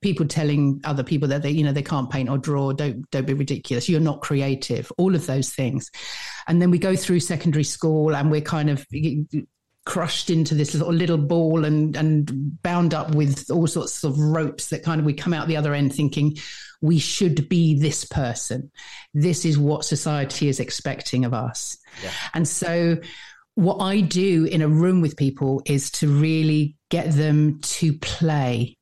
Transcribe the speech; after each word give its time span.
people 0.00 0.26
telling 0.26 0.80
other 0.84 1.02
people 1.02 1.28
that 1.28 1.42
they 1.42 1.50
you 1.50 1.64
know 1.64 1.72
they 1.72 1.82
can't 1.82 2.10
paint 2.10 2.28
or 2.28 2.38
draw 2.38 2.72
don't 2.72 3.08
don't 3.10 3.26
be 3.26 3.34
ridiculous 3.34 3.88
you're 3.88 4.00
not 4.00 4.20
creative 4.20 4.90
all 4.98 5.14
of 5.14 5.26
those 5.26 5.50
things. 5.50 5.90
And 6.46 6.62
then 6.62 6.70
we 6.70 6.78
go 6.78 6.96
through 6.96 7.20
secondary 7.20 7.64
school 7.64 8.14
and 8.14 8.30
we're 8.30 8.40
kind 8.40 8.70
of 8.70 8.86
crushed 9.84 10.28
into 10.28 10.54
this 10.54 10.74
little, 10.74 10.92
little 10.92 11.18
ball 11.18 11.64
and 11.64 11.96
and 11.96 12.62
bound 12.62 12.94
up 12.94 13.14
with 13.14 13.50
all 13.50 13.66
sorts 13.66 14.04
of 14.04 14.18
ropes 14.18 14.68
that 14.68 14.82
kind 14.82 15.00
of 15.00 15.06
we 15.06 15.14
come 15.14 15.32
out 15.32 15.48
the 15.48 15.56
other 15.56 15.74
end 15.74 15.94
thinking 15.94 16.36
we 16.80 16.98
should 16.98 17.48
be 17.48 17.80
this 17.80 18.04
person. 18.04 18.70
This 19.12 19.44
is 19.44 19.58
what 19.58 19.84
society 19.84 20.48
is 20.48 20.60
expecting 20.60 21.24
of 21.24 21.34
us. 21.34 21.76
Yeah. 22.02 22.10
and 22.34 22.46
so 22.46 22.98
what 23.54 23.78
i 23.80 24.00
do 24.00 24.44
in 24.44 24.62
a 24.62 24.68
room 24.68 25.00
with 25.00 25.16
people 25.16 25.60
is 25.66 25.90
to 25.90 26.06
really 26.06 26.76
get 26.90 27.10
them 27.10 27.58
to 27.60 27.92
play 27.94 28.77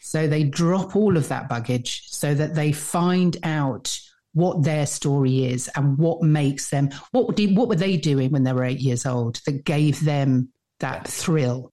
So 0.00 0.26
they 0.26 0.44
drop 0.44 0.96
all 0.96 1.16
of 1.16 1.28
that 1.28 1.48
baggage 1.48 2.02
so 2.06 2.34
that 2.34 2.54
they 2.54 2.72
find 2.72 3.36
out 3.42 3.98
what 4.34 4.62
their 4.64 4.86
story 4.86 5.46
is 5.46 5.70
and 5.76 5.96
what 5.96 6.22
makes 6.22 6.68
them 6.70 6.90
what 7.10 7.34
did, 7.36 7.56
what 7.56 7.68
were 7.68 7.74
they 7.74 7.96
doing 7.96 8.30
when 8.30 8.44
they 8.44 8.52
were 8.52 8.64
8 8.64 8.78
years 8.78 9.06
old 9.06 9.40
that 9.46 9.64
gave 9.64 10.04
them 10.04 10.50
that 10.80 11.08
thrill. 11.08 11.72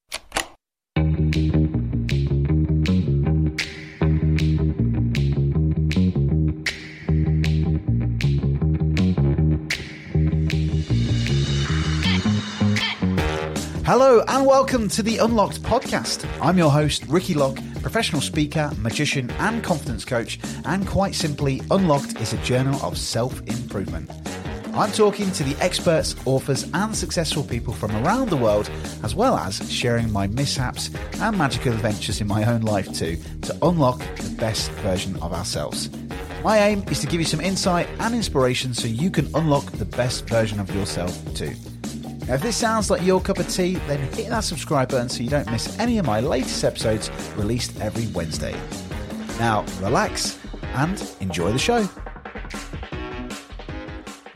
Hello 13.86 14.24
and 14.30 14.46
welcome 14.46 14.88
to 14.88 15.04
the 15.04 15.18
Unlocked 15.18 15.62
podcast. 15.62 16.26
I'm 16.42 16.58
your 16.58 16.72
host, 16.72 17.04
Ricky 17.10 17.34
Lock, 17.34 17.58
professional 17.82 18.22
speaker, 18.22 18.72
magician, 18.78 19.30
and 19.32 19.62
confidence 19.62 20.06
coach. 20.06 20.40
And 20.64 20.88
quite 20.88 21.14
simply, 21.14 21.62
Unlocked 21.70 22.22
is 22.22 22.32
a 22.32 22.38
journal 22.38 22.82
of 22.82 22.98
self 22.98 23.42
improvement. 23.42 24.10
I'm 24.74 24.90
talking 24.94 25.30
to 25.34 25.44
the 25.44 25.62
experts, 25.62 26.16
authors, 26.26 26.66
and 26.74 26.96
successful 26.96 27.44
people 27.44 27.74
from 27.74 27.94
around 28.06 28.30
the 28.30 28.38
world, 28.38 28.72
as 29.04 29.16
well 29.16 29.36
as 29.38 29.70
sharing 29.70 30.10
my 30.14 30.28
mishaps 30.28 30.90
and 31.20 31.38
magical 31.38 31.74
adventures 31.74 32.22
in 32.22 32.28
my 32.28 32.46
own 32.46 32.62
life 32.62 32.90
too, 32.94 33.18
to 33.42 33.58
unlock 33.64 34.00
the 34.16 34.34
best 34.38 34.72
version 34.72 35.18
of 35.18 35.34
ourselves. 35.34 35.90
My 36.42 36.58
aim 36.60 36.86
is 36.90 37.02
to 37.02 37.08
give 37.08 37.20
you 37.20 37.28
some 37.28 37.42
insight 37.42 37.90
and 38.00 38.16
inspiration 38.16 38.74
so 38.74 38.88
you 38.88 39.12
can 39.12 39.30
unlock 39.36 39.66
the 39.74 39.86
best 39.86 40.26
version 40.30 40.62
of 40.62 40.74
yourself 40.74 41.14
too. 41.36 41.54
Now, 42.28 42.36
if 42.36 42.42
this 42.42 42.56
sounds 42.56 42.90
like 42.90 43.04
your 43.04 43.20
cup 43.20 43.38
of 43.38 43.50
tea, 43.50 43.76
then 43.88 44.00
hit 44.14 44.30
that 44.30 44.46
subscribe 44.46 44.88
button 44.88 45.10
so 45.10 45.22
you 45.24 45.30
don't 45.30 45.52
miss 45.52 45.78
any 45.78 45.98
of 45.98 46.06
my 46.06 46.22
latest 46.22 46.64
episodes 46.64 47.12
released 47.36 47.78
every 47.82 48.08
Wednesday. 48.14 48.58
Now, 49.40 49.66
relax 49.82 50.40
and 50.74 51.06
enjoy 51.20 51.52
the 51.52 51.60
show. 51.60 51.86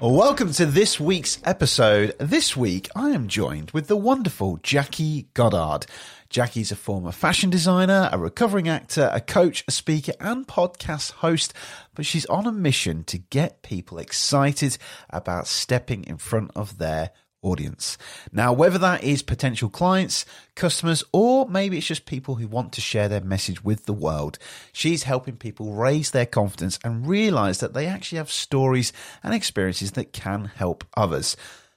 Welcome 0.01 0.51
to 0.53 0.65
this 0.65 0.99
week's 0.99 1.39
episode. 1.45 2.13
This 2.19 2.57
week, 2.57 2.89
I 2.93 3.11
am 3.11 3.29
joined 3.29 3.71
with 3.71 3.87
the 3.87 3.95
wonderful 3.95 4.59
Jackie 4.63 5.29
Goddard. 5.33 5.85
Jackie's 6.29 6.73
a 6.73 6.75
former 6.75 7.13
fashion 7.13 7.49
designer, 7.49 8.09
a 8.11 8.17
recovering 8.17 8.67
actor, 8.67 9.09
a 9.13 9.21
coach, 9.21 9.63
a 9.65 9.71
speaker, 9.71 10.11
and 10.19 10.45
podcast 10.45 11.11
host, 11.11 11.53
but 11.95 12.05
she's 12.05 12.25
on 12.25 12.45
a 12.45 12.51
mission 12.51 13.05
to 13.05 13.17
get 13.17 13.63
people 13.63 13.97
excited 13.97 14.77
about 15.09 15.47
stepping 15.47 16.03
in 16.03 16.17
front 16.17 16.51
of 16.53 16.79
their 16.79 17.11
audience. 17.47 17.97
Now, 18.31 18.53
whether 18.53 18.77
that 18.77 19.03
is 19.03 19.21
potential 19.21 19.69
clients, 19.69 20.25
customers, 20.55 21.03
or 21.11 21.47
maybe 21.47 21.77
it's 21.77 21.87
just 21.87 22.05
people 22.05 22.35
who 22.35 22.47
want 22.47 22.73
to 22.73 22.81
share 22.81 23.09
their 23.09 23.21
message 23.21 23.63
with 23.63 23.85
the 23.85 23.93
world, 23.93 24.37
she's 24.71 25.03
helping 25.03 25.37
people 25.37 25.73
raise 25.73 26.11
their 26.11 26.25
confidence 26.25 26.77
and 26.83 27.07
realize 27.07 27.59
that 27.59 27.73
they 27.73 27.87
actually 27.87 28.17
have 28.17 28.31
stories 28.31 28.93
and 29.23 29.33
experiences 29.33 29.93
that 29.93 30.13
can 30.13 30.45
help 30.55 30.83
others. 30.95 31.35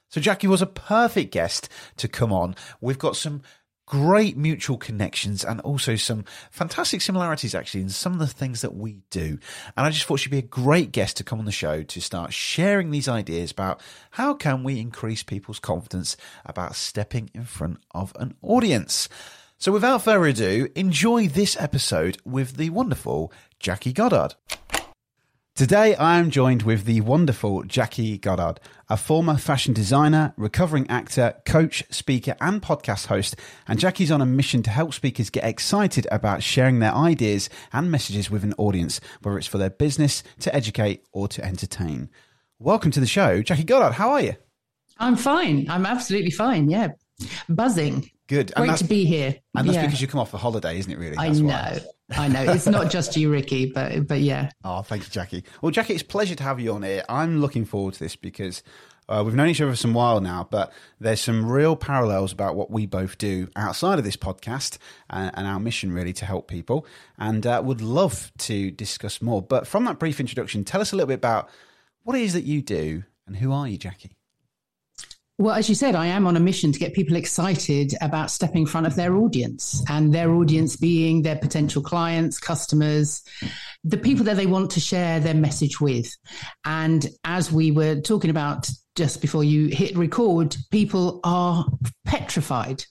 So, 0.09 0.19
Jackie 0.19 0.47
was 0.47 0.61
a 0.61 0.67
perfect 0.67 1.31
guest 1.31 1.69
to 1.97 2.07
come 2.07 2.33
on. 2.33 2.55
We've 2.81 2.99
got 2.99 3.15
some 3.15 3.41
great 3.91 4.37
mutual 4.37 4.77
connections 4.77 5.43
and 5.43 5.59
also 5.61 5.97
some 5.97 6.23
fantastic 6.49 7.01
similarities 7.01 7.53
actually 7.53 7.81
in 7.81 7.89
some 7.89 8.13
of 8.13 8.19
the 8.19 8.25
things 8.25 8.61
that 8.61 8.73
we 8.73 9.01
do. 9.09 9.37
And 9.75 9.85
I 9.85 9.89
just 9.89 10.05
thought 10.05 10.21
she'd 10.21 10.29
be 10.29 10.37
a 10.37 10.41
great 10.41 10.93
guest 10.93 11.17
to 11.17 11.25
come 11.25 11.39
on 11.39 11.45
the 11.45 11.51
show 11.51 11.83
to 11.83 11.99
start 11.99 12.31
sharing 12.31 12.91
these 12.91 13.09
ideas 13.09 13.51
about 13.51 13.81
how 14.11 14.33
can 14.33 14.63
we 14.63 14.79
increase 14.79 15.23
people's 15.23 15.59
confidence 15.59 16.15
about 16.45 16.77
stepping 16.77 17.29
in 17.33 17.43
front 17.43 17.79
of 17.91 18.13
an 18.17 18.33
audience. 18.41 19.09
So 19.57 19.73
without 19.73 20.03
further 20.03 20.25
ado, 20.25 20.69
enjoy 20.73 21.27
this 21.27 21.57
episode 21.59 22.17
with 22.23 22.55
the 22.55 22.69
wonderful 22.69 23.33
Jackie 23.59 23.91
Goddard. 23.91 24.35
Today, 25.53 25.95
I 25.95 26.17
am 26.17 26.31
joined 26.31 26.63
with 26.63 26.85
the 26.85 27.01
wonderful 27.01 27.63
Jackie 27.63 28.17
Goddard, 28.17 28.61
a 28.89 28.95
former 28.95 29.35
fashion 29.35 29.73
designer, 29.73 30.33
recovering 30.37 30.89
actor, 30.89 31.35
coach, 31.45 31.83
speaker, 31.89 32.35
and 32.39 32.61
podcast 32.61 33.07
host. 33.07 33.35
And 33.67 33.77
Jackie's 33.77 34.11
on 34.11 34.21
a 34.21 34.25
mission 34.25 34.63
to 34.63 34.69
help 34.69 34.93
speakers 34.93 35.29
get 35.29 35.43
excited 35.43 36.07
about 36.09 36.41
sharing 36.41 36.79
their 36.79 36.95
ideas 36.95 37.49
and 37.73 37.91
messages 37.91 38.31
with 38.31 38.45
an 38.45 38.53
audience, 38.57 39.01
whether 39.21 39.37
it's 39.37 39.45
for 39.45 39.57
their 39.57 39.69
business, 39.69 40.23
to 40.39 40.55
educate, 40.55 41.03
or 41.11 41.27
to 41.27 41.43
entertain. 41.43 42.09
Welcome 42.57 42.91
to 42.91 43.01
the 43.01 43.05
show, 43.05 43.41
Jackie 43.41 43.65
Goddard. 43.65 43.95
How 43.95 44.11
are 44.11 44.21
you? 44.21 44.35
I'm 44.99 45.17
fine. 45.17 45.69
I'm 45.69 45.85
absolutely 45.85 46.31
fine. 46.31 46.69
Yeah. 46.69 46.91
Buzzing. 47.49 48.09
Good. 48.27 48.53
Great 48.55 48.77
to 48.77 48.85
be 48.85 49.05
here. 49.05 49.35
And 49.55 49.67
that's 49.67 49.75
yeah. 49.75 49.85
because 49.85 50.01
you 50.01 50.07
come 50.07 50.21
off 50.21 50.33
a 50.33 50.37
holiday, 50.37 50.79
isn't 50.79 50.91
it? 50.91 50.97
Really? 50.97 51.17
That's 51.17 51.39
I 51.39 51.41
know. 51.41 51.47
Why. 51.47 51.81
I 52.11 52.27
know 52.27 52.43
it's 52.43 52.67
not 52.67 52.91
just 52.91 53.15
you, 53.17 53.31
Ricky, 53.31 53.65
but 53.65 54.07
but 54.07 54.21
yeah. 54.21 54.51
Oh, 54.63 54.81
thank 54.81 55.03
you, 55.03 55.09
Jackie. 55.09 55.43
Well, 55.61 55.71
Jackie, 55.71 55.93
it's 55.93 56.03
a 56.03 56.05
pleasure 56.05 56.35
to 56.35 56.43
have 56.43 56.59
you 56.59 56.73
on 56.73 56.83
here. 56.83 57.03
I'm 57.09 57.41
looking 57.41 57.65
forward 57.65 57.93
to 57.95 57.99
this 57.99 58.15
because 58.15 58.63
uh, 59.09 59.23
we've 59.25 59.35
known 59.35 59.49
each 59.49 59.59
other 59.59 59.71
for 59.71 59.77
some 59.77 59.93
while 59.93 60.21
now, 60.21 60.47
but 60.49 60.71
there's 60.99 61.19
some 61.19 61.45
real 61.49 61.75
parallels 61.75 62.31
about 62.31 62.55
what 62.55 62.71
we 62.71 62.85
both 62.85 63.17
do 63.17 63.49
outside 63.57 63.99
of 63.99 64.05
this 64.05 64.15
podcast 64.15 64.77
and, 65.09 65.31
and 65.33 65.47
our 65.47 65.59
mission, 65.59 65.91
really, 65.91 66.13
to 66.13 66.25
help 66.25 66.47
people. 66.47 66.85
And 67.17 67.45
uh, 67.45 67.61
would 67.63 67.81
love 67.81 68.31
to 68.39 68.71
discuss 68.71 69.21
more. 69.21 69.41
But 69.41 69.67
from 69.67 69.83
that 69.85 69.99
brief 69.99 70.21
introduction, 70.21 70.63
tell 70.63 70.79
us 70.79 70.93
a 70.93 70.95
little 70.95 71.07
bit 71.07 71.15
about 71.15 71.49
what 72.03 72.15
it 72.15 72.21
is 72.21 72.33
that 72.33 72.45
you 72.45 72.61
do 72.61 73.03
and 73.27 73.35
who 73.35 73.51
are 73.51 73.67
you, 73.67 73.77
Jackie? 73.77 74.15
Well, 75.41 75.55
as 75.55 75.67
you 75.67 75.73
said, 75.73 75.95
I 75.95 76.05
am 76.05 76.27
on 76.27 76.37
a 76.37 76.39
mission 76.39 76.71
to 76.71 76.77
get 76.77 76.93
people 76.93 77.15
excited 77.15 77.95
about 77.99 78.29
stepping 78.29 78.61
in 78.61 78.67
front 78.67 78.85
of 78.85 78.93
their 78.93 79.15
audience 79.15 79.83
and 79.89 80.13
their 80.13 80.31
audience 80.35 80.75
being 80.75 81.23
their 81.23 81.35
potential 81.35 81.81
clients, 81.81 82.37
customers, 82.39 83.23
the 83.83 83.97
people 83.97 84.23
that 84.25 84.37
they 84.37 84.45
want 84.45 84.69
to 84.69 84.79
share 84.79 85.19
their 85.19 85.33
message 85.33 85.81
with. 85.81 86.15
And 86.63 87.09
as 87.23 87.51
we 87.51 87.71
were 87.71 87.99
talking 88.01 88.29
about 88.29 88.69
just 88.95 89.19
before 89.19 89.43
you 89.43 89.69
hit 89.69 89.97
record, 89.97 90.55
people 90.69 91.19
are 91.23 91.65
petrified 92.05 92.85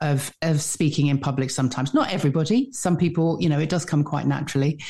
of, 0.00 0.32
of 0.40 0.62
speaking 0.62 1.08
in 1.08 1.18
public 1.18 1.50
sometimes. 1.50 1.92
Not 1.92 2.10
everybody. 2.10 2.72
Some 2.72 2.96
people, 2.96 3.36
you 3.42 3.50
know, 3.50 3.58
it 3.58 3.68
does 3.68 3.84
come 3.84 4.04
quite 4.04 4.26
naturally. 4.26 4.82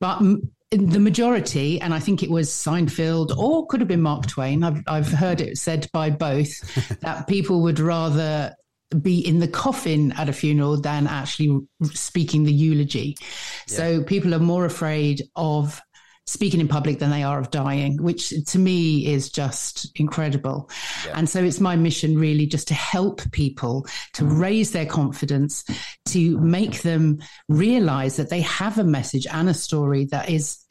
But 0.00 0.22
the 0.70 1.00
majority, 1.00 1.80
and 1.80 1.94
I 1.94 1.98
think 1.98 2.22
it 2.22 2.30
was 2.30 2.50
Seinfeld 2.50 3.36
or 3.36 3.66
could 3.66 3.80
have 3.80 3.88
been 3.88 4.02
Mark 4.02 4.26
Twain. 4.26 4.62
I've, 4.62 4.82
I've 4.86 5.10
heard 5.10 5.40
it 5.40 5.56
said 5.56 5.88
by 5.92 6.10
both 6.10 6.50
that 7.00 7.26
people 7.26 7.62
would 7.62 7.80
rather 7.80 8.54
be 9.02 9.26
in 9.26 9.38
the 9.38 9.48
coffin 9.48 10.12
at 10.12 10.28
a 10.28 10.32
funeral 10.32 10.80
than 10.80 11.06
actually 11.06 11.60
speaking 11.84 12.44
the 12.44 12.52
eulogy. 12.52 13.16
Yeah. 13.20 13.76
So 13.76 14.02
people 14.02 14.34
are 14.34 14.38
more 14.38 14.64
afraid 14.64 15.22
of 15.36 15.80
speaking 16.28 16.60
in 16.60 16.68
public 16.68 16.98
than 16.98 17.10
they 17.10 17.22
are 17.22 17.38
of 17.38 17.50
dying, 17.50 17.96
which 18.02 18.34
to 18.46 18.58
me 18.58 19.06
is 19.06 19.30
just 19.30 19.90
incredible. 19.98 20.70
Yeah. 21.06 21.12
And 21.16 21.28
so 21.28 21.42
it's 21.42 21.58
my 21.58 21.74
mission 21.74 22.18
really 22.18 22.46
just 22.46 22.68
to 22.68 22.74
help 22.74 23.22
people 23.32 23.86
to 24.12 24.24
mm. 24.24 24.38
raise 24.38 24.72
their 24.72 24.84
confidence, 24.84 25.64
to 26.06 26.38
make 26.38 26.82
them 26.82 27.20
realize 27.48 28.16
that 28.16 28.28
they 28.28 28.42
have 28.42 28.78
a 28.78 28.84
message 28.84 29.26
and 29.26 29.48
a 29.48 29.54
story 29.54 30.04
that 30.06 30.28
is 30.28 30.64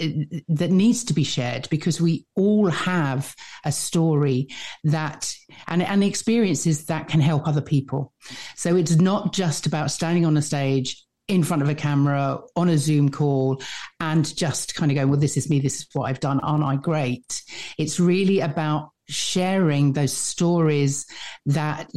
that 0.48 0.72
needs 0.72 1.04
to 1.06 1.14
be 1.14 1.24
shared 1.24 1.68
because 1.72 2.00
we 2.00 2.26
all 2.36 2.68
have 2.68 3.36
a 3.66 3.72
story 3.72 4.50
that 4.84 5.36
and, 5.68 5.82
and 5.82 6.04
experiences 6.04 6.86
that 6.86 7.08
can 7.08 7.20
help 7.20 7.48
other 7.48 7.62
people. 7.62 8.14
So 8.56 8.76
it's 8.76 8.96
not 8.96 9.34
just 9.34 9.66
about 9.66 9.90
standing 9.90 10.26
on 10.26 10.38
a 10.38 10.42
stage 10.42 11.07
in 11.28 11.44
front 11.44 11.62
of 11.62 11.70
a 11.70 11.76
camera 11.76 12.40
on 12.56 12.70
a 12.70 12.78
Zoom 12.78 13.10
call 13.10 13.62
and 14.00 14.36
just 14.36 14.76
kind 14.76 14.92
of 14.92 14.96
going, 14.96 15.10
well, 15.10 15.20
this 15.20 15.38
is 15.38 15.50
me, 15.50 15.60
this 15.60 15.82
is 15.82 15.88
what 15.94 16.06
I've 16.06 16.20
done, 16.20 16.40
aren't 16.40 16.64
I 16.64 16.76
great? 16.78 17.42
It's 17.78 18.00
really 18.00 18.40
about 18.40 18.92
sharing 19.10 19.94
those 19.94 20.14
stories 20.14 21.06
that 21.46 21.90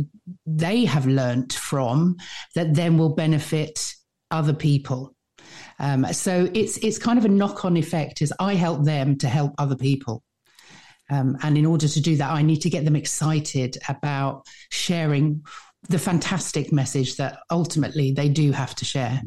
they 0.46 0.84
have 0.84 1.06
learnt 1.06 1.52
from 1.52 2.16
that 2.54 2.74
then 2.74 2.98
will 2.98 3.14
benefit 3.14 3.94
other 4.30 4.52
people. 4.52 5.14
Um, 5.78 6.12
so 6.12 6.48
it's 6.54 6.76
it's 6.78 6.98
kind 6.98 7.18
of 7.18 7.24
a 7.24 7.28
knock 7.28 7.64
on 7.64 7.76
effect 7.76 8.22
is 8.22 8.32
I 8.38 8.54
help 8.54 8.84
them 8.84 9.16
to 9.18 9.28
help 9.28 9.54
other 9.58 9.76
people. 9.76 10.22
Um, 11.10 11.36
and 11.42 11.58
in 11.58 11.66
order 11.66 11.88
to 11.88 12.00
do 12.00 12.16
that, 12.16 12.30
I 12.30 12.42
need 12.42 12.62
to 12.62 12.70
get 12.70 12.84
them 12.84 12.94
excited 12.94 13.78
about 13.88 14.46
sharing 14.70 15.42
the 15.88 15.98
fantastic 15.98 16.72
message 16.72 17.16
that 17.16 17.40
ultimately 17.50 18.12
they 18.12 18.28
do 18.28 18.52
have 18.52 18.74
to 18.76 18.84
share. 18.84 19.22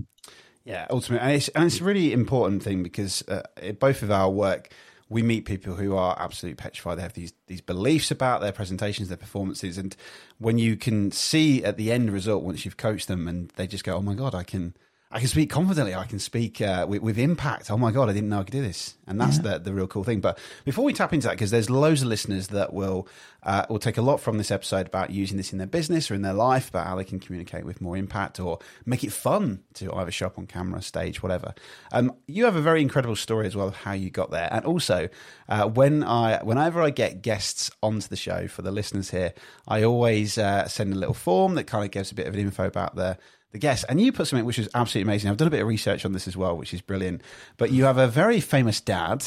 Yeah, 0.63 0.87
ultimately, 0.89 1.27
and 1.27 1.35
it's, 1.35 1.49
and 1.49 1.65
it's 1.65 1.81
a 1.81 1.83
really 1.83 2.13
important 2.13 2.63
thing 2.63 2.83
because 2.83 3.21
uh, 3.27 3.43
both 3.79 4.01
of 4.01 4.11
our 4.11 4.29
work, 4.29 4.71
we 5.09 5.21
meet 5.21 5.45
people 5.45 5.75
who 5.75 5.95
are 5.95 6.15
absolutely 6.17 6.55
petrified. 6.55 6.97
They 6.97 7.01
have 7.01 7.13
these 7.13 7.33
these 7.47 7.61
beliefs 7.61 8.11
about 8.11 8.41
their 8.41 8.53
presentations, 8.53 9.09
their 9.09 9.17
performances, 9.17 9.77
and 9.77 9.95
when 10.37 10.57
you 10.57 10.77
can 10.77 11.11
see 11.11 11.63
at 11.63 11.77
the 11.77 11.91
end 11.91 12.11
result 12.11 12.43
once 12.43 12.63
you've 12.63 12.77
coached 12.77 13.09
them, 13.09 13.27
and 13.27 13.49
they 13.55 13.67
just 13.67 13.83
go, 13.83 13.95
"Oh 13.95 14.01
my 14.01 14.13
god, 14.13 14.33
I 14.33 14.43
can." 14.43 14.75
I 15.13 15.19
can 15.19 15.27
speak 15.27 15.51
confidently. 15.51 15.93
I 15.93 16.05
can 16.05 16.17
speak 16.17 16.59
uh, 16.59 16.87
with, 16.89 17.03
with, 17.03 17.19
impact. 17.19 17.69
Oh 17.69 17.77
my 17.77 17.91
god, 17.91 18.09
I 18.09 18.13
didn't 18.13 18.29
know 18.29 18.39
I 18.39 18.43
could 18.43 18.51
do 18.51 18.63
this, 18.63 18.95
and 19.05 19.21
that's 19.21 19.37
yeah. 19.37 19.43
the 19.43 19.59
the 19.59 19.73
real 19.73 19.85
cool 19.85 20.03
thing. 20.03 20.21
But 20.21 20.39
before 20.65 20.83
we 20.83 20.91
tap 20.91 21.13
into 21.13 21.27
that, 21.27 21.33
because 21.33 21.51
there's 21.51 21.69
loads 21.69 22.01
of 22.01 22.07
listeners 22.07 22.47
that 22.47 22.73
will 22.73 23.07
uh, 23.43 23.67
will 23.69 23.77
take 23.77 23.97
a 23.97 24.01
lot 24.01 24.19
from 24.19 24.39
this 24.39 24.49
episode 24.49 24.87
about 24.87 25.11
using 25.11 25.37
this 25.37 25.51
in 25.51 25.59
their 25.59 25.67
business 25.67 26.09
or 26.09 26.15
in 26.15 26.23
their 26.23 26.33
life, 26.33 26.69
about 26.69 26.87
how 26.87 26.95
they 26.95 27.03
can 27.03 27.19
communicate 27.19 27.63
with 27.63 27.79
more 27.79 27.95
impact 27.95 28.39
or 28.39 28.57
make 28.87 29.03
it 29.03 29.11
fun 29.11 29.61
to 29.75 29.93
either 29.93 30.09
show 30.09 30.25
up 30.25 30.39
on 30.39 30.47
camera, 30.47 30.81
stage, 30.81 31.21
whatever. 31.21 31.53
Um, 31.91 32.15
you 32.25 32.45
have 32.45 32.55
a 32.55 32.61
very 32.61 32.81
incredible 32.81 33.15
story 33.15 33.45
as 33.45 33.55
well 33.55 33.67
of 33.67 33.75
how 33.75 33.91
you 33.91 34.09
got 34.09 34.31
there, 34.31 34.49
and 34.51 34.65
also 34.65 35.09
uh, 35.47 35.67
when 35.67 36.03
I 36.03 36.43
whenever 36.43 36.81
I 36.81 36.89
get 36.89 37.21
guests 37.21 37.69
onto 37.83 38.07
the 38.07 38.17
show 38.17 38.47
for 38.47 38.63
the 38.63 38.71
listeners 38.71 39.11
here, 39.11 39.35
I 39.67 39.83
always 39.83 40.39
uh, 40.39 40.67
send 40.67 40.91
a 40.91 40.97
little 40.97 41.13
form 41.13 41.53
that 41.53 41.65
kind 41.65 41.85
of 41.85 41.91
gives 41.91 42.11
a 42.11 42.15
bit 42.15 42.25
of 42.25 42.33
an 42.33 42.39
info 42.39 42.65
about 42.65 42.95
the 42.95 43.19
the 43.53 43.59
guest. 43.59 43.85
And 43.87 44.01
you 44.01 44.11
put 44.11 44.27
something 44.27 44.45
which 44.45 44.59
is 44.59 44.67
absolutely 44.75 45.09
amazing. 45.09 45.31
I've 45.31 45.37
done 45.37 45.47
a 45.47 45.51
bit 45.51 45.61
of 45.61 45.67
research 45.67 46.03
on 46.03 46.11
this 46.11 46.27
as 46.27 46.35
well, 46.35 46.57
which 46.57 46.73
is 46.73 46.81
brilliant. 46.81 47.21
But 47.57 47.71
you 47.71 47.85
have 47.85 47.97
a 47.97 48.07
very 48.07 48.41
famous 48.41 48.81
dad. 48.81 49.25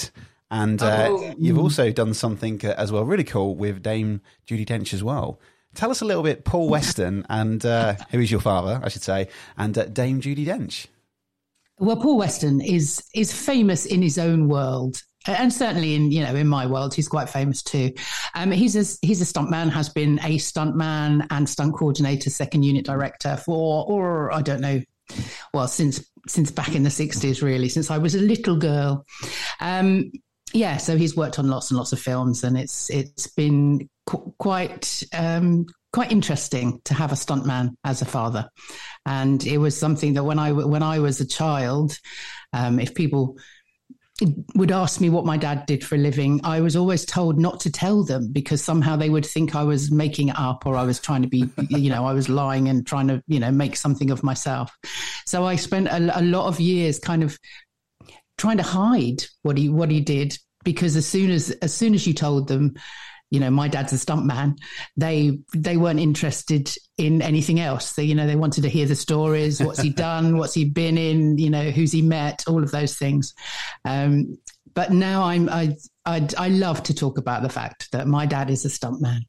And 0.51 0.81
uh, 0.83 1.09
oh. 1.11 1.35
you've 1.39 1.59
also 1.59 1.91
done 1.91 2.15
something 2.15 2.61
uh, 2.65 2.75
as 2.77 2.93
well, 2.93 3.05
really 3.05 3.25
cool, 3.25 3.57
with 3.57 3.83
Dame 3.83 4.21
Judi 4.47 4.67
Dench 4.67 4.93
as 4.93 5.03
well. 5.03 5.41
Tell 5.75 5.91
us 5.91 6.01
a 6.01 6.05
little 6.05 6.23
bit, 6.23 6.45
Paul 6.45 6.69
Weston, 6.69 7.27
and 7.31 7.65
uh, 7.65 7.97
who 8.11 8.21
is 8.21 8.31
your 8.31 8.41
father, 8.41 8.81
I 8.83 8.89
should 8.89 9.03
say, 9.03 9.29
and 9.57 9.77
uh, 9.77 9.87
Dame 9.87 10.21
Judi 10.21 10.47
Dench. 10.47 10.87
Well, 11.79 11.97
Paul 11.97 12.19
Weston 12.19 12.61
is 12.61 13.03
is 13.13 13.33
famous 13.33 13.85
in 13.85 14.03
his 14.03 14.19
own 14.19 14.49
world, 14.49 15.03
and 15.27 15.53
certainly 15.53 15.95
in 15.95 16.11
you 16.11 16.23
know 16.23 16.35
in 16.35 16.47
my 16.47 16.67
world 16.67 16.95
he's 16.95 17.09
quite 17.09 17.29
famous 17.29 17.63
too. 17.63 17.93
Um, 18.35 18.51
he's 18.51 18.77
a 18.77 19.07
he's 19.07 19.21
a 19.21 19.25
stuntman 19.25 19.71
has 19.71 19.89
been 19.89 20.19
a 20.21 20.39
stuntman 20.39 21.27
and 21.31 21.49
stunt 21.49 21.75
coordinator 21.75 22.31
second 22.31 22.63
unit 22.63 22.85
director 22.85 23.37
for 23.37 23.85
or 23.89 24.33
i 24.33 24.43
don't 24.43 24.61
know 24.61 24.81
well 25.53 25.69
since 25.69 26.05
since 26.27 26.51
back 26.51 26.75
in 26.75 26.83
the 26.83 26.89
60s 26.89 27.43
really 27.43 27.69
since 27.69 27.91
i 27.91 27.99
was 27.99 28.15
a 28.15 28.21
little 28.21 28.57
girl. 28.57 29.05
Um, 29.61 30.11
yeah 30.53 30.77
so 30.77 30.97
he's 30.97 31.17
worked 31.17 31.39
on 31.39 31.49
lots 31.49 31.71
and 31.71 31.79
lots 31.79 31.93
of 31.93 32.01
films 32.01 32.45
and 32.45 32.57
it's 32.57 32.89
it's 32.91 33.27
been 33.27 33.89
qu- 34.07 34.35
quite 34.39 35.03
um, 35.13 35.67
quite 35.93 36.13
interesting 36.13 36.81
to 36.85 36.95
have 36.95 37.11
a 37.11 37.15
stuntman 37.15 37.75
as 37.83 38.03
a 38.03 38.05
father. 38.05 38.51
And 39.07 39.45
it 39.47 39.57
was 39.57 39.77
something 39.77 40.15
that 40.15 40.25
when 40.25 40.39
i 40.39 40.53
when 40.53 40.83
i 40.83 40.99
was 40.99 41.21
a 41.21 41.27
child 41.27 41.99
um, 42.53 42.79
if 42.79 42.95
people 42.95 43.39
would 44.55 44.73
ask 44.73 45.01
me 45.01 45.11
what 45.11 45.27
my 45.27 45.37
dad 45.37 45.67
did 45.67 45.85
for 45.85 45.95
a 45.95 45.99
living, 45.99 46.41
I 46.43 46.61
was 46.61 46.75
always 46.75 47.05
told 47.05 47.39
not 47.39 47.61
to 47.61 47.71
tell 47.71 48.03
them 48.03 48.33
because 48.33 48.65
somehow 48.65 48.97
they 48.97 49.11
would 49.11 49.27
think 49.27 49.55
I 49.55 49.63
was 49.63 49.91
making 49.91 50.29
it 50.29 50.39
up 50.39 50.65
or 50.67 50.75
I 50.77 50.85
was 50.85 50.99
trying 50.99 51.23
to 51.23 51.29
be, 51.29 51.49
you 51.69 51.91
know, 51.91 52.07
I 52.07 52.13
was 52.13 52.29
lying 52.29 52.69
and 52.69 52.87
trying 52.87 53.09
to, 53.09 53.23
you 53.27 53.41
know, 53.41 53.51
make 53.51 53.77
something 53.77 54.11
of 54.11 54.23
myself. 54.23 54.77
So 55.27 55.45
I 55.45 55.57
spent 55.57 55.89
a, 55.89 56.19
a 56.19 56.23
lot 56.23 56.47
of 56.47 56.61
years 56.61 56.99
kind 56.99 57.23
of 57.23 57.39
trying 58.39 58.57
to 58.57 58.63
hide 58.63 59.25
what 59.43 59.59
he 59.59 59.69
what 59.69 59.91
he 59.91 60.01
did 60.01 60.37
because 60.65 60.97
as 60.97 61.07
soon 61.07 61.31
as 61.31 61.51
as 61.63 61.73
soon 61.73 61.95
as 61.95 62.07
you 62.07 62.13
told 62.13 62.49
them 62.49 62.75
you 63.31 63.41
know, 63.41 63.51
my 63.51 63.69
dad's 63.69 63.93
a 63.93 63.97
stuntman. 63.97 64.57
They 64.97 65.39
they 65.55 65.77
weren't 65.77 66.01
interested 66.01 66.73
in 66.97 67.23
anything 67.23 67.61
else. 67.61 67.95
They, 67.95 68.05
you 68.05 68.15
know, 68.15 68.27
they 68.27 68.37
wanted 68.37 68.63
to 68.63 68.69
hear 68.69 68.87
the 68.87 68.95
stories. 68.95 69.61
What's 69.61 69.81
he 69.81 69.91
done? 70.09 70.39
What's 70.39 70.55
he 70.55 70.65
been 70.65 70.97
in? 70.97 71.39
You 71.39 71.51
know, 71.51 71.71
who's 71.71 71.93
he 71.93 72.03
met? 72.03 72.45
All 72.47 72.63
of 72.63 72.71
those 72.71 72.97
things. 72.97 73.35
Um, 73.85 74.39
but 74.75 74.93
now 74.93 75.25
I'm 75.25 75.49
I, 75.49 75.75
I 76.05 76.29
I 76.39 76.49
love 76.49 76.83
to 76.85 76.95
talk 76.95 77.19
about 77.19 77.43
the 77.43 77.49
fact 77.49 77.91
that 77.93 78.07
my 78.07 78.27
dad 78.27 78.51
is 78.51 78.65
a 78.65 78.69
stuntman, 78.69 79.23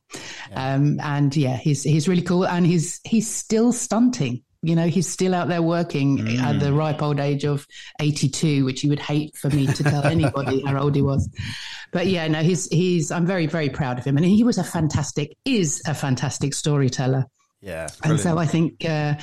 yeah. 0.52 0.76
um, 0.76 1.00
and 1.00 1.36
yeah, 1.36 1.56
he's 1.56 1.84
he's 1.84 2.08
really 2.08 2.22
cool, 2.22 2.46
and 2.46 2.68
he's 2.68 3.00
he's 3.04 3.34
still 3.34 3.72
stunting 3.72 4.44
you 4.68 4.76
know 4.76 4.88
he's 4.88 5.08
still 5.08 5.34
out 5.34 5.48
there 5.48 5.62
working 5.62 6.18
mm. 6.18 6.40
at 6.40 6.60
the 6.60 6.74
ripe 6.74 7.02
old 7.02 7.20
age 7.20 7.46
of 7.46 7.66
82 8.00 8.66
which 8.66 8.82
he 8.82 8.90
would 8.90 9.00
hate 9.00 9.36
for 9.38 9.50
me 9.50 9.68
to 9.68 9.84
tell 9.84 10.04
anybody 10.04 10.62
how 10.66 10.80
old 10.80 10.96
he 10.96 11.02
was. 11.02 11.30
But 11.92 12.08
yeah 12.08 12.28
no 12.28 12.42
he's 12.42 12.68
he's 12.68 13.12
i'm 13.12 13.26
very 13.26 13.48
very 13.48 13.70
proud 13.70 13.98
of 13.98 14.06
him. 14.06 14.18
And 14.18 14.26
he 14.26 14.44
was 14.44 14.58
a 14.58 14.64
fantastic 14.64 15.38
is 15.46 15.82
a 15.86 15.94
fantastic 15.94 16.54
storyteller. 16.54 17.26
Yeah 17.62 17.88
and 18.04 18.20
so 18.20 18.38
i 18.38 18.46
think 18.46 18.86
uh, 18.86 19.16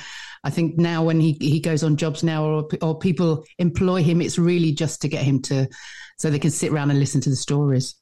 i 0.43 0.49
think 0.49 0.77
now 0.77 1.03
when 1.03 1.19
he 1.19 1.37
he 1.39 1.59
goes 1.59 1.83
on 1.83 1.95
jobs 1.95 2.23
now 2.23 2.43
or 2.43 2.67
or 2.81 2.97
people 2.99 3.45
employ 3.59 4.03
him 4.03 4.21
it's 4.21 4.37
really 4.37 4.73
just 4.73 5.01
to 5.01 5.07
get 5.07 5.23
him 5.23 5.41
to 5.43 5.67
so 6.17 6.29
they 6.29 6.39
can 6.39 6.51
sit 6.51 6.71
around 6.71 6.89
and 6.89 6.99
listen 6.99 7.21
to 7.21 7.29
the 7.29 7.35
stories 7.35 7.95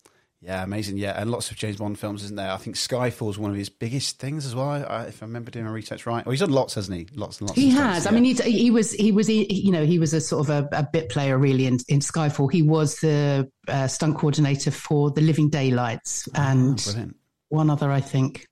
yeah, 0.44 0.62
amazing. 0.62 0.98
Yeah, 0.98 1.20
and 1.20 1.32
lots 1.32 1.52
of 1.52 1.58
James 1.58 1.78
Bond 1.78 1.98
films, 1.98 2.22
isn't 2.24 2.36
there? 2.36 2.52
I 2.52 2.58
think 2.58 2.76
Skyfall 2.76 3.30
is 3.30 3.40
one 3.40 3.50
of 3.50 3.56
his 3.56 3.70
biggest 3.70 4.20
things 4.20 4.46
as 4.46 4.54
well. 4.54 4.70
I, 4.70 5.04
if 5.04 5.24
I 5.24 5.26
remember 5.26 5.52
doing 5.52 5.64
my 5.64 5.72
research 5.72 6.06
right, 6.06 6.26
well, 6.26 6.32
he's 6.32 6.42
done 6.42 6.52
lots, 6.52 6.76
hasn't 6.76 6.98
he? 6.98 7.08
Lots 7.16 7.40
and 7.40 7.50
lots. 7.50 7.60
He 7.60 7.70
has. 7.70 8.04
yeah. 8.04 8.12
I 8.12 8.14
mean, 8.14 8.26
he, 8.26 8.34
he 8.34 8.70
was 8.70 8.92
he 8.92 9.14
was 9.14 9.28
he, 9.28 9.52
you 9.54 9.72
know 9.72 9.86
he 9.86 10.00
was 10.00 10.14
a 10.14 10.20
sort 10.20 10.50
of 10.50 10.50
a, 10.50 10.68
a 10.74 10.84
bit 10.84 11.08
player 11.10 11.38
really 11.38 11.66
in, 11.66 11.80
in 11.88 12.00
Skyfall. 12.00 12.52
He 12.52 12.62
was 12.62 12.98
the 12.98 13.50
uh, 13.70 13.88
stunt 13.88 14.18
coordinator 14.18 14.72
for 14.72 15.12
The 15.12 15.22
Living 15.22 15.50
Daylights 15.50 16.28
ah, 16.36 16.52
and 16.52 16.94
oh, 16.98 17.10
one 17.48 17.70
other, 17.70 17.90
I 17.90 18.02
think. 18.02 18.46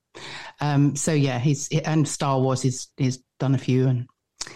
Um, 0.62 0.96
so 0.96 1.12
yeah, 1.12 1.40
he's 1.40 1.68
and 1.70 2.08
Star 2.08 2.40
Wars. 2.40 2.62
He's 2.62 2.88
he's 2.96 3.20
done 3.38 3.54
a 3.54 3.60
few 3.60 3.88
and. 3.88 4.08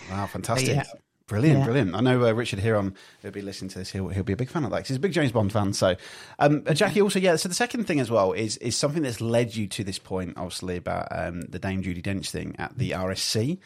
Wow, 0.09 0.25
fantastic! 0.27 0.69
Yeah, 0.69 0.83
Brilliant, 1.27 1.59
yeah. 1.59 1.65
brilliant. 1.65 1.95
I 1.95 2.01
know 2.01 2.23
uh, 2.23 2.31
Richard 2.33 2.59
Heron, 2.59 2.95
who'll 3.21 3.31
be 3.31 3.41
listening 3.41 3.69
to 3.69 3.79
this, 3.79 3.89
he'll, 3.89 4.09
he'll 4.09 4.23
be 4.23 4.33
a 4.33 4.37
big 4.37 4.49
fan 4.49 4.63
of 4.63 4.69
that. 4.69 4.87
He's 4.87 4.97
a 4.97 4.99
big 4.99 5.11
James 5.11 5.31
Bond 5.31 5.51
fan. 5.51 5.73
So, 5.73 5.95
um, 6.37 6.63
uh, 6.67 6.73
Jackie, 6.75 7.01
also, 7.01 7.17
yeah. 7.17 7.35
So 7.35 7.49
the 7.49 7.55
second 7.55 7.85
thing 7.85 7.99
as 7.99 8.11
well 8.11 8.33
is 8.33 8.57
is 8.57 8.77
something 8.77 9.01
that's 9.01 9.21
led 9.21 9.55
you 9.55 9.67
to 9.69 9.83
this 9.83 9.97
point, 9.97 10.33
obviously, 10.37 10.77
about 10.77 11.07
um, 11.09 11.41
the 11.41 11.57
Dame 11.57 11.81
Judi 11.81 12.03
Dench 12.03 12.29
thing 12.29 12.55
at 12.59 12.77
the 12.77 12.91
RSC. 12.91 13.57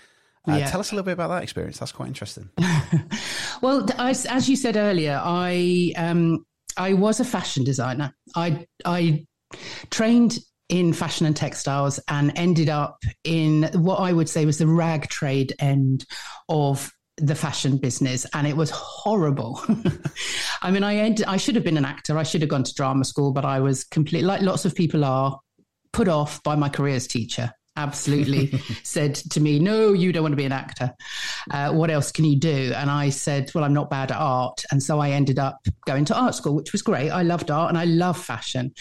Uh, 0.47 0.55
yeah. 0.55 0.69
Tell 0.69 0.79
us 0.79 0.91
a 0.91 0.95
little 0.95 1.05
bit 1.05 1.11
about 1.11 1.27
that 1.29 1.43
experience. 1.43 1.77
That's 1.77 1.91
quite 1.91 2.07
interesting. 2.07 2.49
well, 3.61 3.85
as, 3.97 4.25
as, 4.25 4.49
you 4.49 4.55
said 4.55 4.77
earlier, 4.77 5.19
I 5.21 5.93
um, 5.97 6.45
I 6.77 6.93
was 6.93 7.19
a 7.19 7.25
fashion 7.25 7.65
designer. 7.65 8.15
I 8.37 8.65
I 8.85 9.25
trained 9.89 10.39
in 10.69 10.93
fashion 10.93 11.25
and 11.25 11.35
textiles 11.35 11.99
and 12.07 12.31
ended 12.35 12.69
up 12.69 13.03
in 13.23 13.69
what 13.73 13.97
I 13.97 14.13
would 14.13 14.29
say 14.29 14.45
was 14.45 14.59
the 14.59 14.67
rag 14.67 15.09
trade 15.09 15.53
end 15.59 16.05
of 16.47 16.91
the 17.21 17.35
fashion 17.35 17.77
business 17.77 18.25
and 18.33 18.47
it 18.47 18.55
was 18.55 18.69
horrible. 18.69 19.61
I 20.61 20.71
mean, 20.71 20.83
I 20.83 21.15
I 21.27 21.37
should 21.37 21.55
have 21.55 21.63
been 21.63 21.77
an 21.77 21.85
actor. 21.85 22.17
I 22.17 22.23
should 22.23 22.41
have 22.41 22.49
gone 22.49 22.63
to 22.63 22.73
drama 22.73 23.05
school, 23.05 23.31
but 23.31 23.45
I 23.45 23.59
was 23.59 23.83
completely, 23.83 24.27
like 24.27 24.41
lots 24.41 24.65
of 24.65 24.75
people 24.75 25.05
are, 25.05 25.39
put 25.91 26.07
off 26.07 26.41
by 26.43 26.55
my 26.55 26.69
careers 26.69 27.07
teacher. 27.07 27.51
Absolutely 27.79 28.51
said 28.83 29.15
to 29.15 29.39
me, 29.39 29.57
No, 29.57 29.93
you 29.93 30.11
don't 30.11 30.23
want 30.23 30.33
to 30.33 30.37
be 30.37 30.45
an 30.45 30.51
actor. 30.51 30.93
Uh, 31.49 31.71
what 31.71 31.89
else 31.89 32.11
can 32.11 32.25
you 32.25 32.37
do? 32.37 32.73
And 32.75 32.91
I 32.91 33.09
said, 33.09 33.51
Well, 33.55 33.63
I'm 33.63 33.73
not 33.73 33.89
bad 33.89 34.11
at 34.11 34.17
art. 34.17 34.65
And 34.71 34.83
so 34.83 34.99
I 34.99 35.11
ended 35.11 35.39
up 35.39 35.65
going 35.85 36.03
to 36.05 36.15
art 36.15 36.35
school, 36.35 36.55
which 36.55 36.73
was 36.73 36.81
great. 36.81 37.09
I 37.09 37.23
loved 37.23 37.49
art 37.49 37.69
and 37.69 37.77
I 37.77 37.85
love 37.85 38.17
fashion 38.17 38.73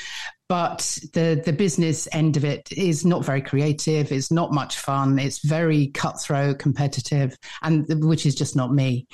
but 0.49 0.99
the 1.13 1.41
the 1.45 1.53
business 1.53 2.09
end 2.13 2.37
of 2.37 2.45
it 2.45 2.73
is 2.73 3.05
not 3.05 3.25
very 3.25 3.43
creative 3.43 4.11
it's 4.11 4.31
not 4.31 4.51
much 4.51 4.79
fun 4.79 5.19
it's 5.19 5.45
very 5.47 5.89
cutthroat 5.89 6.59
competitive 6.59 7.37
and 7.63 7.85
which 8.03 8.25
is 8.25 8.35
just 8.35 8.57
not 8.57 8.73
me 8.73 9.07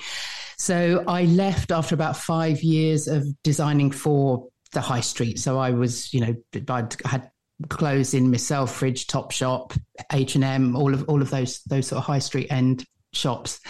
so 0.56 1.02
i 1.08 1.24
left 1.24 1.72
after 1.72 1.94
about 1.94 2.16
5 2.16 2.62
years 2.62 3.08
of 3.08 3.26
designing 3.42 3.90
for 3.90 4.46
the 4.72 4.80
high 4.80 5.00
street 5.00 5.38
so 5.38 5.58
i 5.58 5.70
was 5.70 6.14
you 6.14 6.20
know 6.20 6.34
i 6.68 6.86
had 7.04 7.30
clothes 7.68 8.14
in 8.14 8.30
Miss 8.30 8.46
Selfridge, 8.46 9.06
Topshop, 9.06 9.78
H 10.12 10.34
and 10.34 10.44
M, 10.44 10.76
all 10.76 10.92
of 10.92 11.08
all 11.08 11.22
of 11.22 11.30
those 11.30 11.62
those 11.64 11.86
sort 11.86 11.98
of 11.98 12.04
high 12.04 12.18
street 12.18 12.48
end 12.50 12.84
shops. 13.12 13.60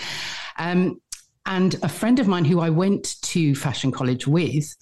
Um, 0.58 1.00
and 1.46 1.74
a 1.82 1.88
friend 1.88 2.18
of 2.20 2.28
mine 2.28 2.44
who 2.46 2.60
I 2.60 2.70
went 2.70 3.20
to 3.22 3.54
fashion 3.54 3.92
college 3.92 4.26
with 4.26 4.74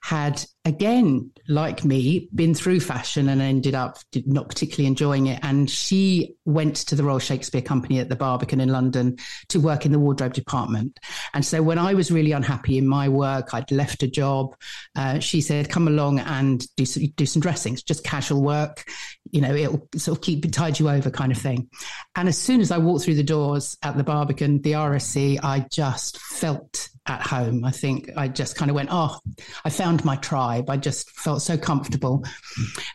had 0.00 0.44
again, 0.68 1.30
like 1.48 1.82
me, 1.82 2.28
been 2.34 2.54
through 2.54 2.80
fashion 2.80 3.28
and 3.28 3.40
ended 3.40 3.74
up 3.74 3.98
not 4.26 4.48
particularly 4.48 4.86
enjoying 4.86 5.26
it. 5.26 5.40
And 5.42 5.68
she 5.68 6.34
went 6.44 6.76
to 6.76 6.94
the 6.94 7.02
Royal 7.02 7.18
Shakespeare 7.18 7.62
Company 7.62 7.98
at 7.98 8.10
the 8.10 8.16
Barbican 8.16 8.60
in 8.60 8.68
London 8.68 9.16
to 9.48 9.60
work 9.60 9.86
in 9.86 9.92
the 9.92 9.98
wardrobe 9.98 10.34
department. 10.34 10.98
And 11.32 11.44
so 11.44 11.62
when 11.62 11.78
I 11.78 11.94
was 11.94 12.10
really 12.10 12.32
unhappy 12.32 12.76
in 12.76 12.86
my 12.86 13.08
work, 13.08 13.54
I'd 13.54 13.72
left 13.72 14.02
a 14.02 14.08
job. 14.08 14.54
Uh, 14.94 15.18
she 15.20 15.40
said, 15.40 15.70
"Come 15.70 15.88
along 15.88 16.20
and 16.20 16.64
do 16.76 16.84
some, 16.84 17.06
do 17.16 17.26
some 17.26 17.40
dressings, 17.40 17.82
just 17.82 18.04
casual 18.04 18.42
work. 18.42 18.84
You 19.30 19.40
know, 19.40 19.54
it'll 19.54 19.88
sort 19.96 20.18
of 20.18 20.22
keep 20.22 20.50
tide 20.52 20.78
you 20.78 20.90
over, 20.90 21.10
kind 21.10 21.32
of 21.32 21.38
thing." 21.38 21.68
And 22.14 22.28
as 22.28 22.36
soon 22.36 22.60
as 22.60 22.70
I 22.70 22.78
walked 22.78 23.04
through 23.04 23.14
the 23.14 23.22
doors 23.22 23.76
at 23.82 23.96
the 23.96 24.04
Barbican, 24.04 24.60
the 24.60 24.72
RSC, 24.72 25.38
I 25.42 25.66
just 25.70 26.18
felt 26.18 26.90
at 27.08 27.22
home. 27.22 27.64
I 27.64 27.70
think 27.70 28.10
I 28.16 28.28
just 28.28 28.56
kind 28.56 28.70
of 28.70 28.74
went, 28.74 28.90
oh, 28.92 29.18
I 29.64 29.70
found 29.70 30.04
my 30.04 30.16
tribe. 30.16 30.70
I 30.70 30.76
just 30.76 31.10
felt 31.10 31.42
so 31.42 31.56
comfortable. 31.56 32.24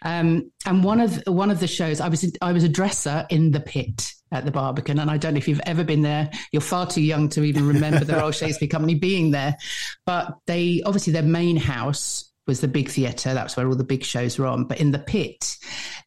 Um, 0.03 0.51
and 0.65 0.83
one 0.83 0.99
of 0.99 1.21
one 1.25 1.51
of 1.51 1.59
the 1.59 1.67
shows, 1.67 1.99
I 1.99 2.09
was 2.09 2.25
I 2.41 2.51
was 2.51 2.63
a 2.63 2.69
dresser 2.69 3.25
in 3.29 3.51
the 3.51 3.59
pit. 3.59 4.13
at 4.33 4.45
the 4.45 4.51
Barbican. 4.51 4.99
And 4.99 5.11
I 5.11 5.17
don't 5.17 5.35
know 5.35 5.37
if 5.37 5.47
you've 5.47 5.61
ever 5.65 5.83
been 5.83 6.01
there. 6.01 6.29
You're 6.51 6.61
far 6.61 6.87
too 6.87 7.01
young 7.03 7.29
to 7.29 7.43
even 7.43 7.67
remember 7.67 8.03
the 8.03 8.15
Royal 8.15 8.31
Shakespeare 8.31 8.67
Company 8.67 8.95
being 8.95 9.31
there. 9.31 9.55
But 10.05 10.33
they 10.47 10.81
obviously 10.85 11.13
their 11.13 11.21
main 11.21 11.55
house 11.55 12.32
was 12.47 12.61
the 12.61 12.67
big 12.67 12.89
theatre. 12.89 13.33
That's 13.33 13.55
where 13.55 13.67
all 13.67 13.75
the 13.75 13.83
big 13.83 14.03
shows 14.03 14.37
were 14.37 14.47
on. 14.47 14.65
But 14.65 14.79
in 14.79 14.91
the 14.91 14.99
pit, 14.99 15.55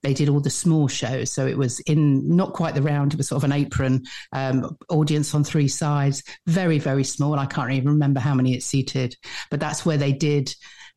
they 0.02 0.12
did 0.12 0.28
all 0.28 0.40
the 0.40 0.50
small 0.50 0.88
shows. 0.88 1.32
So 1.32 1.46
it 1.46 1.56
was 1.56 1.80
in 1.80 2.36
not 2.36 2.52
quite 2.52 2.74
the 2.74 2.82
round, 2.82 3.12
it 3.12 3.16
was 3.16 3.28
sort 3.28 3.42
of 3.42 3.50
an 3.50 3.56
apron 3.56 4.04
um, 4.32 4.76
audience 4.88 5.34
on 5.34 5.44
three 5.44 5.68
sides, 5.68 6.22
very, 6.46 6.78
very 6.78 7.04
small. 7.04 7.38
I 7.38 7.46
can't 7.46 7.72
even 7.72 7.88
remember 7.88 8.20
how 8.20 8.34
many 8.34 8.54
it 8.54 8.62
seated. 8.62 9.16
But 9.50 9.60
that's 9.60 9.86
where 9.86 9.96
they 9.96 10.12
did 10.12 10.54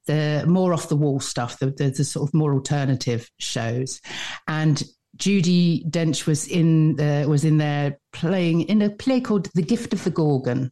the 0.07 0.43
more 0.47 0.73
off 0.73 0.89
the 0.89 0.95
wall 0.95 1.19
stuff, 1.19 1.59
the, 1.59 1.67
the, 1.67 1.89
the 1.91 2.03
sort 2.03 2.27
of 2.27 2.33
more 2.33 2.53
alternative 2.53 3.29
shows. 3.39 4.01
And 4.47 4.81
Judi 5.17 5.87
Dench 5.89 6.25
was 6.25 6.47
in 6.47 6.95
the, 6.95 7.25
was 7.27 7.45
in 7.45 7.57
there 7.57 7.99
playing 8.13 8.61
in 8.61 8.81
a 8.81 8.89
play 8.89 9.21
called 9.21 9.49
The 9.53 9.61
Gift 9.61 9.93
of 9.93 10.03
the 10.03 10.09
Gorgon, 10.09 10.71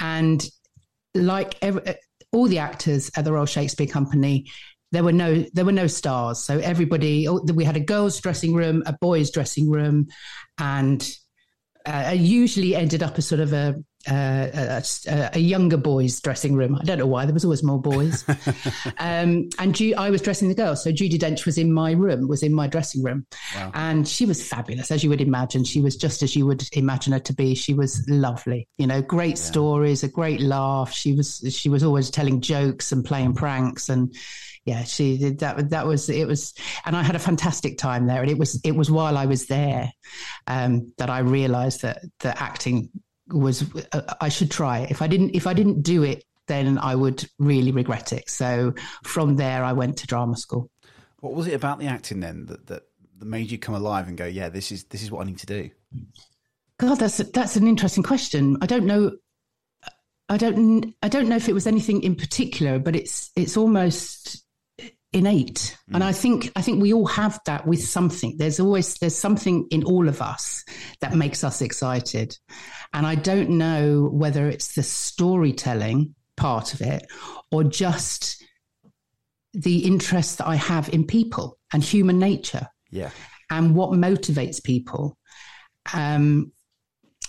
and 0.00 0.46
like 1.14 1.56
every, 1.62 1.82
all 2.32 2.48
the 2.48 2.58
actors 2.58 3.10
at 3.16 3.24
the 3.24 3.32
Royal 3.32 3.46
Shakespeare 3.46 3.86
Company, 3.86 4.50
there 4.92 5.04
were 5.04 5.12
no 5.12 5.44
there 5.52 5.64
were 5.64 5.72
no 5.72 5.86
stars. 5.86 6.42
So 6.44 6.58
everybody, 6.58 7.28
oh, 7.28 7.40
we 7.54 7.64
had 7.64 7.76
a 7.76 7.80
girls' 7.80 8.20
dressing 8.20 8.54
room, 8.54 8.82
a 8.86 8.94
boys' 9.00 9.30
dressing 9.30 9.70
room, 9.70 10.08
and 10.58 11.08
uh, 11.86 12.14
usually 12.14 12.74
ended 12.74 13.02
up 13.02 13.18
as 13.18 13.26
sort 13.26 13.40
of 13.40 13.52
a, 13.52 13.74
uh, 14.06 14.46
a, 14.52 15.30
a 15.34 15.38
younger 15.38 15.76
boys' 15.76 16.20
dressing 16.20 16.54
room. 16.54 16.76
I 16.76 16.84
don't 16.84 16.98
know 16.98 17.06
why 17.06 17.24
there 17.24 17.34
was 17.34 17.44
always 17.44 17.62
more 17.62 17.80
boys. 17.80 18.24
um, 18.98 19.48
and 19.58 19.74
Ju- 19.74 19.94
I 19.96 20.10
was 20.10 20.22
dressing 20.22 20.48
the 20.48 20.54
girls, 20.54 20.84
so 20.84 20.90
Judi 20.90 21.18
Dench 21.18 21.44
was 21.44 21.58
in 21.58 21.72
my 21.72 21.92
room, 21.92 22.28
was 22.28 22.42
in 22.42 22.54
my 22.54 22.68
dressing 22.68 23.02
room, 23.02 23.26
wow. 23.56 23.70
and 23.74 24.06
she 24.06 24.24
was 24.24 24.46
fabulous, 24.46 24.90
as 24.90 25.02
you 25.02 25.10
would 25.10 25.20
imagine. 25.20 25.64
She 25.64 25.80
was 25.80 25.96
just 25.96 26.22
as 26.22 26.36
you 26.36 26.46
would 26.46 26.68
imagine 26.72 27.12
her 27.12 27.18
to 27.20 27.34
be. 27.34 27.54
She 27.54 27.74
was 27.74 28.04
lovely, 28.08 28.68
you 28.78 28.86
know, 28.86 29.02
great 29.02 29.30
yeah. 29.30 29.34
stories, 29.34 30.04
a 30.04 30.08
great 30.08 30.40
laugh. 30.40 30.92
She 30.92 31.14
was 31.14 31.44
she 31.50 31.68
was 31.68 31.82
always 31.82 32.10
telling 32.10 32.40
jokes 32.40 32.92
and 32.92 33.04
playing 33.04 33.34
pranks 33.34 33.88
and 33.88 34.14
yeah, 34.68 34.84
she 34.84 35.16
did 35.16 35.38
that. 35.38 35.70
That 35.70 35.86
was 35.86 36.10
it 36.10 36.26
was, 36.26 36.52
and 36.84 36.94
I 36.94 37.02
had 37.02 37.16
a 37.16 37.18
fantastic 37.18 37.78
time 37.78 38.06
there. 38.06 38.20
And 38.20 38.30
it 38.30 38.36
was 38.36 38.60
it 38.64 38.76
was 38.76 38.90
while 38.90 39.16
I 39.16 39.24
was 39.24 39.46
there 39.46 39.90
um, 40.46 40.92
that 40.98 41.08
I 41.08 41.20
realised 41.20 41.82
that 41.82 42.02
the 42.20 42.38
acting 42.40 42.90
was 43.32 43.64
uh, 43.92 44.14
I 44.20 44.28
should 44.28 44.50
try. 44.50 44.86
If 44.90 45.02
I 45.02 45.06
didn't 45.06 45.34
if 45.34 45.46
I 45.46 45.54
didn't 45.54 45.82
do 45.82 46.02
it, 46.02 46.24
then 46.46 46.78
I 46.78 46.94
would 46.94 47.28
really 47.38 47.72
regret 47.72 48.12
it. 48.12 48.28
So 48.28 48.74
from 49.04 49.36
there, 49.36 49.62
I 49.62 49.72
went 49.72 49.98
to 49.98 50.06
drama 50.06 50.36
school. 50.36 50.70
What 51.20 51.34
was 51.34 51.46
it 51.46 51.54
about 51.54 51.78
the 51.78 51.86
acting 51.86 52.20
then 52.20 52.46
that 52.46 52.66
that, 52.66 52.82
that 53.18 53.24
made 53.24 53.50
you 53.50 53.58
come 53.58 53.74
alive 53.74 54.08
and 54.08 54.16
go, 54.16 54.26
yeah, 54.26 54.48
this 54.48 54.72
is 54.72 54.84
this 54.84 55.02
is 55.02 55.10
what 55.10 55.22
I 55.22 55.24
need 55.24 55.38
to 55.38 55.46
do? 55.46 55.70
God, 56.78 56.96
that's 56.96 57.20
a, 57.20 57.24
that's 57.24 57.56
an 57.56 57.66
interesting 57.66 58.04
question. 58.04 58.56
I 58.60 58.66
don't 58.66 58.86
know. 58.86 59.12
I 60.28 60.36
don't. 60.36 60.94
I 61.02 61.08
don't 61.08 61.28
know 61.28 61.36
if 61.36 61.48
it 61.48 61.54
was 61.54 61.66
anything 61.66 62.02
in 62.02 62.14
particular, 62.14 62.78
but 62.78 62.94
it's 62.94 63.30
it's 63.34 63.56
almost 63.56 64.44
innate. 65.12 65.76
Mm. 65.88 65.94
and 65.94 66.04
i 66.04 66.12
think 66.12 66.52
i 66.54 66.62
think 66.62 66.82
we 66.82 66.92
all 66.92 67.06
have 67.06 67.40
that 67.46 67.66
with 67.66 67.82
something. 67.82 68.36
There's 68.36 68.60
always 68.60 68.94
there's 68.96 69.16
something 69.16 69.66
in 69.70 69.84
all 69.84 70.08
of 70.08 70.20
us 70.20 70.64
that 71.00 71.14
makes 71.14 71.44
us 71.44 71.62
excited. 71.62 72.36
And 72.92 73.06
i 73.06 73.14
don't 73.14 73.50
know 73.50 74.08
whether 74.12 74.48
it's 74.48 74.74
the 74.74 74.82
storytelling 74.82 76.14
part 76.36 76.74
of 76.74 76.80
it 76.80 77.06
or 77.50 77.64
just 77.64 78.44
the 79.54 79.78
interest 79.78 80.38
that 80.38 80.46
i 80.46 80.54
have 80.54 80.88
in 80.90 81.04
people 81.04 81.58
and 81.72 81.82
human 81.82 82.18
nature 82.18 82.66
yeah. 82.90 83.10
and 83.50 83.74
what 83.74 83.90
motivates 83.90 84.62
people. 84.62 85.16
Um 85.94 86.52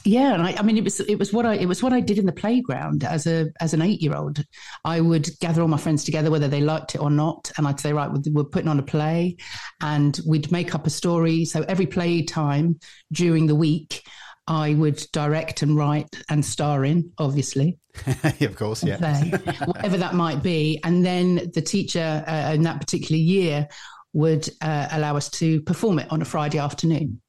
yeah 0.10 0.34
and 0.34 0.44
I, 0.44 0.56
I, 0.58 0.62
mean 0.62 0.78
it 0.78 0.84
was 0.84 1.00
it 1.00 1.20
was 1.20 1.32
what 1.32 1.46
i 1.46 1.56
it 1.56 1.68
was 1.68 1.82
what 1.84 1.94
i 1.94 2.00
did 2.00 2.18
in 2.18 2.26
the 2.26 2.32
playground 2.32 3.04
as 3.04 3.28
a 3.28 3.48
as 3.60 3.74
an 3.74 3.82
eight 3.82 4.02
year 4.02 4.16
old 4.16 4.44
i 4.86 5.00
would 5.00 5.30
gather 5.40 5.62
all 5.62 5.68
my 5.68 5.78
friends 5.78 6.04
together 6.04 6.32
whether 6.32 6.48
they 6.48 6.62
liked 6.62 6.96
it 6.96 7.02
or 7.02 7.10
not 7.10 7.52
and 7.58 7.68
i'd 7.68 7.80
say 7.80 7.94
right 7.94 8.10
we're 8.32 8.44
putting 8.44 8.70
on 8.70 8.80
a 8.80 8.84
play 8.84 9.38
and 9.82 10.20
we'd 10.26 10.52
make 10.52 10.76
up 10.76 10.88
a 10.88 10.90
story. 10.90 11.46
So 11.46 11.64
every 11.68 11.86
play 11.86 12.24
time 12.24 12.80
during 13.12 13.48
the 13.48 13.56
week 13.56 14.04
i 14.48 14.74
would 14.74 15.06
direct 15.14 15.62
and 15.62 15.78
write 15.78 16.10
and 16.30 16.44
star 16.44 16.86
in 16.86 17.12
obviously. 17.18 17.78
Of 18.42 18.56
course 18.56 18.84
yeah. 18.84 18.98
Play, 18.98 19.32
whatever 19.66 19.98
that 19.98 20.16
might 20.16 20.42
be. 20.42 20.80
And 20.84 21.06
then 21.06 21.52
the 21.54 21.62
teacher 21.62 22.24
uh, 22.26 22.54
in 22.54 22.64
that 22.64 22.80
particular 22.80 23.20
year 23.20 23.68
would 24.14 24.50
uh, 24.62 24.88
allow 24.92 25.16
us 25.16 25.30
to 25.30 25.62
perform 25.62 26.00
it 26.00 26.12
on 26.12 26.22
a 26.22 26.26
Friday 26.26 26.58
afternoon. 26.58 27.22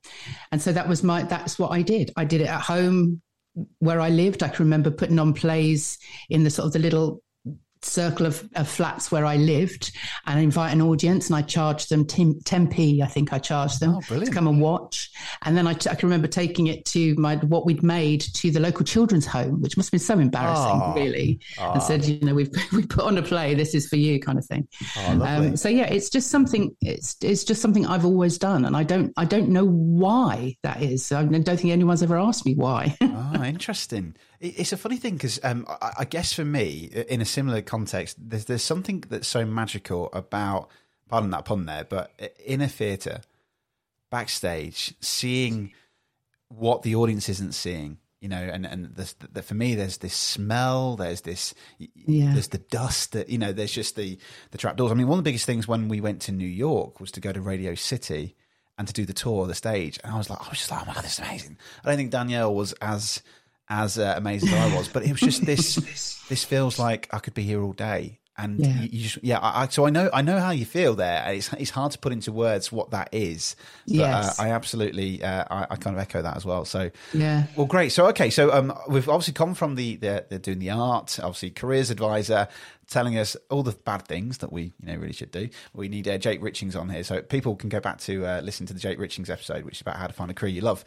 And 0.52 0.60
so 0.60 0.72
that 0.72 0.88
was 0.88 1.02
my 1.02 1.22
that's 1.22 1.58
what 1.58 1.72
I 1.72 1.82
did. 1.82 2.10
I 2.16 2.24
did 2.24 2.40
it 2.40 2.48
at 2.48 2.60
home 2.60 3.20
where 3.78 4.00
I 4.00 4.08
lived. 4.08 4.42
I 4.42 4.48
can 4.48 4.64
remember 4.64 4.90
putting 4.90 5.18
on 5.18 5.34
plays 5.34 5.98
in 6.28 6.44
the 6.44 6.50
sort 6.50 6.66
of 6.66 6.72
the 6.72 6.78
little 6.78 7.22
circle 7.82 8.26
of, 8.26 8.48
of, 8.56 8.68
flats 8.68 9.10
where 9.10 9.24
I 9.24 9.36
lived 9.36 9.92
and 10.26 10.40
invite 10.40 10.72
an 10.72 10.82
audience 10.82 11.28
and 11.28 11.36
I 11.36 11.42
charged 11.42 11.90
them 11.90 12.04
10, 12.04 12.68
p 12.68 13.02
I 13.02 13.06
think 13.06 13.32
I 13.32 13.38
charged 13.38 13.80
them 13.80 13.96
oh, 13.96 14.00
to 14.00 14.30
come 14.30 14.46
and 14.46 14.60
watch. 14.60 15.10
And 15.42 15.56
then 15.56 15.66
I, 15.66 15.74
t- 15.74 15.88
I 15.88 15.94
can 15.94 16.08
remember 16.08 16.28
taking 16.28 16.66
it 16.66 16.84
to 16.86 17.14
my 17.16 17.36
what 17.36 17.66
we'd 17.66 17.82
made 17.82 18.20
to 18.20 18.50
the 18.50 18.60
local 18.60 18.84
children's 18.84 19.26
home 19.26 19.62
which 19.62 19.76
must 19.76 19.88
have 19.88 19.92
been 19.92 20.00
so 20.00 20.18
embarrassing 20.18 20.80
oh, 20.82 20.94
really 20.94 21.40
oh. 21.58 21.72
and 21.72 21.80
ah. 21.80 21.84
said 21.84 22.04
you 22.04 22.20
know 22.20 22.34
we've 22.34 22.50
we 22.72 22.86
put 22.86 23.04
on 23.04 23.16
a 23.18 23.22
play 23.22 23.54
this 23.54 23.74
is 23.74 23.88
for 23.88 23.96
you 23.96 24.20
kind 24.20 24.38
of 24.38 24.44
thing. 24.44 24.68
Oh, 24.96 25.22
um, 25.22 25.56
so 25.56 25.68
yeah 25.68 25.86
it's 25.86 26.10
just 26.10 26.30
something 26.30 26.76
it's 26.80 27.16
it's 27.22 27.44
just 27.44 27.62
something 27.62 27.86
I've 27.86 28.04
always 28.04 28.38
done 28.38 28.64
and 28.64 28.76
I 28.76 28.82
don't 28.82 29.12
I 29.16 29.24
don't 29.24 29.48
know 29.48 29.66
why 29.66 30.56
that 30.62 30.82
is. 30.82 31.12
I 31.12 31.24
don't 31.24 31.44
think 31.44 31.72
anyone's 31.72 32.02
ever 32.02 32.18
asked 32.18 32.44
me 32.44 32.54
why. 32.54 32.96
Oh 33.00 33.42
interesting 33.44 34.16
it's 34.40 34.72
a 34.72 34.76
funny 34.76 34.96
thing 34.96 35.14
because 35.14 35.38
um, 35.42 35.66
I, 35.68 35.92
I, 36.00 36.04
guess 36.04 36.32
for 36.32 36.44
me, 36.44 36.90
in 37.08 37.20
a 37.20 37.26
similar 37.26 37.60
context, 37.60 38.16
there's 38.18 38.46
there's 38.46 38.64
something 38.64 39.04
that's 39.08 39.28
so 39.28 39.44
magical 39.44 40.08
about, 40.12 40.70
pardon 41.08 41.30
that 41.30 41.44
pun 41.44 41.66
there, 41.66 41.84
but 41.84 42.12
in 42.44 42.62
a 42.62 42.68
theatre, 42.68 43.20
backstage, 44.10 44.94
seeing 45.00 45.72
what 46.48 46.82
the 46.82 46.94
audience 46.94 47.28
isn't 47.28 47.52
seeing, 47.52 47.98
you 48.20 48.28
know, 48.28 48.40
and 48.40 48.64
and 48.64 48.94
the, 48.96 49.14
the, 49.30 49.42
for 49.42 49.54
me, 49.54 49.74
there's 49.74 49.98
this 49.98 50.14
smell, 50.14 50.96
there's 50.96 51.20
this, 51.20 51.54
yeah. 51.78 52.32
there's 52.32 52.48
the 52.48 52.58
dust, 52.58 53.12
that 53.12 53.28
you 53.28 53.36
know, 53.36 53.52
there's 53.52 53.72
just 53.72 53.94
the 53.96 54.18
the 54.52 54.58
trapdoors. 54.58 54.90
I 54.90 54.94
mean, 54.94 55.06
one 55.06 55.18
of 55.18 55.24
the 55.24 55.28
biggest 55.28 55.44
things 55.44 55.68
when 55.68 55.88
we 55.88 56.00
went 56.00 56.22
to 56.22 56.32
New 56.32 56.48
York 56.48 56.98
was 56.98 57.12
to 57.12 57.20
go 57.20 57.30
to 57.30 57.40
Radio 57.42 57.74
City 57.74 58.36
and 58.78 58.88
to 58.88 58.94
do 58.94 59.04
the 59.04 59.12
tour 59.12 59.42
of 59.42 59.48
the 59.48 59.54
stage, 59.54 60.00
and 60.02 60.14
I 60.14 60.16
was 60.16 60.30
like, 60.30 60.40
I 60.40 60.48
was 60.48 60.58
just 60.58 60.70
like, 60.70 60.80
oh 60.82 60.86
my 60.86 60.94
god, 60.94 61.04
this 61.04 61.18
is 61.18 61.18
amazing. 61.18 61.58
I 61.84 61.88
don't 61.88 61.98
think 61.98 62.10
Danielle 62.10 62.54
was 62.54 62.72
as 62.80 63.22
as 63.70 63.98
uh, 63.98 64.14
amazing 64.16 64.48
as 64.50 64.72
I 64.72 64.76
was, 64.76 64.88
but 64.88 65.04
it 65.04 65.12
was 65.12 65.20
just 65.20 65.46
this. 65.46 65.76
this 66.28 66.44
feels 66.44 66.78
like 66.78 67.08
I 67.12 67.20
could 67.20 67.34
be 67.34 67.44
here 67.44 67.62
all 67.62 67.72
day, 67.72 68.18
and 68.36 68.58
yeah, 68.58 68.80
you, 68.80 68.88
you 68.90 69.02
just, 69.04 69.18
yeah. 69.22 69.38
I, 69.40 69.68
so 69.68 69.86
I 69.86 69.90
know 69.90 70.10
I 70.12 70.22
know 70.22 70.40
how 70.40 70.50
you 70.50 70.64
feel 70.64 70.96
there. 70.96 71.24
It's 71.32 71.52
it's 71.52 71.70
hard 71.70 71.92
to 71.92 71.98
put 71.98 72.12
into 72.12 72.32
words 72.32 72.72
what 72.72 72.90
that 72.90 73.10
is. 73.12 73.54
But, 73.86 73.94
uh, 73.94 73.96
yes, 73.96 74.38
uh, 74.38 74.42
I 74.42 74.50
absolutely 74.50 75.22
uh, 75.22 75.44
I, 75.48 75.66
I, 75.70 75.76
kind 75.76 75.96
of 75.96 76.02
echo 76.02 76.20
that 76.20 76.36
as 76.36 76.44
well. 76.44 76.64
So 76.64 76.90
yeah, 77.14 77.44
well, 77.54 77.66
great. 77.66 77.90
So 77.92 78.06
okay, 78.08 78.28
so 78.28 78.52
um, 78.52 78.76
we've 78.88 79.08
obviously 79.08 79.34
come 79.34 79.54
from 79.54 79.76
the, 79.76 79.96
the, 79.96 80.26
the 80.28 80.38
doing 80.40 80.58
the 80.58 80.70
art, 80.70 81.20
obviously 81.22 81.50
careers 81.50 81.90
advisor, 81.90 82.48
telling 82.88 83.16
us 83.16 83.36
all 83.50 83.62
the 83.62 83.72
bad 83.72 84.02
things 84.06 84.38
that 84.38 84.52
we 84.52 84.72
you 84.80 84.86
know 84.86 84.96
really 84.96 85.12
should 85.12 85.30
do. 85.30 85.48
We 85.74 85.88
need 85.88 86.08
uh, 86.08 86.18
Jake 86.18 86.42
Richings 86.42 86.78
on 86.78 86.88
here, 86.88 87.04
so 87.04 87.22
people 87.22 87.54
can 87.54 87.68
go 87.68 87.78
back 87.78 87.98
to 88.00 88.26
uh, 88.26 88.40
listen 88.40 88.66
to 88.66 88.74
the 88.74 88.80
Jake 88.80 88.98
Richings 88.98 89.30
episode, 89.30 89.64
which 89.64 89.76
is 89.76 89.80
about 89.82 89.96
how 89.96 90.08
to 90.08 90.12
find 90.12 90.30
a 90.30 90.34
career 90.34 90.52
you 90.52 90.62
love. 90.62 90.84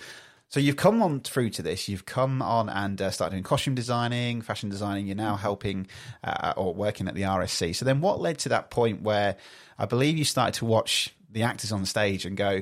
So 0.54 0.60
you've 0.60 0.76
come 0.76 1.02
on 1.02 1.22
through 1.22 1.50
to 1.50 1.64
this. 1.64 1.90
You've 1.90 2.06
come 2.06 2.40
on 2.40 2.70
and 2.70 3.02
uh, 3.02 3.10
started 3.10 3.32
doing 3.32 3.42
costume 3.42 3.74
designing, 3.74 4.44
fashion 4.44 4.70
designing. 4.70 5.08
You're 5.08 5.16
now 5.16 5.36
helping 5.36 5.88
uh, 6.24 6.54
or 6.56 6.76
working 6.76 7.08
at 7.08 7.16
the 7.16 7.24
RSC. 7.24 7.76
So 7.76 7.86
then, 7.86 8.02
what 8.02 8.22
led 8.22 8.38
to 8.38 8.50
that 8.50 8.70
point 8.70 9.02
where 9.02 9.36
I 9.80 9.88
believe 9.88 10.16
you 10.16 10.26
started 10.26 10.54
to 10.60 10.66
watch 10.66 11.10
the 11.28 11.42
actors 11.42 11.72
on 11.72 11.88
stage 11.88 12.28
and 12.28 12.38
go, 12.38 12.62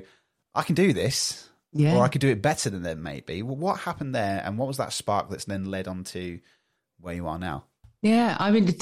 "I 0.55 0.63
can 0.63 0.73
do 0.73 0.93
this." 0.93 1.49
Yeah. 1.73 1.97
Or 1.97 2.03
I 2.05 2.07
could 2.07 2.21
do 2.21 2.29
it 2.29 2.41
better 2.41 2.69
than 2.69 2.83
them, 2.83 3.03
maybe. 3.03 3.41
Well, 3.41 3.57
what 3.57 3.81
happened 3.81 4.15
there, 4.15 4.41
and 4.45 4.57
what 4.57 4.69
was 4.69 4.77
that 4.77 4.93
spark 4.93 5.29
that's 5.29 5.43
then 5.43 5.65
led 5.65 5.89
on 5.89 6.05
to 6.05 6.39
where 7.01 7.13
you 7.13 7.27
are 7.27 7.39
now? 7.39 7.65
Yeah, 8.01 8.37
I 8.39 8.51
mean, 8.51 8.73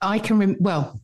I 0.00 0.20
can. 0.20 0.38
Rem- 0.38 0.58
well, 0.60 1.00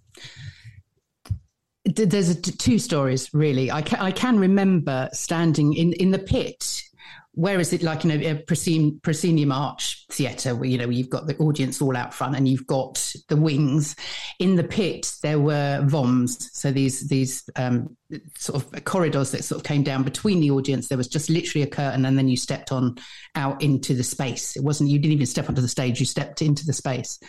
there's 1.85 2.29
a, 2.29 2.41
two 2.41 2.79
stories 2.79 3.35
really. 3.35 3.73
I 3.73 3.83
can, 3.83 3.99
I 3.99 4.13
can 4.13 4.39
remember 4.39 5.09
standing 5.13 5.75
in 5.75 5.95
in 5.95 6.13
the 6.13 6.21
pit 6.21 6.85
Whereas 7.35 7.73
it 7.73 7.85
like 7.85 8.03
you 8.03 8.11
know 8.13 8.29
a 8.29 8.35
proscenium 8.35 9.53
arch 9.53 10.05
theatre 10.11 10.57
where 10.57 10.69
you 10.69 10.79
know 10.79 10.89
you've 10.89 11.11
got 11.11 11.29
the 11.29 11.37
audience 11.39 11.81
all 11.81 11.97
out 11.97 12.13
front 12.13 12.35
and 12.35 12.49
you've 12.49 12.67
got 12.67 13.15
the 13.29 13.37
wings. 13.37 13.95
In 14.41 14.57
the 14.57 14.65
pit 14.65 15.13
there 15.23 15.39
were 15.39 15.81
voms, 15.85 16.49
so 16.53 16.73
these 16.73 17.09
these 17.09 17.49
um, 17.55 17.97
sort 18.37 18.63
of 18.63 18.85
corridors 18.85 19.31
that 19.31 19.45
sort 19.45 19.61
of 19.61 19.65
came 19.65 19.85
down 19.85 20.03
between 20.03 20.41
the 20.41 20.51
audience. 20.51 20.89
There 20.89 20.99
was 20.99 21.07
just 21.07 21.31
literally 21.31 21.63
a 21.63 21.69
curtain, 21.69 22.05
and 22.05 22.19
then 22.19 22.27
you 22.27 22.37
stepped 22.37 22.73
on 22.73 22.97
out 23.37 23.63
into 23.63 23.95
the 23.95 24.03
space. 24.03 24.57
It 24.57 24.65
wasn't 24.65 24.91
you 24.91 24.99
didn't 24.99 25.15
even 25.15 25.27
step 25.27 25.49
onto 25.49 25.63
the 25.63 25.69
stage; 25.69 26.01
you 26.01 26.07
stepped 26.07 26.43
into 26.43 26.67
the 26.67 26.73
space. 26.73 27.21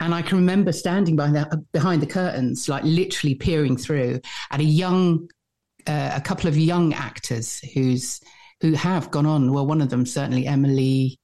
And 0.00 0.14
I 0.14 0.20
can 0.20 0.36
remember 0.36 0.70
standing 0.70 1.16
behind 1.16 1.36
the, 1.36 1.64
behind 1.72 2.02
the 2.02 2.06
curtains, 2.06 2.68
like 2.68 2.84
literally 2.84 3.36
peering 3.36 3.78
through 3.78 4.20
at 4.50 4.60
a 4.60 4.64
young, 4.64 5.30
uh, 5.86 6.12
a 6.14 6.20
couple 6.20 6.48
of 6.48 6.58
young 6.58 6.92
actors 6.92 7.60
whose 7.72 8.20
who 8.60 8.72
have 8.72 9.10
gone 9.10 9.26
on. 9.26 9.52
Well, 9.52 9.66
one 9.66 9.80
of 9.80 9.90
them 9.90 10.06
certainly 10.06 10.46
Emily. 10.46 11.18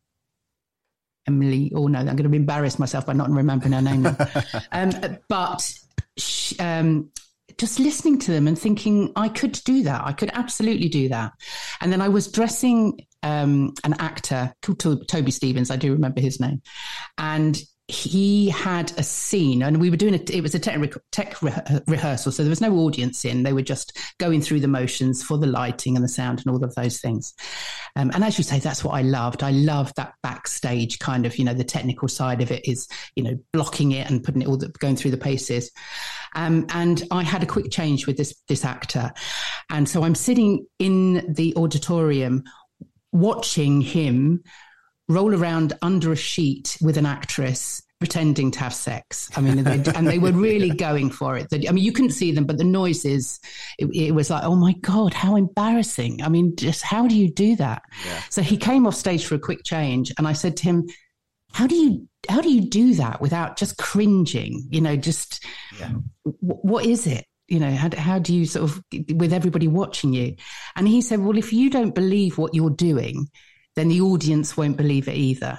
Emily, 1.28 1.72
oh 1.74 1.88
no, 1.88 1.98
I'm 1.98 2.14
going 2.14 2.30
to 2.30 2.36
embarrass 2.36 2.78
myself 2.78 3.06
by 3.06 3.12
not 3.12 3.30
remembering 3.30 3.72
her 3.72 3.82
name. 3.82 4.06
um, 4.72 4.92
but 5.28 5.74
she, 6.16 6.56
um, 6.60 7.10
just 7.58 7.80
listening 7.80 8.18
to 8.20 8.30
them 8.30 8.46
and 8.46 8.58
thinking 8.58 9.12
I 9.16 9.28
could 9.28 9.60
do 9.64 9.82
that. 9.82 10.02
I 10.04 10.12
could 10.12 10.30
absolutely 10.34 10.88
do 10.88 11.08
that. 11.08 11.32
And 11.80 11.92
then 11.92 12.00
I 12.00 12.08
was 12.08 12.30
dressing 12.30 13.06
um, 13.22 13.74
an 13.82 13.94
actor 13.98 14.54
called 14.62 15.08
Toby 15.08 15.30
Stephens. 15.30 15.70
I 15.70 15.76
do 15.76 15.92
remember 15.92 16.20
his 16.20 16.38
name, 16.38 16.62
and 17.18 17.60
he 17.88 18.48
had 18.48 18.92
a 18.98 19.02
scene 19.02 19.62
and 19.62 19.80
we 19.80 19.90
were 19.90 19.96
doing 19.96 20.14
it 20.14 20.28
it 20.28 20.40
was 20.40 20.56
a 20.56 20.58
tech, 20.58 20.80
tech 21.12 21.40
re- 21.40 21.52
rehearsal 21.86 22.32
so 22.32 22.42
there 22.42 22.50
was 22.50 22.60
no 22.60 22.74
audience 22.78 23.24
in. 23.24 23.44
They 23.44 23.52
were 23.52 23.62
just 23.62 23.96
going 24.18 24.40
through 24.40 24.60
the 24.60 24.68
motions 24.68 25.22
for 25.22 25.38
the 25.38 25.46
lighting 25.46 25.94
and 25.94 26.04
the 26.04 26.08
sound 26.08 26.40
and 26.40 26.52
all 26.52 26.64
of 26.64 26.74
those 26.74 27.00
things. 27.00 27.32
Um, 27.94 28.10
and 28.12 28.24
as 28.24 28.38
you 28.38 28.44
say 28.44 28.58
that's 28.58 28.82
what 28.82 28.94
i 28.94 29.02
loved. 29.02 29.44
I 29.44 29.52
loved 29.52 29.94
that 29.96 30.14
backstage 30.22 30.98
kind 30.98 31.26
of 31.26 31.38
you 31.38 31.44
know 31.44 31.54
the 31.54 31.62
technical 31.62 32.08
side 32.08 32.42
of 32.42 32.50
it 32.50 32.66
is 32.66 32.88
you 33.14 33.22
know 33.22 33.38
blocking 33.52 33.92
it 33.92 34.10
and 34.10 34.22
putting 34.22 34.42
it 34.42 34.48
all 34.48 34.56
the, 34.56 34.68
going 34.80 34.96
through 34.96 35.12
the 35.12 35.16
paces. 35.16 35.70
Um, 36.34 36.66
and 36.70 37.04
i 37.12 37.22
had 37.22 37.44
a 37.44 37.46
quick 37.46 37.70
change 37.70 38.06
with 38.08 38.16
this 38.16 38.34
this 38.48 38.64
actor. 38.64 39.12
And 39.70 39.88
so 39.88 40.02
i'm 40.02 40.16
sitting 40.16 40.66
in 40.80 41.32
the 41.32 41.54
auditorium 41.56 42.42
watching 43.12 43.80
him 43.80 44.42
roll 45.08 45.34
around 45.34 45.72
under 45.82 46.12
a 46.12 46.16
sheet 46.16 46.76
with 46.80 46.96
an 46.96 47.06
actress 47.06 47.82
pretending 47.98 48.50
to 48.50 48.58
have 48.58 48.74
sex. 48.74 49.30
I 49.36 49.40
mean, 49.40 49.58
and 49.58 49.66
they, 49.66 49.92
and 49.92 50.06
they 50.06 50.18
were 50.18 50.32
really 50.32 50.70
going 50.86 51.10
for 51.10 51.36
it. 51.38 51.46
I 51.52 51.72
mean, 51.72 51.82
you 51.82 51.92
couldn't 51.92 52.10
see 52.10 52.30
them, 52.30 52.44
but 52.44 52.58
the 52.58 52.64
noises, 52.64 53.40
it, 53.78 53.86
it, 53.86 54.12
was 54.12 54.28
like, 54.28 54.44
oh 54.44 54.54
my 54.54 54.74
God, 54.74 55.14
how 55.14 55.36
embarrassing. 55.36 56.22
I 56.22 56.28
mean, 56.28 56.56
just 56.56 56.82
how 56.82 57.06
do 57.06 57.16
you 57.16 57.32
do 57.32 57.56
that? 57.56 57.82
Yeah. 58.04 58.20
So 58.28 58.42
he 58.42 58.58
came 58.58 58.86
off 58.86 58.94
stage 58.94 59.24
for 59.24 59.34
a 59.34 59.38
quick 59.38 59.64
change 59.64 60.12
and 60.18 60.28
I 60.28 60.34
said 60.34 60.58
to 60.58 60.64
him, 60.64 60.86
how 61.52 61.66
do 61.66 61.74
you 61.74 62.06
how 62.28 62.40
do 62.42 62.50
you 62.50 62.60
do 62.60 62.94
that 62.94 63.20
without 63.20 63.56
just 63.56 63.78
cringing 63.78 64.66
you 64.70 64.80
know 64.80 64.94
just 64.94 65.44
yeah. 65.78 65.92
w- 66.24 66.40
what 66.42 66.84
is 66.84 67.06
it 67.06 67.24
you 67.48 67.58
know 67.58 67.70
how, 67.70 67.88
how 67.96 68.18
do 68.18 68.34
you 68.34 68.44
sort 68.44 68.64
of 68.68 68.82
with 69.14 69.32
everybody 69.32 69.68
watching 69.68 70.12
you 70.12 70.36
and 70.74 70.86
he 70.86 71.00
said 71.00 71.20
well 71.20 71.38
if 71.38 71.52
you 71.52 71.70
don't 71.70 71.94
believe 71.94 72.36
what 72.36 72.54
you're 72.54 72.68
doing 72.68 73.26
then 73.76 73.88
the 73.88 74.00
audience 74.00 74.56
won't 74.56 74.76
believe 74.76 75.08
it 75.08 75.14
either. 75.14 75.58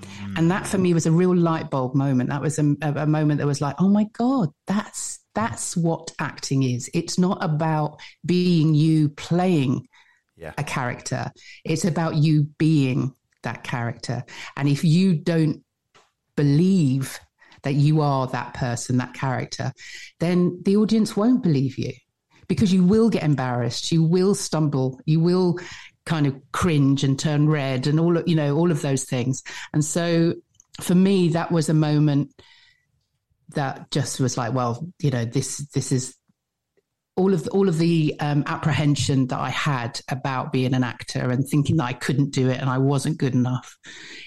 Mm. 0.00 0.38
And 0.38 0.50
that 0.50 0.66
for 0.66 0.78
me 0.78 0.94
was 0.94 1.06
a 1.06 1.12
real 1.12 1.34
light 1.34 1.70
bulb 1.70 1.94
moment. 1.94 2.30
That 2.30 2.40
was 2.40 2.58
a, 2.58 2.74
a, 2.82 3.06
moment 3.06 3.38
that 3.38 3.46
was 3.46 3.60
like, 3.60 3.76
oh 3.78 3.88
my 3.88 4.04
God, 4.12 4.50
that's 4.66 5.20
that's 5.34 5.76
what 5.76 6.10
acting 6.18 6.62
is. 6.62 6.90
It's 6.94 7.18
not 7.18 7.38
about 7.42 8.00
being 8.24 8.74
you 8.74 9.10
playing 9.10 9.86
yeah. 10.36 10.52
a 10.58 10.64
character. 10.64 11.30
It's 11.64 11.84
about 11.84 12.16
you 12.16 12.48
being 12.58 13.14
that 13.42 13.62
character. 13.62 14.24
And 14.56 14.68
if 14.68 14.84
you 14.84 15.14
don't 15.14 15.62
believe 16.36 17.20
that 17.62 17.74
you 17.74 18.00
are 18.00 18.26
that 18.28 18.54
person, 18.54 18.98
that 18.98 19.14
character, 19.14 19.72
then 20.20 20.60
the 20.64 20.76
audience 20.76 21.16
won't 21.16 21.42
believe 21.42 21.78
you 21.78 21.92
because 22.48 22.72
you 22.72 22.82
will 22.82 23.10
get 23.10 23.22
embarrassed, 23.22 23.92
you 23.92 24.02
will 24.02 24.34
stumble, 24.34 25.00
you 25.04 25.20
will 25.20 25.58
kind 26.08 26.26
of 26.26 26.34
cringe 26.52 27.04
and 27.04 27.18
turn 27.18 27.48
red 27.48 27.86
and 27.86 28.00
all 28.00 28.18
you 28.22 28.34
know, 28.34 28.56
all 28.56 28.70
of 28.70 28.80
those 28.80 29.04
things. 29.04 29.42
And 29.74 29.84
so 29.84 30.34
for 30.80 30.94
me, 30.94 31.28
that 31.28 31.52
was 31.52 31.68
a 31.68 31.74
moment 31.74 32.32
that 33.50 33.90
just 33.90 34.18
was 34.18 34.38
like, 34.38 34.54
well, 34.54 34.88
you 35.00 35.10
know, 35.10 35.26
this, 35.26 35.58
this 35.74 35.92
is 35.92 36.16
all 37.16 37.34
of 37.34 37.44
the, 37.44 37.50
all 37.50 37.68
of 37.68 37.76
the 37.76 38.14
um, 38.20 38.42
apprehension 38.46 39.26
that 39.26 39.38
I 39.38 39.50
had 39.50 40.00
about 40.08 40.50
being 40.50 40.72
an 40.72 40.82
actor 40.82 41.30
and 41.30 41.46
thinking 41.46 41.76
that 41.76 41.84
I 41.84 41.92
couldn't 41.92 42.30
do 42.30 42.48
it 42.48 42.58
and 42.58 42.70
I 42.70 42.78
wasn't 42.78 43.18
good 43.18 43.34
enough. 43.34 43.76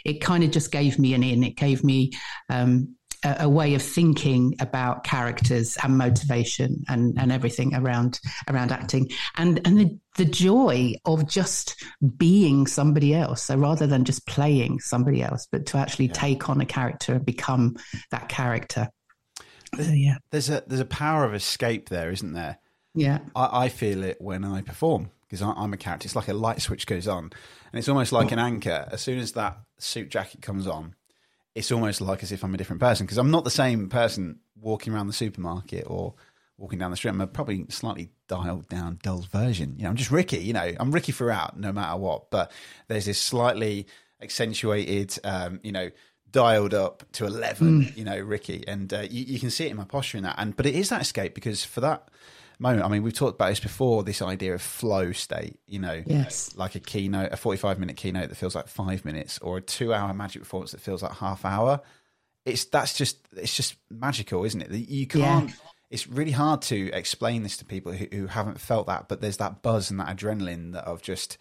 It 0.06 0.22
kind 0.22 0.44
of 0.44 0.52
just 0.52 0.72
gave 0.72 1.00
me 1.00 1.16
an 1.16 1.24
in. 1.24 1.44
It 1.44 1.58
gave 1.58 1.84
me 1.84 2.12
um, 2.48 2.96
a, 3.24 3.38
a, 3.42 3.50
way 3.50 3.74
of 3.76 3.82
thinking 3.82 4.56
about 4.60 5.04
characters 5.04 5.78
and 5.84 5.98
motivation 5.98 6.84
and, 6.88 7.18
and 7.20 7.32
everything 7.32 7.74
around 7.76 8.20
around 8.48 8.72
acting 8.72 9.10
and 9.38 9.66
and 9.66 9.80
the, 9.80 10.00
the 10.18 10.26
joy 10.26 10.94
of 11.06 11.28
just 11.28 11.84
being 12.18 12.68
somebody 12.68 13.14
else 13.14 13.44
so 13.44 13.56
rather 13.56 13.88
than 13.88 14.06
just 14.06 14.26
playing 14.28 14.80
somebody 14.80 15.22
else 15.22 15.48
but 15.52 15.66
to 15.66 15.78
actually 15.78 16.08
yeah. 16.08 16.14
take 16.14 16.50
on 16.50 16.62
a 16.62 16.66
character 16.66 17.14
and 17.14 17.26
become 17.26 17.76
that 18.12 18.30
character 18.30 18.88
so, 19.76 19.92
yeah 19.92 20.18
there's 20.32 20.50
a 20.50 20.64
there's 20.68 20.82
a 20.82 20.86
power 20.86 21.24
of 21.24 21.34
escape 21.34 21.90
there 21.90 22.12
isn't 22.12 22.34
there 22.34 22.58
yeah 22.94 23.20
i, 23.36 23.66
I 23.66 23.70
feel 23.70 24.04
it 24.04 24.18
when 24.20 24.44
i 24.44 24.62
perform 24.62 25.12
because 25.32 25.42
I'm 25.42 25.72
a 25.72 25.78
character. 25.78 26.06
It's 26.06 26.16
like 26.16 26.28
a 26.28 26.34
light 26.34 26.62
switch 26.62 26.86
goes 26.86 27.08
on, 27.08 27.24
and 27.24 27.80
it's 27.80 27.88
almost 27.88 28.12
like 28.12 28.28
mm. 28.28 28.34
an 28.34 28.40
anchor. 28.40 28.90
As 28.92 29.00
soon 29.00 29.18
as 29.18 29.32
that 29.32 29.60
suit 29.80 30.10
jacket 30.10 30.42
comes 30.42 30.68
on, 30.68 30.94
it's 31.56 31.72
almost 31.72 32.02
like 32.02 32.24
as 32.24 32.32
if 32.32 32.44
I'm 32.44 32.54
a 32.54 32.58
different 32.58 32.80
person 32.80 33.06
because 33.06 33.18
I'm 33.18 33.32
not 33.32 33.44
the 33.44 33.50
same 33.50 33.90
person 33.90 34.40
walking 34.60 34.94
around 34.94 35.08
the 35.08 35.14
supermarket 35.14 35.86
or 35.88 36.14
walking 36.58 36.80
down 36.80 36.92
the 36.92 36.98
street. 36.98 37.12
I'm 37.12 37.22
a 37.22 37.28
probably 37.28 37.66
slightly 37.70 38.10
dialed 38.28 38.70
down, 38.70 39.00
dull 39.04 39.26
version. 39.32 39.76
You 39.78 39.84
know, 39.84 39.90
I'm 39.90 39.96
just 39.96 40.12
Ricky. 40.12 40.38
You 40.38 40.54
know, 40.54 40.72
I'm 40.80 40.92
Ricky 40.92 41.12
throughout, 41.12 41.60
no 41.60 41.72
matter 41.72 41.98
what. 41.98 42.32
But 42.32 42.52
there's 42.88 43.06
this 43.06 43.20
slightly 43.20 43.88
accentuated, 44.22 45.18
um, 45.24 45.60
you 45.64 45.72
know, 45.72 45.90
dialed 46.32 46.74
up 46.74 47.04
to 47.14 47.26
11, 47.26 47.82
mm. 47.82 47.98
you 47.98 48.06
know, 48.06 48.18
Ricky, 48.18 48.64
and 48.68 48.94
uh, 48.94 49.02
you, 49.02 49.26
you, 49.26 49.40
can 49.40 49.50
see 49.50 49.66
it 49.66 49.72
in 49.72 49.78
my 49.78 49.84
posture 49.84 50.18
in 50.18 50.24
that. 50.24 50.36
And 50.38 50.56
but 50.56 50.66
it 50.66 50.76
is 50.76 50.90
that 50.90 51.02
escape 51.02 51.36
because 51.36 51.66
for 51.66 51.82
that 51.82 52.08
moment. 52.62 52.86
I 52.86 52.88
mean, 52.88 53.04
we've 53.04 53.14
talked 53.14 53.36
about 53.36 53.50
this 53.50 53.60
before. 53.60 54.04
This 54.04 54.22
idea 54.22 54.54
of 54.54 54.62
flow 54.62 55.12
state, 55.12 55.60
you 55.68 55.80
know, 55.80 56.04
yes, 56.06 56.56
like 56.56 56.76
a 56.76 56.80
keynote, 56.80 57.34
a 57.34 57.38
forty-five 57.38 57.80
minute 57.80 57.98
keynote 57.98 58.30
that 58.30 58.36
feels 58.36 58.56
like 58.56 58.68
five 58.68 59.04
minutes, 59.04 59.40
or 59.40 59.58
a 59.58 59.62
two-hour 59.62 60.14
magic 60.14 60.44
performance 60.44 60.72
that 60.72 60.82
feels 60.82 61.04
like 61.04 61.14
half 61.14 61.44
hour. 61.44 61.82
It's 62.46 62.66
that's 62.66 62.94
just 62.94 63.18
it's 63.36 63.56
just 63.56 63.76
magical, 63.90 64.46
isn't 64.46 64.62
it? 64.62 64.72
You 64.72 65.08
can't. 65.08 65.50
Yeah. 65.50 65.56
It's 65.90 66.08
really 66.08 66.32
hard 66.32 66.62
to 66.64 66.90
explain 66.94 67.44
this 67.44 67.58
to 67.58 67.66
people 67.66 67.92
who, 67.92 68.08
who 68.14 68.28
haven't 68.28 68.62
felt 68.62 68.88
that, 68.88 69.10
but 69.10 69.20
there's 69.20 69.38
that 69.38 69.62
buzz 69.62 69.92
and 69.92 70.00
that 70.00 70.16
adrenaline 70.16 70.74
of 70.76 71.02
just 71.02 71.38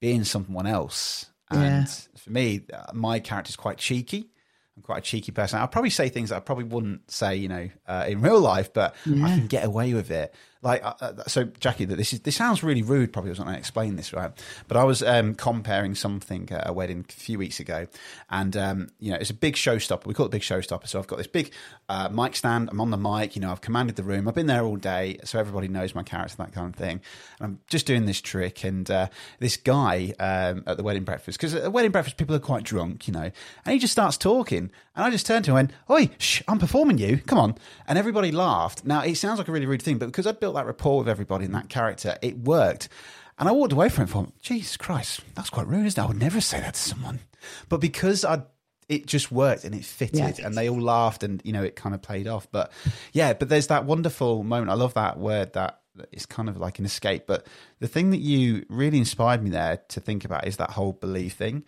being 0.00 0.22
someone 0.22 0.68
else. 0.68 1.26
And 1.50 1.84
yeah. 1.84 1.84
for 2.16 2.30
me, 2.30 2.60
my 2.92 3.18
character 3.18 3.48
is 3.48 3.56
quite 3.56 3.78
cheeky. 3.78 4.30
I'm 4.76 4.82
quite 4.82 4.98
a 4.98 5.00
cheeky 5.00 5.32
person. 5.32 5.58
I'll 5.58 5.66
probably 5.66 5.90
say 5.90 6.10
things 6.10 6.28
that 6.28 6.36
I 6.36 6.40
probably 6.40 6.66
wouldn't 6.66 7.10
say, 7.10 7.34
you 7.34 7.48
know, 7.48 7.68
uh, 7.88 8.04
in 8.06 8.20
real 8.20 8.38
life, 8.38 8.72
but 8.72 8.94
yeah. 9.04 9.26
I 9.26 9.30
can 9.30 9.48
get 9.48 9.64
away 9.64 9.92
with 9.92 10.12
it 10.12 10.32
like 10.62 10.84
uh, 10.84 10.94
uh, 11.00 11.12
so 11.26 11.44
jackie 11.44 11.84
that 11.84 11.96
this 11.96 12.12
is 12.12 12.20
this 12.20 12.36
sounds 12.36 12.62
really 12.62 12.82
rude 12.82 13.12
probably 13.12 13.30
I 13.30 13.32
wasn't 13.32 13.48
i 13.48 13.54
explain 13.54 13.96
this 13.96 14.12
right? 14.12 14.32
But 14.66 14.76
i 14.76 14.84
was 14.84 15.02
um, 15.02 15.34
comparing 15.34 15.94
something 15.94 16.48
at 16.50 16.68
a 16.68 16.72
wedding 16.72 17.04
a 17.08 17.12
few 17.12 17.38
weeks 17.38 17.60
ago 17.60 17.86
and 18.30 18.56
um, 18.56 18.88
you 18.98 19.10
know 19.10 19.18
it's 19.18 19.30
a 19.30 19.34
big 19.34 19.54
showstopper. 19.54 20.06
We 20.06 20.14
call 20.14 20.26
it 20.26 20.32
big 20.32 20.42
showstopper. 20.42 20.88
So 20.88 20.98
i've 20.98 21.06
got 21.06 21.16
this 21.16 21.26
big 21.26 21.52
uh, 21.88 22.08
mic 22.08 22.36
stand. 22.36 22.68
I'm 22.70 22.80
on 22.80 22.90
the 22.90 22.96
mic. 22.96 23.36
You 23.36 23.42
know 23.42 23.50
i've 23.50 23.60
commanded 23.60 23.96
the 23.96 24.02
room. 24.02 24.28
I've 24.28 24.34
been 24.34 24.46
there 24.46 24.64
all 24.64 24.76
day 24.76 25.18
so 25.24 25.38
everybody 25.38 25.68
knows 25.68 25.94
my 25.94 26.02
character 26.02 26.36
that 26.38 26.52
kind 26.52 26.68
of 26.68 26.74
thing. 26.74 27.00
And 27.40 27.46
i'm 27.46 27.60
just 27.68 27.86
doing 27.86 28.06
this 28.06 28.20
trick 28.20 28.64
and 28.64 28.90
uh, 28.90 29.08
this 29.38 29.56
guy 29.56 30.14
um, 30.18 30.64
at 30.66 30.76
the 30.76 30.82
wedding 30.82 31.04
breakfast 31.04 31.38
because 31.38 31.54
at 31.54 31.72
wedding 31.72 31.90
breakfast 31.90 32.16
people 32.16 32.34
are 32.34 32.40
quite 32.40 32.64
drunk 32.64 33.06
you 33.06 33.12
know 33.12 33.30
and 33.64 33.72
he 33.72 33.78
just 33.78 33.92
starts 33.92 34.16
talking 34.16 34.70
and 34.98 35.06
i 35.06 35.10
just 35.10 35.24
turned 35.24 35.44
to 35.44 35.52
him 35.52 35.56
and 35.56 35.72
went 35.88 36.10
oi 36.10 36.14
shh, 36.18 36.42
i'm 36.48 36.58
performing 36.58 36.98
you 36.98 37.18
come 37.18 37.38
on 37.38 37.54
and 37.86 37.96
everybody 37.96 38.32
laughed 38.32 38.84
now 38.84 39.02
it 39.02 39.14
sounds 39.14 39.38
like 39.38 39.48
a 39.48 39.52
really 39.52 39.66
rude 39.66 39.80
thing 39.80 39.96
but 39.96 40.06
because 40.06 40.26
i 40.26 40.32
built 40.32 40.48
built 40.48 40.56
that 40.56 40.66
rapport 40.66 40.98
with 41.00 41.08
everybody 41.10 41.44
in 41.44 41.52
that 41.52 41.68
character. 41.68 42.16
It 42.22 42.38
worked. 42.38 42.88
And 43.38 43.48
I 43.50 43.52
walked 43.52 43.74
away 43.74 43.90
from 43.90 44.04
it 44.04 44.08
from, 44.08 44.32
Jesus 44.40 44.78
Christ, 44.78 45.20
that's 45.34 45.50
quite 45.50 45.66
rude, 45.66 45.84
isn't 45.86 46.02
it? 46.02 46.04
I 46.04 46.08
would 46.08 46.18
never 46.18 46.40
say 46.40 46.58
that 46.58 46.72
to 46.72 46.80
someone. 46.80 47.20
But 47.68 47.82
because 47.82 48.24
I 48.24 48.42
it 48.88 49.04
just 49.04 49.30
worked 49.30 49.64
and 49.64 49.74
it 49.74 49.84
fitted 49.84 50.38
yeah. 50.38 50.46
and 50.46 50.56
they 50.56 50.70
all 50.70 50.80
laughed 50.80 51.22
and 51.22 51.42
you 51.44 51.52
know 51.52 51.62
it 51.62 51.76
kind 51.76 51.94
of 51.94 52.00
played 52.00 52.26
off 52.26 52.48
but 52.50 52.72
yeah 53.12 53.34
but 53.34 53.50
there's 53.50 53.66
that 53.66 53.84
wonderful 53.84 54.42
moment 54.42 54.70
i 54.70 54.74
love 54.74 54.94
that 54.94 55.18
word 55.18 55.52
that 55.52 55.80
it's 56.10 56.24
kind 56.24 56.48
of 56.48 56.56
like 56.56 56.78
an 56.78 56.86
escape 56.86 57.24
but 57.26 57.46
the 57.80 57.86
thing 57.86 58.08
that 58.08 58.20
you 58.20 58.64
really 58.70 58.96
inspired 58.96 59.42
me 59.42 59.50
there 59.50 59.78
to 59.88 60.00
think 60.00 60.24
about 60.24 60.46
is 60.46 60.56
that 60.56 60.70
whole 60.70 60.94
belief 60.94 61.34
thing 61.34 61.62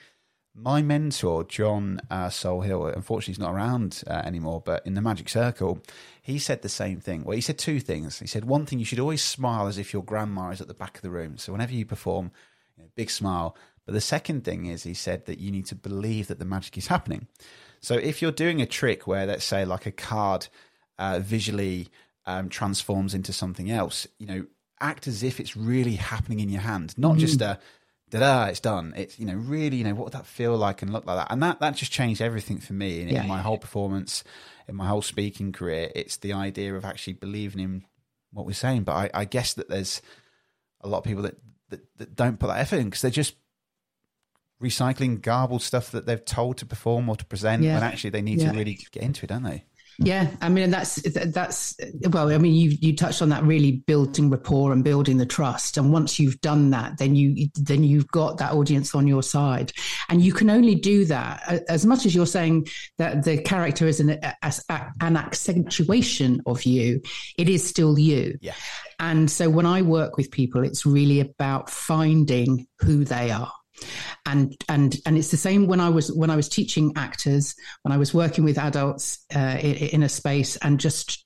my 0.54 0.82
mentor, 0.82 1.44
John 1.44 2.00
uh, 2.10 2.28
Hill, 2.28 2.86
unfortunately, 2.86 3.32
he's 3.32 3.38
not 3.38 3.54
around 3.54 4.02
uh, 4.06 4.22
anymore, 4.24 4.62
but 4.64 4.84
in 4.84 4.94
the 4.94 5.02
Magic 5.02 5.28
Circle, 5.28 5.82
he 6.22 6.38
said 6.38 6.62
the 6.62 6.68
same 6.68 7.00
thing. 7.00 7.24
Well, 7.24 7.36
he 7.36 7.40
said 7.40 7.58
two 7.58 7.80
things. 7.80 8.18
He 8.18 8.26
said, 8.26 8.44
one 8.44 8.66
thing, 8.66 8.78
you 8.78 8.84
should 8.84 8.98
always 8.98 9.22
smile 9.22 9.66
as 9.68 9.78
if 9.78 9.92
your 9.92 10.02
grandma 10.02 10.50
is 10.50 10.60
at 10.60 10.68
the 10.68 10.74
back 10.74 10.96
of 10.96 11.02
the 11.02 11.10
room. 11.10 11.38
So 11.38 11.52
whenever 11.52 11.72
you 11.72 11.86
perform, 11.86 12.32
you 12.76 12.82
know, 12.82 12.90
big 12.96 13.10
smile. 13.10 13.56
But 13.86 13.94
the 13.94 14.00
second 14.00 14.44
thing 14.44 14.66
is, 14.66 14.82
he 14.82 14.94
said 14.94 15.26
that 15.26 15.38
you 15.38 15.50
need 15.50 15.66
to 15.66 15.74
believe 15.74 16.26
that 16.28 16.38
the 16.38 16.44
magic 16.44 16.76
is 16.76 16.88
happening. 16.88 17.28
So 17.80 17.94
if 17.94 18.20
you're 18.20 18.32
doing 18.32 18.60
a 18.60 18.66
trick 18.66 19.06
where, 19.06 19.26
let's 19.26 19.44
say, 19.44 19.64
like 19.64 19.86
a 19.86 19.92
card 19.92 20.48
uh, 20.98 21.20
visually 21.20 21.88
um, 22.26 22.48
transforms 22.48 23.14
into 23.14 23.32
something 23.32 23.70
else, 23.70 24.06
you 24.18 24.26
know, 24.26 24.46
act 24.80 25.06
as 25.06 25.22
if 25.22 25.40
it's 25.40 25.56
really 25.56 25.94
happening 25.94 26.40
in 26.40 26.48
your 26.48 26.60
hand, 26.62 26.94
not 26.98 27.16
mm. 27.16 27.20
just 27.20 27.40
a 27.40 27.58
da 28.18 28.46
it's 28.46 28.60
done. 28.60 28.92
It's 28.96 29.18
you 29.18 29.26
know 29.26 29.34
really 29.34 29.76
you 29.76 29.84
know 29.84 29.94
what 29.94 30.04
would 30.04 30.12
that 30.14 30.26
feel 30.26 30.56
like 30.56 30.82
and 30.82 30.92
look 30.92 31.06
like 31.06 31.16
that, 31.16 31.32
and 31.32 31.42
that 31.42 31.60
that 31.60 31.76
just 31.76 31.92
changed 31.92 32.20
everything 32.20 32.58
for 32.58 32.72
me 32.72 33.00
in, 33.02 33.08
yeah. 33.08 33.22
in 33.22 33.28
my 33.28 33.40
whole 33.40 33.58
performance, 33.58 34.24
in 34.68 34.74
my 34.74 34.86
whole 34.86 35.02
speaking 35.02 35.52
career. 35.52 35.90
It's 35.94 36.16
the 36.16 36.32
idea 36.32 36.74
of 36.74 36.84
actually 36.84 37.14
believing 37.14 37.60
in 37.60 37.84
what 38.32 38.46
we're 38.46 38.52
saying. 38.52 38.82
But 38.84 38.92
I, 38.92 39.10
I 39.14 39.24
guess 39.24 39.54
that 39.54 39.68
there's 39.68 40.02
a 40.80 40.88
lot 40.88 40.98
of 40.98 41.04
people 41.04 41.22
that 41.22 41.36
that, 41.70 41.80
that 41.98 42.16
don't 42.16 42.38
put 42.38 42.48
that 42.48 42.58
effort 42.58 42.76
in 42.76 42.86
because 42.86 43.02
they're 43.02 43.10
just 43.10 43.34
recycling 44.62 45.22
garbled 45.22 45.62
stuff 45.62 45.90
that 45.92 46.06
they've 46.06 46.24
told 46.24 46.58
to 46.58 46.66
perform 46.66 47.08
or 47.08 47.16
to 47.16 47.24
present 47.24 47.62
Yeah. 47.62 47.74
when 47.74 47.82
actually 47.82 48.10
they 48.10 48.22
need 48.22 48.40
Yeah. 48.40 48.52
to 48.52 48.58
really 48.58 48.78
get 48.92 49.02
into 49.02 49.24
it, 49.24 49.28
don't 49.28 49.42
they? 49.42 49.64
Yeah, 49.98 50.30
I 50.40 50.48
mean 50.48 50.70
that's 50.70 50.96
that's 51.12 51.76
well. 52.08 52.30
I 52.30 52.38
mean, 52.38 52.54
you 52.54 52.76
you 52.80 52.96
touched 52.96 53.20
on 53.20 53.28
that 53.30 53.42
really 53.42 53.72
building 53.72 54.30
rapport 54.30 54.72
and 54.72 54.82
building 54.82 55.18
the 55.18 55.26
trust. 55.26 55.76
And 55.76 55.92
once 55.92 56.18
you've 56.18 56.40
done 56.40 56.70
that, 56.70 56.96
then 56.96 57.14
you 57.14 57.48
then 57.54 57.84
you've 57.84 58.08
got 58.08 58.38
that 58.38 58.52
audience 58.52 58.94
on 58.94 59.06
your 59.06 59.22
side, 59.22 59.72
and 60.08 60.22
you 60.22 60.32
can 60.32 60.48
only 60.48 60.74
do 60.74 61.04
that 61.06 61.64
as 61.68 61.84
much 61.84 62.06
as 62.06 62.14
you're 62.14 62.24
saying 62.24 62.66
that 62.96 63.24
the 63.24 63.42
character 63.42 63.86
is 63.86 64.00
an 64.00 64.18
as, 64.42 64.64
an 64.68 65.16
accentuation 65.18 66.40
of 66.46 66.62
you. 66.64 67.02
It 67.36 67.50
is 67.50 67.66
still 67.66 67.98
you. 67.98 68.38
Yeah. 68.40 68.54
And 68.98 69.30
so 69.30 69.50
when 69.50 69.66
I 69.66 69.82
work 69.82 70.16
with 70.16 70.30
people, 70.30 70.64
it's 70.64 70.86
really 70.86 71.20
about 71.20 71.68
finding 71.68 72.66
who 72.80 73.04
they 73.04 73.30
are 73.30 73.52
and 74.26 74.56
and 74.68 74.96
and 75.06 75.16
it's 75.16 75.30
the 75.30 75.36
same 75.36 75.66
when 75.66 75.80
I 75.80 75.88
was 75.88 76.12
when 76.12 76.30
I 76.30 76.36
was 76.36 76.48
teaching 76.48 76.92
actors 76.96 77.54
when 77.82 77.92
I 77.92 77.96
was 77.96 78.14
working 78.14 78.44
with 78.44 78.58
adults 78.58 79.24
uh, 79.34 79.58
in, 79.60 79.74
in 79.74 80.02
a 80.02 80.08
space 80.08 80.56
and 80.56 80.78
just 80.78 81.24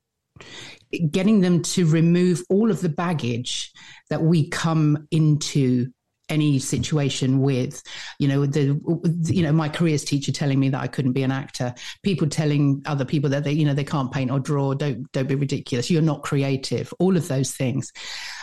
getting 1.10 1.40
them 1.40 1.62
to 1.62 1.86
remove 1.86 2.42
all 2.50 2.70
of 2.70 2.80
the 2.80 2.88
baggage 2.88 3.72
that 4.10 4.22
we 4.22 4.48
come 4.48 5.06
into 5.10 5.88
any 6.30 6.58
situation 6.58 7.40
with. 7.40 7.82
You 8.18 8.28
know 8.28 8.46
the 8.46 8.80
you 9.24 9.42
know 9.42 9.52
my 9.52 9.68
careers 9.68 10.04
teacher 10.04 10.32
telling 10.32 10.58
me 10.58 10.68
that 10.70 10.80
I 10.80 10.86
couldn't 10.86 11.12
be 11.12 11.22
an 11.22 11.32
actor 11.32 11.74
people 12.02 12.28
telling 12.28 12.82
other 12.86 13.04
people 13.04 13.30
that 13.30 13.44
they 13.44 13.52
you 13.52 13.66
know 13.66 13.74
they 13.74 13.84
can't 13.84 14.10
paint 14.10 14.30
or 14.30 14.40
draw 14.40 14.74
don't 14.74 15.10
don't 15.12 15.28
be 15.28 15.34
ridiculous 15.34 15.90
you're 15.90 16.02
not 16.02 16.22
creative 16.22 16.92
all 16.98 17.16
of 17.16 17.28
those 17.28 17.52
things. 17.52 17.92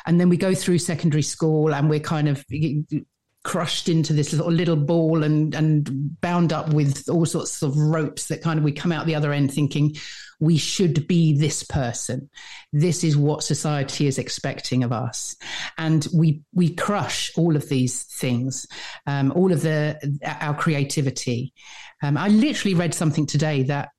And 0.05 0.19
then 0.19 0.29
we 0.29 0.37
go 0.37 0.53
through 0.53 0.79
secondary 0.79 1.23
school 1.23 1.73
and 1.73 1.89
we're 1.89 1.99
kind 1.99 2.27
of 2.27 2.45
crushed 3.43 3.89
into 3.89 4.13
this 4.13 4.33
little, 4.33 4.51
little 4.51 4.75
ball 4.75 5.23
and 5.23 5.55
and 5.55 6.19
bound 6.21 6.53
up 6.53 6.73
with 6.73 7.09
all 7.09 7.25
sorts 7.25 7.61
of 7.61 7.75
ropes 7.77 8.27
that 8.27 8.41
kind 8.41 8.59
of 8.59 8.63
we 8.63 8.71
come 8.71 8.91
out 8.91 9.05
the 9.05 9.15
other 9.15 9.33
end 9.33 9.51
thinking 9.51 9.95
we 10.39 10.57
should 10.57 11.07
be 11.07 11.37
this 11.37 11.63
person. 11.63 12.29
This 12.73 13.03
is 13.03 13.15
what 13.15 13.43
society 13.43 14.07
is 14.07 14.17
expecting 14.17 14.83
of 14.83 14.91
us. 14.91 15.35
And 15.77 16.07
we 16.13 16.41
we 16.53 16.73
crush 16.75 17.31
all 17.37 17.55
of 17.55 17.69
these 17.69 18.03
things 18.03 18.67
um, 19.07 19.31
all 19.33 19.51
of 19.51 19.61
the 19.61 20.19
our 20.23 20.55
creativity. 20.55 21.53
Um, 22.03 22.17
i 22.17 22.27
literally 22.27 22.73
read 22.73 22.93
something 22.93 23.25
today 23.25 23.63
that 23.63 23.89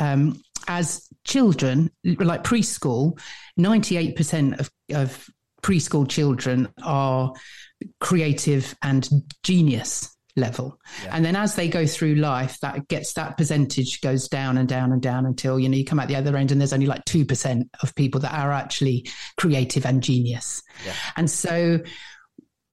um, 0.00 0.42
as 0.68 1.08
children 1.24 1.90
like 2.04 2.42
preschool 2.42 3.18
98% 3.58 4.58
of, 4.58 4.70
of 4.94 5.28
preschool 5.62 6.08
children 6.08 6.68
are 6.82 7.32
creative 8.00 8.74
and 8.82 9.08
genius 9.42 10.14
level 10.34 10.78
yeah. 11.04 11.10
and 11.12 11.24
then 11.24 11.36
as 11.36 11.56
they 11.56 11.68
go 11.68 11.86
through 11.86 12.14
life 12.14 12.58
that 12.60 12.88
gets 12.88 13.12
that 13.12 13.36
percentage 13.36 14.00
goes 14.00 14.28
down 14.28 14.56
and 14.56 14.66
down 14.66 14.90
and 14.92 15.02
down 15.02 15.26
until 15.26 15.60
you 15.60 15.68
know 15.68 15.76
you 15.76 15.84
come 15.84 16.00
out 16.00 16.08
the 16.08 16.16
other 16.16 16.36
end 16.36 16.50
and 16.50 16.60
there's 16.60 16.72
only 16.72 16.86
like 16.86 17.04
2% 17.04 17.68
of 17.82 17.94
people 17.94 18.18
that 18.20 18.32
are 18.32 18.50
actually 18.50 19.06
creative 19.36 19.84
and 19.84 20.02
genius 20.02 20.62
yeah. 20.86 20.94
and 21.16 21.30
so 21.30 21.78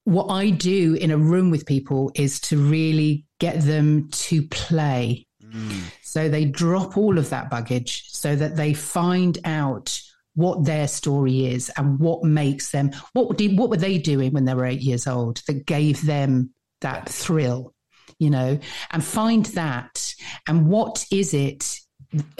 what 0.04 0.28
i 0.28 0.48
do 0.48 0.94
in 0.94 1.10
a 1.10 1.18
room 1.18 1.50
with 1.50 1.66
people 1.66 2.10
is 2.14 2.40
to 2.40 2.56
really 2.56 3.26
get 3.40 3.60
them 3.60 4.08
to 4.10 4.42
play 4.48 5.26
mm. 5.44 5.82
so 6.02 6.30
they 6.30 6.46
drop 6.46 6.96
all 6.96 7.18
of 7.18 7.28
that 7.28 7.50
baggage 7.50 8.04
so 8.08 8.34
that 8.34 8.56
they 8.56 8.72
find 8.72 9.38
out 9.44 10.00
what 10.34 10.64
their 10.64 10.86
story 10.86 11.46
is 11.46 11.70
and 11.76 11.98
what 11.98 12.22
makes 12.22 12.70
them 12.70 12.90
what 13.12 13.40
what 13.40 13.70
were 13.70 13.76
they 13.76 13.98
doing 13.98 14.32
when 14.32 14.44
they 14.44 14.54
were 14.54 14.64
eight 14.64 14.80
years 14.80 15.06
old 15.06 15.42
that 15.46 15.66
gave 15.66 16.04
them 16.06 16.50
that 16.80 17.08
thrill 17.08 17.74
you 18.20 18.30
know? 18.30 18.60
And 18.92 19.02
find 19.02 19.46
that 19.46 20.14
and 20.46 20.68
what 20.68 21.04
is 21.10 21.34
it 21.34 21.74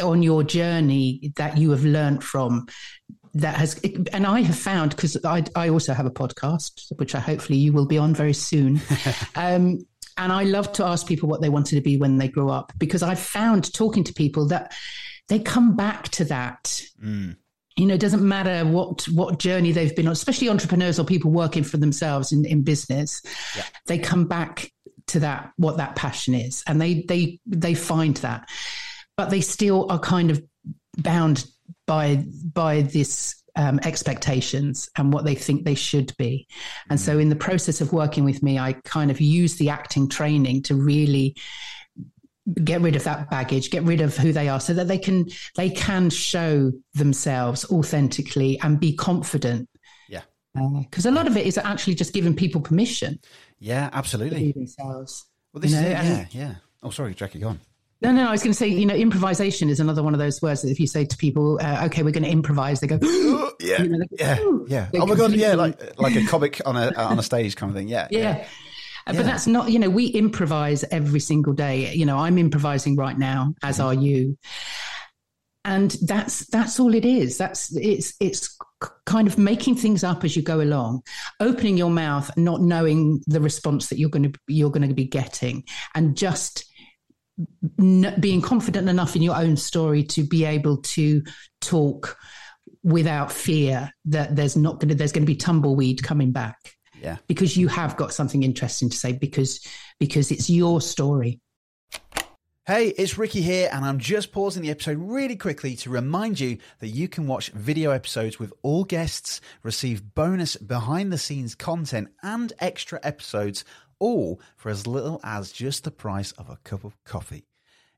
on 0.01 0.23
your 0.23 0.45
journey 0.45 1.33
that 1.37 1.59
you 1.59 1.71
have 1.71 1.85
learned 1.85 2.23
from 2.23 2.67
that 3.33 3.55
has 3.55 3.81
and 4.13 4.27
i 4.27 4.41
have 4.41 4.59
found 4.59 4.91
because 4.91 5.17
I, 5.25 5.45
I 5.55 5.69
also 5.69 5.95
have 5.95 6.07
a 6.07 6.11
podcast 6.11 6.91
which 6.97 7.15
i 7.15 7.21
hopefully 7.21 7.57
you 7.57 7.73
will 7.73 7.87
be 7.87 7.97
on 7.97 8.13
very 8.13 8.33
soon. 8.33 8.81
Um, 9.37 9.79
and 10.17 10.33
i 10.33 10.43
love 10.43 10.73
to 10.73 10.85
ask 10.85 11.07
people 11.07 11.29
what 11.29 11.41
they 11.41 11.49
wanted 11.49 11.77
to 11.77 11.81
be 11.81 11.97
when 11.97 12.17
they 12.19 12.27
grew 12.27 12.51
up 12.51 12.73
because 12.79 13.05
i've 13.05 13.21
found 13.21 13.73
talking 13.73 14.03
to 14.03 14.13
people 14.13 14.49
that 14.49 14.75
they 15.29 15.39
come 15.39 15.77
back 15.77 16.09
to 16.09 16.25
that 16.25 16.83
mm 17.01 17.37
you 17.81 17.87
know, 17.87 17.95
it 17.95 18.01
doesn't 18.01 18.27
matter 18.27 18.67
what 18.67 19.09
what 19.09 19.39
journey 19.39 19.73
they've 19.73 19.97
been 19.97 20.07
on, 20.07 20.13
especially 20.13 20.51
entrepreneurs 20.51 20.99
or 20.99 21.05
people 21.05 21.31
working 21.31 21.65
for 21.65 21.79
themselves 21.79 22.31
in, 22.31 22.45
in 22.45 22.63
business. 22.63 23.23
Yeah. 23.57 23.63
They 23.87 23.99
come 23.99 24.27
back 24.27 24.71
to 25.07 25.21
that 25.21 25.53
what 25.57 25.79
that 25.79 25.97
passion 25.97 26.35
is, 26.35 26.63
and 26.67 26.79
they 26.79 27.03
they 27.09 27.41
they 27.47 27.73
find 27.73 28.17
that, 28.19 28.51
but 29.17 29.31
they 29.31 29.41
still 29.41 29.91
are 29.91 29.99
kind 29.99 30.31
of 30.31 30.45
bound 30.99 31.47
by 31.87 32.17
by 32.53 32.83
this 32.83 33.43
um, 33.57 33.81
expectations 33.83 34.91
and 34.99 35.11
what 35.11 35.25
they 35.25 35.35
think 35.35 35.65
they 35.65 35.75
should 35.75 36.15
be. 36.19 36.47
And 36.91 36.99
mm. 36.99 37.03
so, 37.03 37.19
in 37.19 37.31
the 37.31 37.37
process 37.37 37.81
of 37.81 37.95
working 37.95 38.25
with 38.25 38.43
me, 38.43 38.59
I 38.59 38.75
kind 38.85 39.11
of 39.11 39.23
use 39.23 39.57
the 39.57 39.71
acting 39.71 40.07
training 40.07 40.65
to 40.65 40.75
really 40.75 41.35
get 42.65 42.81
rid 42.81 42.97
of 42.97 43.05
that 43.05 43.31
baggage 43.31 43.71
get 43.71 43.83
rid 43.83 44.01
of 44.01 44.17
who 44.17 44.33
they 44.33 44.49
are 44.49 44.61
so 44.61 44.73
that 44.73 44.89
they 44.89 44.99
can 44.99 45.27
they 45.57 45.71
can 45.71 46.09
show 46.11 46.73
themselves 46.95 47.65
authentically 47.71 48.59
and 48.63 48.81
be 48.81 48.95
confident 48.95 49.69
yeah 50.09 50.23
because 50.81 51.07
uh, 51.07 51.11
a 51.11 51.13
lot 51.13 51.27
of 51.27 51.37
it 51.37 51.47
is 51.47 51.59
actually 51.59 51.95
just 51.95 52.15
giving 52.15 52.35
people 52.35 52.61
permission 52.61 53.19
yeah 53.59 53.91
absolutely 53.93 54.53
themselves 54.53 55.27
well 55.53 55.61
this 55.61 55.73
you 55.73 55.81
know, 55.81 55.89
is, 55.89 56.09
yeah 56.09 56.27
yeah 56.31 56.55
oh 56.83 56.91
sorry 56.91 57.15
jackie 57.15 57.39
go 57.39 57.49
on 57.49 57.61
no, 58.03 58.13
no, 58.13 58.23
no. 58.23 58.29
I 58.29 58.31
was 58.31 58.43
going 58.43 58.53
to 58.53 58.57
say, 58.57 58.69
you 58.69 58.87
know, 58.87 58.95
improvisation 58.95 59.69
is 59.69 59.79
another 59.79 60.03
one 60.03 60.15
of 60.15 60.21
those 60.21 60.41
words 60.41 60.63
that 60.63 60.71
if 60.71 60.81
you 60.81 60.87
say 60.87 61.05
to 61.05 61.17
people, 61.19 61.59
uh, 61.61 61.85
"Okay, 61.85 62.03
we're 62.03 62.13
going 62.13 62.25
to 62.25 62.31
improvise," 62.31 62.81
they 62.81 62.87
go, 62.87 62.99
"Yeah, 63.61 63.83
you 63.83 63.89
know, 63.91 63.99
go, 63.99 64.07
yeah, 64.19 64.39
yeah." 64.67 65.01
Oh 65.03 65.07
my 65.07 65.17
god, 65.17 65.33
yeah, 65.33 65.55
like 65.55 65.99
like 65.99 66.17
a 66.17 66.25
comic 66.25 66.63
on 66.65 66.77
a 66.79 66.95
on 66.95 67.19
a 67.19 67.23
stage 67.23 67.57
kind 67.57 67.69
of 67.69 67.77
thing. 67.77 67.89
Yeah, 67.89 68.09
yeah. 68.11 68.21
yeah. 68.21 68.49
Yeah. 69.07 69.15
But 69.15 69.27
that's 69.27 69.47
not, 69.47 69.71
you 69.71 69.79
know, 69.79 69.91
we 69.91 70.07
improvise 70.07 70.85
every 70.91 71.21
single 71.21 71.53
day. 71.53 71.93
You 71.95 72.07
know, 72.07 72.19
I'm 72.19 72.39
improvising 72.39 72.97
right 72.97 73.19
now, 73.19 73.55
as 73.63 73.79
mm-hmm. 73.79 73.87
are 73.87 73.95
you. 73.95 74.39
And 75.65 75.95
that's 76.03 76.47
that's 76.47 76.81
all 76.81 76.95
it 76.95 77.05
is. 77.05 77.37
That's 77.37 77.77
it's 77.77 78.15
it's 78.19 78.57
kind 79.05 79.29
of 79.29 79.37
making 79.37 79.75
things 79.75 80.03
up 80.03 80.25
as 80.25 80.35
you 80.35 80.43
go 80.43 80.63
along, 80.63 81.03
opening 81.39 81.77
your 81.77 81.91
mouth, 81.91 82.35
not 82.39 82.63
knowing 82.63 83.23
the 83.27 83.41
response 83.41 83.89
that 83.89 83.99
you're 83.99 84.09
going 84.09 84.33
to 84.33 84.39
you're 84.49 84.71
going 84.71 84.89
to 84.89 84.95
be 84.95 85.05
getting, 85.05 85.65
and 85.95 86.17
just 86.17 86.65
being 88.21 88.43
confident 88.43 88.89
enough 88.89 89.17
in 89.17 89.23
your 89.23 89.37
own 89.37 89.57
story 89.57 90.03
to 90.03 90.23
be 90.23 90.45
able 90.45 90.79
to 90.79 91.23
talk 91.61 92.17
without 92.83 93.31
fear 93.31 93.91
that 94.07 94.35
there's 94.37 94.57
not 94.57 94.81
going 94.81 94.89
to 94.89 94.95
there's 94.95 95.13
going 95.13 95.23
to 95.23 95.31
be 95.31 95.37
tumbleweed 95.37 96.03
coming 96.03 96.33
back 96.33 96.57
yeah. 97.01 97.17
Because 97.27 97.57
you 97.57 97.69
have 97.69 97.97
got 97.97 98.13
something 98.13 98.43
interesting 98.43 98.91
to 98.91 98.97
say 98.97 99.13
because 99.13 99.67
because 99.99 100.31
it's 100.31 100.51
your 100.51 100.81
story. 100.81 101.41
Hey, 102.67 102.89
it's 102.89 103.19
Ricky 103.19 103.41
here, 103.41 103.69
and 103.73 103.85
I'm 103.85 103.99
just 103.99 104.31
pausing 104.31 104.63
the 104.63 104.71
episode 104.71 104.99
really 105.01 105.35
quickly 105.35 105.75
to 105.77 105.91
remind 105.91 106.39
you 106.39 106.59
that 106.79 106.89
you 106.89 107.09
can 107.09 107.27
watch 107.27 107.51
video 107.51 107.91
episodes 107.91 108.39
with 108.39 108.53
all 108.63 108.85
guests, 108.85 109.41
receive 109.65 110.15
bonus 110.15 110.57
behind 110.57 111.13
the 111.13 111.19
scenes 111.19 111.55
content, 111.55 112.11
and 112.23 112.53
extra 112.61 113.01
episodes, 113.03 113.65
all 113.99 114.41
for 114.57 114.69
as 114.69 114.87
little 114.87 115.21
as 115.25 115.51
just 115.51 115.85
the 115.85 115.91
price 115.91 116.31
of 116.33 116.49
a 116.49 116.59
cup 116.63 116.85
of 116.85 116.97
coffee. 117.05 117.45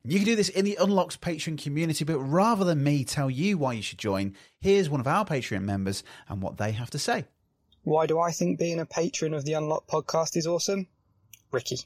You 0.05 0.19
can 0.19 0.27
do 0.27 0.37
this 0.37 0.49
in 0.49 0.65
the 0.65 0.79
Unlocked 0.81 1.21
Patreon 1.21 1.63
community, 1.63 2.05
but 2.05 2.19
rather 2.21 2.65
than 2.65 2.83
me 2.83 3.05
tell 3.05 3.31
you 3.31 3.59
why 3.59 3.75
you 3.75 3.83
should 3.83 3.99
join, 3.99 4.35
here's 4.61 4.89
one 4.89 5.01
of 5.01 5.07
our 5.07 5.25
Patreon 5.25 5.63
members 5.63 6.03
and 6.29 6.41
what 6.41 6.57
they 6.57 6.73
have 6.73 6.91
to 6.91 6.99
say. 6.99 7.27
Why 7.85 8.07
do 8.07 8.21
I 8.21 8.31
think 8.31 8.61
being 8.61 8.79
a 8.79 8.87
patron 8.87 9.35
of 9.35 9.45
the 9.45 9.55
Unlock 9.55 9.89
podcast 9.89 10.37
is 10.37 10.47
awesome? 10.47 10.87
Ricky. 11.51 11.79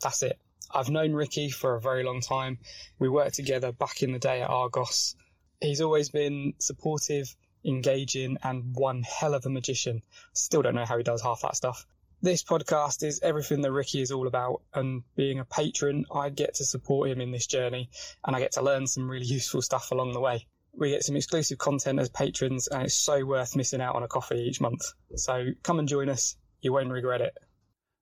That's 0.00 0.22
it. 0.22 0.38
I've 0.72 0.90
known 0.90 1.12
Ricky 1.12 1.50
for 1.50 1.74
a 1.74 1.80
very 1.80 2.04
long 2.04 2.20
time. 2.20 2.58
We 3.00 3.08
worked 3.08 3.34
together 3.34 3.72
back 3.72 4.04
in 4.04 4.12
the 4.12 4.20
day 4.20 4.42
at 4.42 4.48
Argos. 4.48 5.16
He's 5.60 5.80
always 5.80 6.08
been 6.08 6.54
supportive, 6.60 7.34
engaging, 7.64 8.38
and 8.44 8.76
one 8.76 9.02
hell 9.02 9.34
of 9.34 9.44
a 9.44 9.50
magician. 9.50 10.02
Still 10.34 10.62
don't 10.62 10.76
know 10.76 10.84
how 10.84 10.98
he 10.98 11.02
does 11.02 11.20
half 11.20 11.42
that 11.42 11.56
stuff. 11.56 11.84
This 12.22 12.44
podcast 12.44 13.02
is 13.02 13.18
everything 13.20 13.62
that 13.62 13.72
Ricky 13.72 14.02
is 14.02 14.12
all 14.12 14.28
about, 14.28 14.62
and 14.72 15.02
being 15.16 15.40
a 15.40 15.44
patron, 15.44 16.04
I 16.14 16.28
get 16.28 16.54
to 16.54 16.64
support 16.64 17.10
him 17.10 17.20
in 17.20 17.32
this 17.32 17.48
journey, 17.48 17.90
and 18.24 18.36
I 18.36 18.38
get 18.38 18.52
to 18.52 18.62
learn 18.62 18.86
some 18.86 19.10
really 19.10 19.26
useful 19.26 19.62
stuff 19.62 19.90
along 19.90 20.12
the 20.12 20.20
way 20.20 20.46
we 20.72 20.90
get 20.90 21.04
some 21.04 21.16
exclusive 21.16 21.58
content 21.58 21.98
as 21.98 22.08
patrons, 22.08 22.68
and 22.68 22.84
it's 22.84 22.94
so 22.94 23.24
worth 23.24 23.56
missing 23.56 23.80
out 23.80 23.96
on 23.96 24.02
a 24.02 24.08
coffee 24.08 24.36
each 24.36 24.60
month. 24.60 24.82
So 25.16 25.48
come 25.62 25.78
and 25.78 25.88
join 25.88 26.08
us. 26.08 26.36
You 26.60 26.72
won't 26.72 26.90
regret 26.90 27.20
it. 27.20 27.36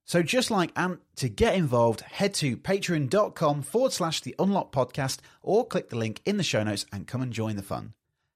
So 0.05 0.23
just 0.23 0.49
like 0.49 0.71
Ant, 0.75 0.99
to 1.17 1.29
get 1.29 1.53
involved, 1.53 2.01
head 2.01 2.33
to 2.35 2.57
patreon.com 2.57 3.61
forward 3.61 3.93
slash 3.93 4.21
the 4.21 4.33
unlock 4.39 4.71
podcast 4.71 5.19
or 5.43 5.67
click 5.67 5.89
the 5.89 5.97
link 5.97 6.21
in 6.25 6.37
the 6.37 6.43
show 6.43 6.63
notes 6.63 6.85
and 6.91 7.05
come 7.05 7.21
and 7.21 7.31
join 7.31 7.55
the 7.57 7.61
fun. 7.61 7.93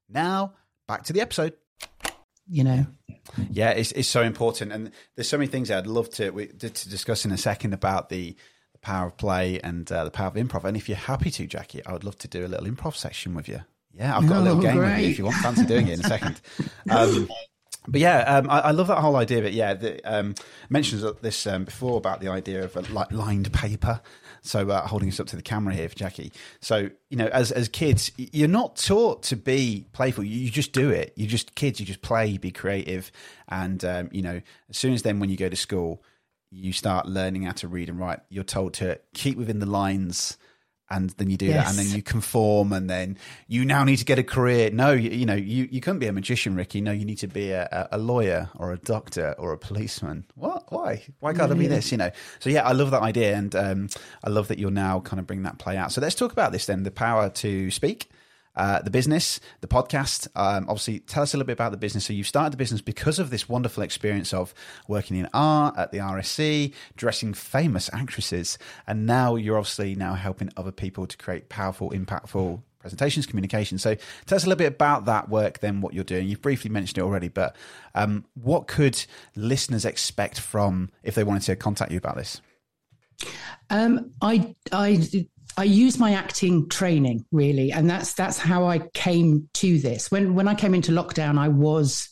Now, 0.08 0.54
back 0.88 1.04
to 1.06 1.13
the 1.13 1.22
episode. 1.22 1.54
you 2.48 2.63
know. 2.63 2.86
Yeah, 3.50 3.72
it's, 3.72 3.91
it's 3.93 4.08
so 4.08 4.22
important. 4.22 4.72
And 4.72 4.91
there's 5.15 5.28
so 5.28 5.38
many 5.38 5.48
things 5.48 5.72
I'd 5.72 5.88
love 5.88 6.10
to, 6.12 6.30
we, 6.30 6.48
to 6.48 6.69
discuss 6.69 7.26
in 7.26 7.32
a 7.32 7.38
second 7.38 7.74
about 7.74 8.10
the, 8.10 8.36
the 8.74 8.80
power 8.80 9.08
of 9.08 9.17
play 9.17 9.60
and 9.62 9.91
uh, 9.91 10.04
the 10.04 10.12
power 10.12 10.28
of 10.28 10.36
improv. 10.36 10.65
And 10.65 10.78
if 10.78 10.88
you're 10.88 10.96
happy 10.96 11.32
to, 11.32 11.48
Jackie, 11.48 11.84
I 11.86 11.93
would 11.93 12.04
love 12.04 12.17
to 12.19 12.28
do 12.28 12.46
a 12.46 12.48
little 12.48 12.67
improv 12.67 12.96
section 12.96 13.34
with 13.34 13.48
you. 13.50 13.62
Yeah, 13.94 14.18
I've 14.18 14.28
got 14.28 14.38
oh, 14.38 14.42
a 14.42 14.44
little 14.44 14.62
game 14.62 14.78
great. 14.78 14.90
with 14.90 15.00
you 15.02 15.10
if 15.10 15.18
you 15.20 15.26
want 15.26 15.38
fancy 15.38 15.66
doing 15.66 15.88
it 15.88 16.00
in 16.00 16.06
a 16.06 16.08
second. 16.08 16.42
Um, 16.90 17.30
but 17.88 18.00
yeah, 18.00 18.20
um, 18.20 18.50
I, 18.50 18.60
I, 18.60 18.72
love 18.72 18.88
that 18.88 19.00
whole 19.00 19.16
idea. 19.16 19.42
But 19.42 19.54
yeah, 19.54 19.74
the, 19.74 20.02
um, 20.04 20.36
mentions 20.70 21.04
this 21.22 21.46
um, 21.46 21.66
before 21.66 21.98
about 21.98 22.22
the 22.22 22.30
idea 22.30 22.64
of 22.64 22.76
a 22.76 22.82
lined 23.12 23.52
paper. 23.54 24.02
So 24.42 24.70
uh, 24.70 24.88
holding 24.88 25.10
us 25.10 25.20
up 25.20 25.28
to 25.28 25.36
the 25.36 25.42
camera 25.42 25.74
here 25.74 25.88
for 25.90 25.96
Jackie. 25.96 26.32
So 26.60 26.90
you 27.10 27.18
know, 27.18 27.28
as 27.28 27.52
as 27.52 27.70
kids, 27.70 28.12
you're 28.18 28.48
not 28.48 28.78
taught 28.78 29.24
to 29.24 29.36
be 29.36 29.86
playful. 29.94 30.24
You 30.24 30.50
just 30.50 30.74
do 30.74 30.90
it. 30.90 31.14
You 31.16 31.28
just 31.28 31.56
kids. 31.56 31.80
You 31.80 31.86
just 31.86 32.02
play, 32.02 32.38
be 32.38 32.52
creative, 32.52 33.12
and 33.48 33.84
um, 33.86 34.10
you 34.12 34.22
know, 34.22 34.42
as 34.70 34.78
soon 34.78 34.94
as 34.94 35.04
then 35.04 35.20
when 35.20 35.30
you 35.30 35.38
go 35.38 35.50
to 35.50 35.56
school, 35.56 36.04
you 36.52 36.74
start 36.74 37.06
learning 37.06 37.44
how 37.44 37.54
to 37.54 37.68
read 37.68 37.90
and 37.90 38.00
write. 38.00 38.20
You're 38.30 38.44
told 38.44 38.74
to 38.76 39.00
keep 39.14 39.38
within 39.38 39.60
the 39.60 39.66
lines 39.66 40.38
and 40.94 41.10
then 41.12 41.30
you 41.30 41.38
do 41.38 41.48
yes. 41.48 41.64
that 41.64 41.70
and 41.70 41.78
then 41.80 41.96
you 41.96 42.02
conform 42.02 42.72
and 42.72 42.90
then 42.90 43.18
you 43.48 43.66
now 43.66 43.84
need 43.84 43.98
to 43.98 44.06
get 44.06 44.20
a 44.20 44.24
career. 44.24 44.70
No 44.72 44.92
you, 44.92 45.10
you 45.10 45.26
know 45.26 45.36
you, 45.36 45.68
you 45.72 45.82
couldn't 45.82 46.00
be 46.00 46.08
a 46.08 46.14
magician 46.14 46.56
ricky. 46.56 46.82
No 46.82 46.92
you 46.92 47.06
need 47.06 47.18
to 47.20 47.28
be 47.28 47.52
a, 47.52 47.88
a 47.92 47.98
lawyer 47.98 48.50
or 48.56 48.72
a 48.72 48.78
doctor 48.78 49.36
or 49.38 49.52
a 49.54 49.58
policeman. 49.58 50.26
What? 50.36 50.72
Why? 50.72 51.04
Why 51.20 51.34
can't. 51.34 51.52
I 51.52 51.56
be 51.56 51.68
this 51.68 51.92
you 51.92 51.98
know? 51.98 52.12
So 52.40 52.50
yeah 52.50 52.68
I 52.68 52.72
love 52.72 52.92
that 52.92 53.02
idea 53.02 53.36
and 53.36 53.56
um, 53.56 53.90
I 54.24 54.30
love 54.30 54.48
that 54.48 54.60
you're 54.60 54.72
now 54.72 55.00
kind 55.02 55.20
of 55.20 55.28
bringing 55.28 55.44
that 55.44 55.60
play 55.60 55.78
out. 55.78 55.92
So 55.92 56.02
let's 56.02 56.16
talk 56.16 56.32
about 56.32 56.52
this 56.52 56.66
then 56.66 56.84
the 56.84 56.92
power 56.92 57.30
to 57.30 57.72
speak 57.72 58.10
uh, 58.56 58.82
the 58.82 58.89
business, 58.89 59.39
the 59.62 59.68
podcast. 59.68 60.28
Um, 60.36 60.66
obviously, 60.70 61.00
tell 61.00 61.24
us 61.24 61.34
a 61.34 61.38
little 61.38 61.48
bit 61.48 61.54
about 61.54 61.72
the 61.72 61.78
business. 61.78 62.06
So, 62.06 62.13
you've 62.13 62.28
started 62.28 62.54
the 62.54 62.58
business 62.58 62.82
because 62.82 63.20
of 63.20 63.30
this 63.30 63.50
wonderful 63.50 63.84
experience 63.84 64.34
of 64.34 64.54
working 64.88 65.18
in 65.18 65.28
art 65.34 65.78
at 65.78 65.92
the 65.92 66.00
RSC, 66.00 66.74
dressing 66.96 67.34
famous 67.34 67.89
actresses, 67.94 68.58
and 68.88 69.06
now 69.06 69.36
you're 69.36 69.58
obviously 69.58 69.96
now 69.96 70.13
helping 70.13 70.50
other 70.58 70.72
people 70.72 71.08
to 71.08 71.18
create 71.18 71.50
powerful, 71.50 71.92
impactful 71.92 72.62
presentations, 72.80 73.26
communication. 73.26 73.78
So, 73.78 73.96
tell 74.26 74.36
us 74.36 74.44
a 74.44 74.48
little 74.48 74.60
bit 74.60 74.74
about 74.74 75.06
that 75.06 75.30
work, 75.30 75.60
then 75.60 75.82
what 75.82 75.94
you're 75.94 76.04
doing. 76.04 76.28
You've 76.28 76.42
briefly 76.42 76.70
mentioned 76.70 77.00
it 77.00 77.02
already, 77.02 77.30
but 77.30 77.56
um, 77.96 78.26
what 78.36 78.68
could 78.68 79.04
listeners 79.36 79.86
expect 79.86 80.39
from 80.39 80.89
if 81.02 81.16
they 81.16 81.24
wanted 81.24 81.44
to 81.44 81.56
contact 81.56 81.92
you 81.92 81.98
about 81.98 82.18
this? 82.18 82.42
Um, 83.70 84.12
I 84.22 84.56
I 84.72 85.08
I 85.58 85.66
use 85.66 86.00
my 86.00 86.13
acting 86.13 86.68
training 86.70 87.26
really, 87.32 87.72
and 87.72 87.89
that's 87.89 88.13
that's 88.13 88.38
how 88.38 88.66
I 88.66 88.80
came 88.94 89.50
to 89.56 89.80
this. 89.80 90.10
When 90.12 90.36
when 90.36 90.48
I 90.48 90.56
came 90.56 90.74
into 90.74 90.92
lockdown, 90.92 91.38
I 91.38 91.48
was 91.50 92.10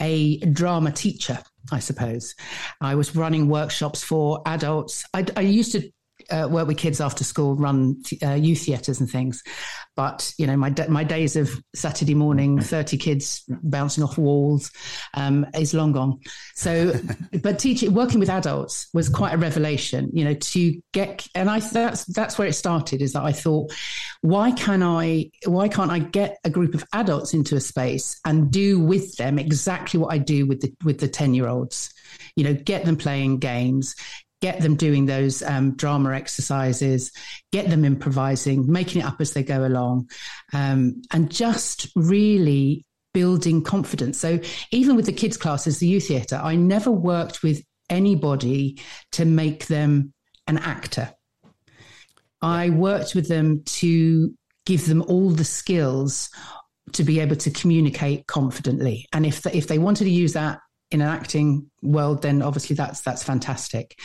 a 0.00 0.38
drama 0.38 0.90
teacher, 0.90 1.38
I 1.70 1.78
suppose. 1.78 2.34
I 2.80 2.96
was 2.96 3.14
running 3.14 3.48
workshops 3.48 4.02
for 4.02 4.42
adults. 4.46 5.04
I, 5.14 5.24
I 5.36 5.42
used 5.42 5.72
to 5.72 5.90
uh, 6.30 6.48
work 6.50 6.66
with 6.66 6.78
kids 6.78 7.00
after 7.00 7.24
school, 7.24 7.56
run 7.56 8.02
uh, 8.22 8.34
youth 8.34 8.62
theatres 8.62 9.00
and 9.00 9.10
things. 9.10 9.42
But 9.94 10.32
you 10.38 10.46
know, 10.46 10.56
my 10.56 10.74
my 10.88 11.04
days 11.04 11.36
of 11.36 11.50
Saturday 11.74 12.14
morning, 12.14 12.60
thirty 12.60 12.96
kids 12.96 13.44
bouncing 13.48 14.02
off 14.02 14.16
walls, 14.16 14.70
um, 15.14 15.46
is 15.54 15.74
long 15.74 15.92
gone. 15.92 16.18
So, 16.54 16.94
but 17.42 17.58
teaching, 17.58 17.92
working 17.92 18.18
with 18.18 18.30
adults 18.30 18.88
was 18.94 19.08
quite 19.08 19.34
a 19.34 19.38
revelation. 19.38 20.10
You 20.12 20.24
know, 20.24 20.34
to 20.34 20.80
get 20.92 21.26
and 21.34 21.50
I 21.50 21.60
that's 21.60 22.04
that's 22.06 22.38
where 22.38 22.48
it 22.48 22.54
started. 22.54 23.02
Is 23.02 23.12
that 23.12 23.22
I 23.22 23.32
thought, 23.32 23.72
why 24.22 24.52
can 24.52 24.82
I? 24.82 25.30
Why 25.46 25.68
can't 25.68 25.90
I 25.90 25.98
get 25.98 26.38
a 26.44 26.50
group 26.50 26.74
of 26.74 26.84
adults 26.92 27.34
into 27.34 27.56
a 27.56 27.60
space 27.60 28.18
and 28.24 28.50
do 28.50 28.80
with 28.80 29.16
them 29.16 29.38
exactly 29.38 30.00
what 30.00 30.12
I 30.12 30.18
do 30.18 30.46
with 30.46 30.60
the 30.60 30.72
with 30.84 31.00
the 31.00 31.08
ten 31.08 31.34
year 31.34 31.48
olds? 31.48 31.92
You 32.36 32.44
know, 32.44 32.54
get 32.54 32.84
them 32.84 32.96
playing 32.96 33.38
games, 33.38 33.94
get 34.42 34.60
them 34.60 34.74
doing 34.74 35.06
those 35.06 35.42
um, 35.44 35.74
drama 35.76 36.12
exercises, 36.12 37.12
get 37.52 37.70
them 37.70 37.84
improvising, 37.84 38.70
making 38.70 39.00
it 39.00 39.04
up 39.06 39.20
as 39.20 39.32
they 39.32 39.44
go 39.44 39.64
along, 39.64 40.10
um, 40.52 41.00
and 41.12 41.30
just 41.30 41.88
really 41.94 42.84
building 43.14 43.62
confidence. 43.62 44.18
So 44.18 44.40
even 44.72 44.96
with 44.96 45.06
the 45.06 45.12
kids' 45.12 45.36
classes, 45.36 45.78
the 45.78 45.86
youth 45.86 46.08
theatre, 46.08 46.40
I 46.42 46.56
never 46.56 46.90
worked 46.90 47.42
with 47.42 47.62
anybody 47.88 48.80
to 49.12 49.24
make 49.24 49.68
them 49.68 50.12
an 50.48 50.58
actor. 50.58 51.14
I 52.42 52.70
worked 52.70 53.14
with 53.14 53.28
them 53.28 53.62
to 53.64 54.34
give 54.66 54.86
them 54.86 55.02
all 55.02 55.30
the 55.30 55.44
skills 55.44 56.30
to 56.92 57.04
be 57.04 57.20
able 57.20 57.36
to 57.36 57.50
communicate 57.50 58.26
confidently. 58.26 59.06
And 59.12 59.24
if 59.24 59.46
if 59.46 59.68
they 59.68 59.78
wanted 59.78 60.04
to 60.04 60.10
use 60.10 60.32
that 60.32 60.58
in 60.92 61.00
an 61.00 61.08
acting 61.08 61.70
world, 61.80 62.22
then 62.22 62.42
obviously 62.42 62.76
that's 62.76 63.00
that's 63.00 63.22
fantastic. 63.22 63.98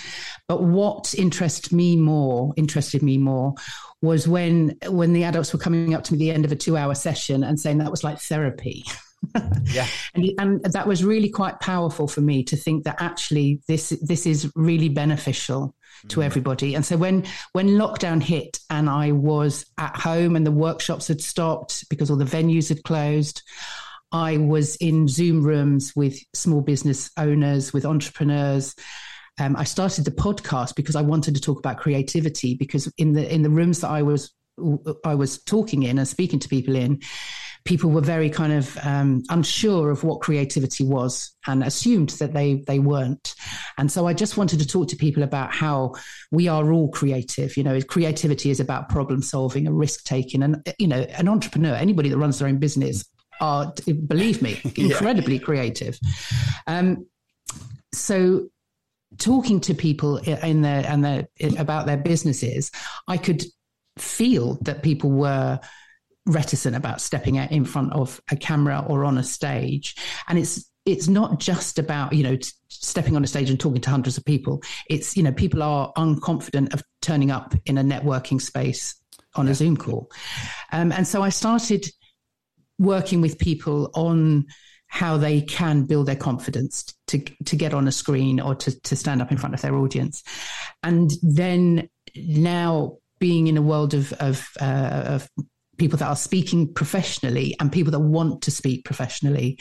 But 0.48 0.64
what 0.64 1.14
interested 1.16 1.72
me 1.72 1.98
more, 1.98 2.54
interested 2.56 3.04
me 3.04 3.18
more, 3.18 3.54
was 4.02 4.28
when 4.28 4.78
when 4.88 5.14
the 5.14 5.26
adults 5.26 5.54
were 5.54 5.60
coming 5.60 5.94
up 5.94 6.04
to 6.06 6.14
me 6.14 6.18
at 6.18 6.20
the 6.20 6.32
end 6.32 6.46
of 6.46 6.52
a 6.52 6.56
two 6.56 6.78
hour 6.78 6.96
session 6.96 7.44
and 7.44 7.60
saying 7.60 7.80
that 7.80 7.92
was 7.92 8.04
like 8.04 8.20
therapy. 8.20 8.86
yeah, 9.66 9.88
and, 10.14 10.30
and 10.38 10.64
that 10.64 10.88
was 10.88 11.04
really 11.04 11.30
quite 11.30 11.60
powerful 11.60 12.08
for 12.08 12.22
me 12.22 12.44
to 12.44 12.56
think 12.56 12.84
that 12.86 13.02
actually 13.02 13.62
this 13.68 13.90
this 14.02 14.26
is 14.26 14.50
really 14.56 14.90
beneficial 14.90 15.76
to 16.10 16.20
mm. 16.20 16.24
everybody. 16.24 16.76
And 16.76 16.86
so 16.86 16.96
when 16.96 17.26
when 17.54 17.70
lockdown 17.70 18.22
hit 18.22 18.60
and 18.70 18.90
I 18.90 19.12
was 19.12 19.66
at 19.78 19.96
home 19.98 20.36
and 20.36 20.46
the 20.46 20.52
workshops 20.52 21.08
had 21.08 21.22
stopped 21.22 21.90
because 21.90 22.10
all 22.10 22.18
the 22.18 22.26
venues 22.26 22.70
had 22.70 22.84
closed, 22.84 23.42
I 24.12 24.38
was 24.38 24.76
in 24.78 25.08
Zoom 25.08 25.44
rooms 25.44 25.94
with 25.96 26.18
small 26.34 26.62
business 26.62 27.12
owners, 27.18 27.74
with 27.74 27.86
entrepreneurs. 27.86 28.76
Um, 29.40 29.56
I 29.56 29.66
started 29.66 30.06
the 30.06 30.12
podcast 30.12 30.76
because 30.76 30.96
I 30.96 31.02
wanted 31.02 31.36
to 31.36 31.42
talk 31.42 31.60
about 31.60 31.78
creativity. 31.78 32.56
Because 32.56 32.92
in 32.98 33.14
the 33.14 33.32
in 33.34 33.42
the 33.42 33.50
rooms 33.50 33.82
that 33.82 33.90
I 33.90 34.02
was 34.02 34.34
I 35.04 35.16
was 35.16 35.44
talking 35.44 35.84
in 35.84 36.00
and 36.00 36.08
speaking 36.08 36.40
to 36.40 36.50
people 36.50 36.76
in, 36.76 37.02
people 37.64 37.92
were 37.92 38.02
very 38.02 38.30
kind 38.30 38.54
of 38.54 38.78
um, 38.82 39.22
unsure 39.30 39.92
of 39.92 40.04
what 40.04 40.22
creativity 40.22 40.84
was 40.84 41.36
and 41.46 41.64
assumed 41.64 42.10
that 42.12 42.34
they 42.34 42.64
they 42.66 42.80
weren't. 42.80 43.36
And 43.78 43.92
so 43.92 44.08
I 44.08 44.14
just 44.14 44.38
wanted 44.38 44.60
to 44.60 44.68
talk 44.68 44.88
to 44.88 44.96
people 44.96 45.22
about 45.22 45.54
how 45.54 45.94
we 46.32 46.48
are 46.48 46.72
all 46.72 46.90
creative. 46.90 47.58
You 47.58 47.64
know, 47.64 47.80
creativity 47.82 48.50
is 48.50 48.62
about 48.62 48.90
problem 48.90 49.22
solving, 49.22 49.68
and 49.68 49.78
risk 49.78 50.06
taking, 50.06 50.44
and 50.44 50.66
you 50.80 50.88
know, 50.88 51.02
an 51.02 51.28
entrepreneur, 51.28 51.76
anybody 51.76 52.10
that 52.10 52.18
runs 52.18 52.40
their 52.40 52.48
own 52.48 52.58
business 52.58 53.04
are, 53.40 53.74
believe 54.08 54.42
me, 54.42 54.60
incredibly 54.76 55.36
yeah. 55.36 55.44
creative. 55.44 56.00
Um, 56.66 57.08
so 57.94 58.50
talking 59.18 59.60
to 59.62 59.74
people 59.74 60.18
in 60.18 60.62
their 60.62 60.86
and 60.86 61.04
their 61.04 61.28
about 61.58 61.86
their 61.86 61.98
businesses, 61.98 62.72
I 63.08 63.18
could 63.18 63.44
feel 63.98 64.58
that 64.62 64.84
people 64.84 65.12
were 65.12 65.60
reticent 66.26 66.76
about 66.76 67.02
stepping 67.02 67.38
out 67.38 67.52
in 67.52 67.64
front 67.66 67.94
of 67.94 68.22
a 68.30 68.36
camera 68.36 68.86
or 68.88 69.06
on 69.06 69.18
a 69.18 69.24
stage, 69.24 69.96
and 70.28 70.38
it's 70.38 70.70
it's 70.86 71.08
not 71.08 71.40
just 71.40 71.80
about 71.80 72.14
you 72.14 72.24
know 72.24 72.38
stepping 72.70 73.16
on 73.16 73.24
a 73.24 73.28
stage 73.28 73.50
and 73.50 73.60
talking 73.60 73.82
to 73.82 73.90
hundreds 73.90 74.18
of 74.18 74.26
people. 74.26 74.62
It's 74.90 75.16
you 75.18 75.24
know 75.24 75.32
people 75.32 75.64
are 75.64 75.92
unconfident 75.98 76.74
of 76.74 76.84
turning 77.02 77.32
up 77.32 77.56
in 77.66 77.78
a 77.78 77.84
networking 77.84 78.42
space 78.42 78.96
on 79.36 79.46
yeah. 79.46 79.52
a 79.52 79.56
Zoom 79.56 79.78
call, 79.78 80.12
um, 80.72 80.92
and 80.92 81.08
so 81.08 81.22
I 81.22 81.30
started 81.30 81.88
working 82.80 83.22
with 83.22 83.40
people 83.40 83.92
on 83.94 84.46
how 84.88 85.18
they 85.18 85.42
can 85.42 85.84
build 85.84 86.08
their 86.08 86.16
confidence 86.16 86.94
to 87.08 87.20
to 87.46 87.56
get 87.56 87.74
on 87.74 87.88
a 87.88 87.92
screen 87.92 88.40
or 88.40 88.56
to 88.56 88.80
to 88.82 88.96
stand 88.96 89.22
up 89.22 89.32
in 89.32 89.38
front 89.38 89.54
of 89.54 89.62
their 89.62 89.76
audience, 89.76 90.24
and 90.84 91.12
then 91.22 91.90
now 92.16 92.98
being 93.20 93.48
in 93.48 93.58
a 93.58 93.62
world 93.62 93.94
of 93.94 94.14
of, 94.14 94.48
uh, 94.62 95.04
of 95.06 95.30
people 95.78 95.98
that 95.98 96.08
are 96.08 96.16
speaking 96.16 96.74
professionally 96.74 97.56
and 97.60 97.72
people 97.72 97.92
that 97.92 98.00
want 98.00 98.42
to 98.42 98.52
speak 98.52 98.84
professionally. 98.84 99.60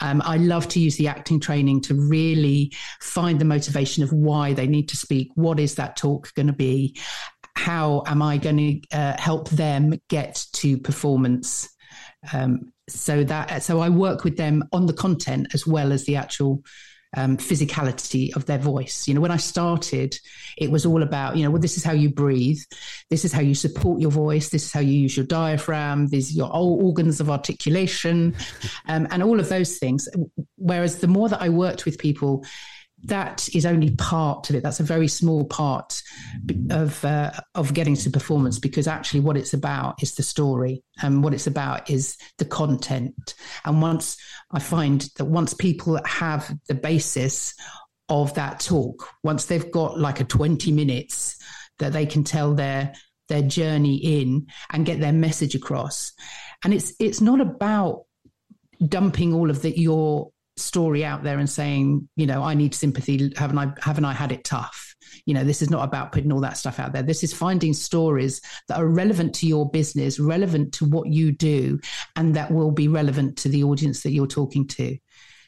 Um, 0.00 0.22
I 0.24 0.36
love 0.36 0.68
to 0.68 0.80
use 0.80 0.96
the 0.96 1.08
acting 1.08 1.40
training 1.40 1.80
to 1.82 1.94
really 1.94 2.72
find 3.00 3.40
the 3.40 3.44
motivation 3.44 4.04
of 4.04 4.12
why 4.12 4.52
they 4.52 4.68
need 4.68 4.88
to 4.90 4.96
speak. 4.96 5.30
What 5.34 5.58
is 5.58 5.74
that 5.74 5.96
talk 5.96 6.32
going 6.34 6.46
to 6.46 6.52
be? 6.52 6.96
How 7.56 8.04
am 8.06 8.22
I 8.22 8.36
going 8.36 8.56
to 8.58 8.96
uh, 8.96 9.16
help 9.18 9.48
them 9.48 9.94
get 10.08 10.46
to 10.52 10.78
performance 10.78 11.68
um, 12.32 12.72
so 12.88 13.24
that 13.24 13.62
so 13.62 13.80
I 13.80 13.88
work 13.88 14.24
with 14.24 14.36
them 14.36 14.64
on 14.72 14.86
the 14.86 14.92
content 14.92 15.48
as 15.54 15.66
well 15.66 15.92
as 15.92 16.04
the 16.04 16.16
actual 16.16 16.62
um, 17.16 17.36
physicality 17.36 18.34
of 18.36 18.46
their 18.46 18.58
voice. 18.58 19.08
You 19.08 19.14
know, 19.14 19.20
when 19.20 19.30
I 19.30 19.38
started, 19.38 20.18
it 20.58 20.70
was 20.70 20.84
all 20.84 21.02
about, 21.02 21.36
you 21.36 21.44
know, 21.44 21.50
well, 21.50 21.60
this 21.60 21.76
is 21.76 21.84
how 21.84 21.92
you 21.92 22.10
breathe, 22.10 22.58
this 23.10 23.24
is 23.24 23.32
how 23.32 23.40
you 23.40 23.54
support 23.54 24.00
your 24.00 24.10
voice, 24.10 24.50
this 24.50 24.64
is 24.66 24.72
how 24.72 24.80
you 24.80 24.92
use 24.92 25.16
your 25.16 25.26
diaphragm, 25.26 26.08
these 26.08 26.32
are 26.32 26.36
your 26.36 26.50
organs 26.52 27.20
of 27.20 27.30
articulation, 27.30 28.34
um, 28.88 29.08
and 29.10 29.22
all 29.22 29.40
of 29.40 29.48
those 29.48 29.78
things. 29.78 30.08
Whereas 30.56 30.98
the 30.98 31.08
more 31.08 31.28
that 31.28 31.40
I 31.40 31.48
worked 31.48 31.84
with 31.84 31.98
people, 31.98 32.44
that 33.06 33.48
is 33.54 33.66
only 33.66 33.90
part 33.92 34.50
of 34.50 34.56
it. 34.56 34.62
That's 34.62 34.80
a 34.80 34.84
very 34.84 35.08
small 35.08 35.44
part 35.44 36.02
of 36.70 37.04
uh, 37.04 37.32
of 37.54 37.74
getting 37.74 37.96
to 37.96 38.10
performance 38.10 38.58
because 38.58 38.86
actually 38.86 39.20
what 39.20 39.36
it's 39.36 39.54
about 39.54 40.02
is 40.02 40.14
the 40.14 40.22
story 40.22 40.82
and 41.02 41.22
what 41.22 41.34
it's 41.34 41.46
about 41.46 41.88
is 41.88 42.16
the 42.38 42.44
content. 42.44 43.34
And 43.64 43.80
once 43.80 44.16
I 44.50 44.58
find 44.58 45.08
that 45.16 45.26
once 45.26 45.54
people 45.54 46.00
have 46.04 46.54
the 46.68 46.74
basis 46.74 47.54
of 48.08 48.34
that 48.34 48.60
talk, 48.60 49.08
once 49.22 49.46
they've 49.46 49.70
got 49.70 49.98
like 49.98 50.20
a 50.20 50.24
20 50.24 50.72
minutes 50.72 51.36
that 51.78 51.92
they 51.92 52.06
can 52.06 52.24
tell 52.24 52.54
their 52.54 52.92
their 53.28 53.42
journey 53.42 53.96
in 53.96 54.46
and 54.72 54.86
get 54.86 55.00
their 55.00 55.12
message 55.12 55.54
across. 55.54 56.12
And 56.64 56.72
it's 56.74 56.92
it's 56.98 57.20
not 57.20 57.40
about 57.40 58.04
dumping 58.88 59.32
all 59.32 59.50
of 59.50 59.62
the, 59.62 59.78
your 59.78 60.30
story 60.56 61.04
out 61.04 61.22
there 61.22 61.38
and 61.38 61.48
saying, 61.48 62.08
you 62.16 62.26
know, 62.26 62.42
I 62.42 62.54
need 62.54 62.74
sympathy. 62.74 63.32
Haven't 63.36 63.58
I 63.58 63.72
haven't 63.80 64.04
I 64.04 64.12
had 64.12 64.32
it 64.32 64.44
tough? 64.44 64.94
You 65.24 65.34
know, 65.34 65.44
this 65.44 65.62
is 65.62 65.70
not 65.70 65.84
about 65.84 66.12
putting 66.12 66.32
all 66.32 66.40
that 66.40 66.56
stuff 66.56 66.78
out 66.78 66.92
there. 66.92 67.02
This 67.02 67.22
is 67.22 67.32
finding 67.32 67.74
stories 67.74 68.40
that 68.68 68.78
are 68.78 68.86
relevant 68.86 69.34
to 69.36 69.46
your 69.46 69.68
business, 69.70 70.18
relevant 70.18 70.72
to 70.74 70.84
what 70.84 71.08
you 71.08 71.32
do, 71.32 71.78
and 72.16 72.34
that 72.36 72.50
will 72.50 72.70
be 72.70 72.88
relevant 72.88 73.36
to 73.38 73.48
the 73.48 73.64
audience 73.64 74.02
that 74.02 74.12
you're 74.12 74.26
talking 74.26 74.66
to. 74.68 74.96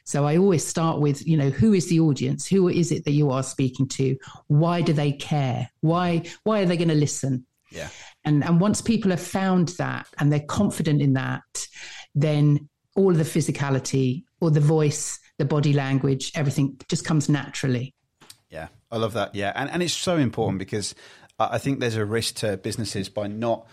So 0.05 0.25
I 0.25 0.37
always 0.37 0.65
start 0.65 0.99
with, 0.99 1.25
you 1.27 1.37
know, 1.37 1.49
who 1.49 1.73
is 1.73 1.87
the 1.87 1.99
audience? 1.99 2.47
Who 2.47 2.67
is 2.67 2.91
it 2.91 3.05
that 3.05 3.11
you 3.11 3.29
are 3.29 3.43
speaking 3.43 3.87
to? 3.89 4.17
Why 4.47 4.81
do 4.81 4.93
they 4.93 5.11
care? 5.11 5.69
Why 5.81 6.23
why 6.43 6.61
are 6.61 6.65
they 6.65 6.77
going 6.77 6.89
to 6.89 6.95
listen? 6.95 7.45
Yeah. 7.71 7.89
And 8.25 8.43
and 8.43 8.59
once 8.59 8.81
people 8.81 9.11
have 9.11 9.21
found 9.21 9.69
that 9.79 10.07
and 10.19 10.31
they're 10.31 10.39
confident 10.39 11.01
in 11.01 11.13
that, 11.13 11.67
then 12.15 12.69
all 12.95 13.11
of 13.11 13.17
the 13.17 13.23
physicality 13.23 14.23
or 14.39 14.51
the 14.51 14.59
voice, 14.59 15.19
the 15.37 15.45
body 15.45 15.73
language, 15.73 16.31
everything 16.35 16.79
just 16.87 17.05
comes 17.05 17.29
naturally. 17.29 17.93
Yeah, 18.49 18.67
I 18.91 18.97
love 18.97 19.13
that. 19.13 19.35
Yeah, 19.35 19.51
and 19.55 19.69
and 19.69 19.83
it's 19.83 19.93
so 19.93 20.17
important 20.17 20.59
because 20.59 20.95
I 21.39 21.57
think 21.57 21.79
there's 21.79 21.95
a 21.95 22.05
risk 22.05 22.35
to 22.35 22.57
businesses 22.57 23.09
by 23.09 23.27
not 23.27 23.67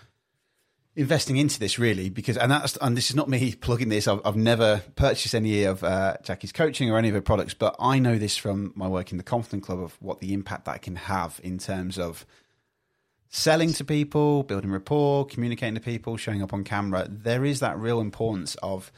investing 0.96 1.36
into 1.36 1.60
this 1.60 1.78
really 1.78 2.08
because 2.08 2.38
and 2.38 2.50
that's 2.50 2.76
and 2.78 2.96
this 2.96 3.10
is 3.10 3.16
not 3.16 3.28
me 3.28 3.54
plugging 3.60 3.90
this 3.90 4.08
I've, 4.08 4.20
I've 4.24 4.36
never 4.36 4.82
purchased 4.96 5.34
any 5.34 5.64
of 5.64 5.84
uh, 5.84 6.16
Jackie's 6.24 6.52
coaching 6.52 6.90
or 6.90 6.96
any 6.96 7.08
of 7.08 7.14
her 7.14 7.20
products 7.20 7.52
but 7.52 7.76
I 7.78 7.98
know 7.98 8.16
this 8.16 8.36
from 8.36 8.72
my 8.74 8.88
work 8.88 9.12
in 9.12 9.18
the 9.18 9.22
Confident 9.22 9.62
Club 9.62 9.78
of 9.78 9.94
what 10.00 10.20
the 10.20 10.32
impact 10.32 10.64
that 10.64 10.80
can 10.80 10.96
have 10.96 11.38
in 11.44 11.58
terms 11.58 11.98
of 11.98 12.24
selling 13.28 13.74
to 13.74 13.84
people 13.84 14.42
building 14.42 14.70
rapport 14.70 15.26
communicating 15.26 15.74
to 15.74 15.82
people 15.82 16.16
showing 16.16 16.42
up 16.42 16.54
on 16.54 16.64
camera 16.64 17.06
there 17.10 17.44
is 17.44 17.60
that 17.60 17.78
real 17.78 18.00
importance 18.00 18.54
of 18.62 18.90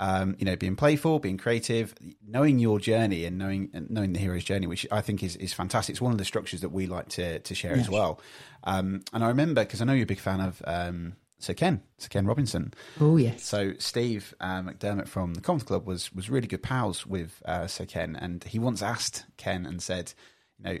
um, 0.00 0.34
you 0.38 0.46
know, 0.46 0.56
being 0.56 0.76
playful, 0.76 1.18
being 1.18 1.36
creative, 1.36 1.94
knowing 2.26 2.58
your 2.58 2.80
journey 2.80 3.26
and 3.26 3.36
knowing 3.36 3.68
knowing 3.90 4.14
the 4.14 4.18
hero's 4.18 4.42
journey, 4.42 4.66
which 4.66 4.86
I 4.90 5.02
think 5.02 5.22
is 5.22 5.36
is 5.36 5.52
fantastic. 5.52 5.92
It's 5.92 6.00
one 6.00 6.10
of 6.10 6.18
the 6.18 6.24
structures 6.24 6.62
that 6.62 6.70
we 6.70 6.86
like 6.86 7.10
to 7.10 7.38
to 7.38 7.54
share 7.54 7.76
yes. 7.76 7.86
as 7.86 7.90
well. 7.90 8.18
Um, 8.64 9.02
and 9.12 9.22
I 9.22 9.28
remember 9.28 9.62
because 9.62 9.82
I 9.82 9.84
know 9.84 9.92
you're 9.92 10.04
a 10.04 10.06
big 10.06 10.18
fan 10.18 10.40
of 10.40 10.62
um, 10.66 11.16
Sir 11.38 11.52
Ken, 11.52 11.82
Sir 11.98 12.08
Ken 12.08 12.26
Robinson. 12.26 12.72
Oh 12.98 13.18
yes. 13.18 13.44
So 13.44 13.74
Steve 13.78 14.34
uh, 14.40 14.62
McDermott 14.62 15.06
from 15.06 15.34
the 15.34 15.42
Conf 15.42 15.66
Club 15.66 15.86
was 15.86 16.10
was 16.14 16.30
really 16.30 16.48
good 16.48 16.62
pals 16.62 17.06
with 17.06 17.42
uh, 17.44 17.66
Sir 17.66 17.84
Ken, 17.84 18.16
and 18.16 18.42
he 18.44 18.58
once 18.58 18.80
asked 18.80 19.26
Ken 19.36 19.66
and 19.66 19.82
said, 19.82 20.14
you 20.58 20.64
know, 20.64 20.78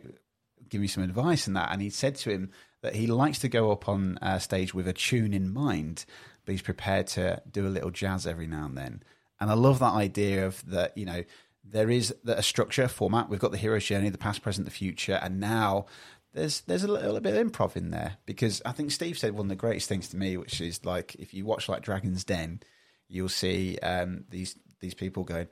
give 0.70 0.80
me 0.80 0.86
some 0.86 1.04
advice 1.04 1.46
and 1.46 1.56
that, 1.56 1.70
and 1.70 1.82
he 1.82 1.90
said 1.90 2.14
to 2.16 2.30
him 2.30 2.50
that 2.80 2.94
he 2.94 3.06
likes 3.06 3.40
to 3.40 3.50
go 3.50 3.70
up 3.70 3.86
on 3.86 4.16
uh, 4.22 4.38
stage 4.38 4.72
with 4.72 4.88
a 4.88 4.94
tune 4.94 5.34
in 5.34 5.52
mind 5.52 6.06
but 6.44 6.52
he's 6.52 6.62
prepared 6.62 7.06
to 7.08 7.42
do 7.50 7.66
a 7.66 7.68
little 7.68 7.90
jazz 7.90 8.26
every 8.26 8.46
now 8.46 8.66
and 8.66 8.76
then. 8.76 9.02
And 9.40 9.50
I 9.50 9.54
love 9.54 9.78
that 9.78 9.92
idea 9.94 10.46
of 10.46 10.64
that, 10.70 10.96
you 10.96 11.06
know, 11.06 11.24
there 11.64 11.90
is 11.90 12.14
a 12.26 12.42
structure, 12.42 12.88
format. 12.88 13.28
We've 13.28 13.40
got 13.40 13.52
the 13.52 13.58
hero's 13.58 13.84
journey, 13.84 14.08
the 14.08 14.18
past, 14.18 14.42
present, 14.42 14.64
the 14.64 14.70
future, 14.70 15.18
and 15.22 15.40
now 15.40 15.86
there's 16.32 16.60
there's 16.62 16.84
a 16.84 16.88
little 16.88 17.20
bit 17.20 17.36
of 17.36 17.46
improv 17.46 17.76
in 17.76 17.90
there 17.90 18.16
because 18.26 18.62
I 18.64 18.72
think 18.72 18.90
Steve 18.90 19.18
said 19.18 19.32
one 19.32 19.46
of 19.46 19.48
the 19.50 19.56
greatest 19.56 19.88
things 19.88 20.08
to 20.08 20.16
me, 20.16 20.36
which 20.36 20.60
is 20.60 20.84
like 20.84 21.14
if 21.16 21.34
you 21.34 21.44
watch 21.44 21.68
like 21.68 21.82
Dragon's 21.82 22.24
Den, 22.24 22.60
you'll 23.08 23.28
see 23.28 23.78
um, 23.82 24.24
these 24.30 24.56
these 24.80 24.94
people 24.94 25.24
going, 25.24 25.48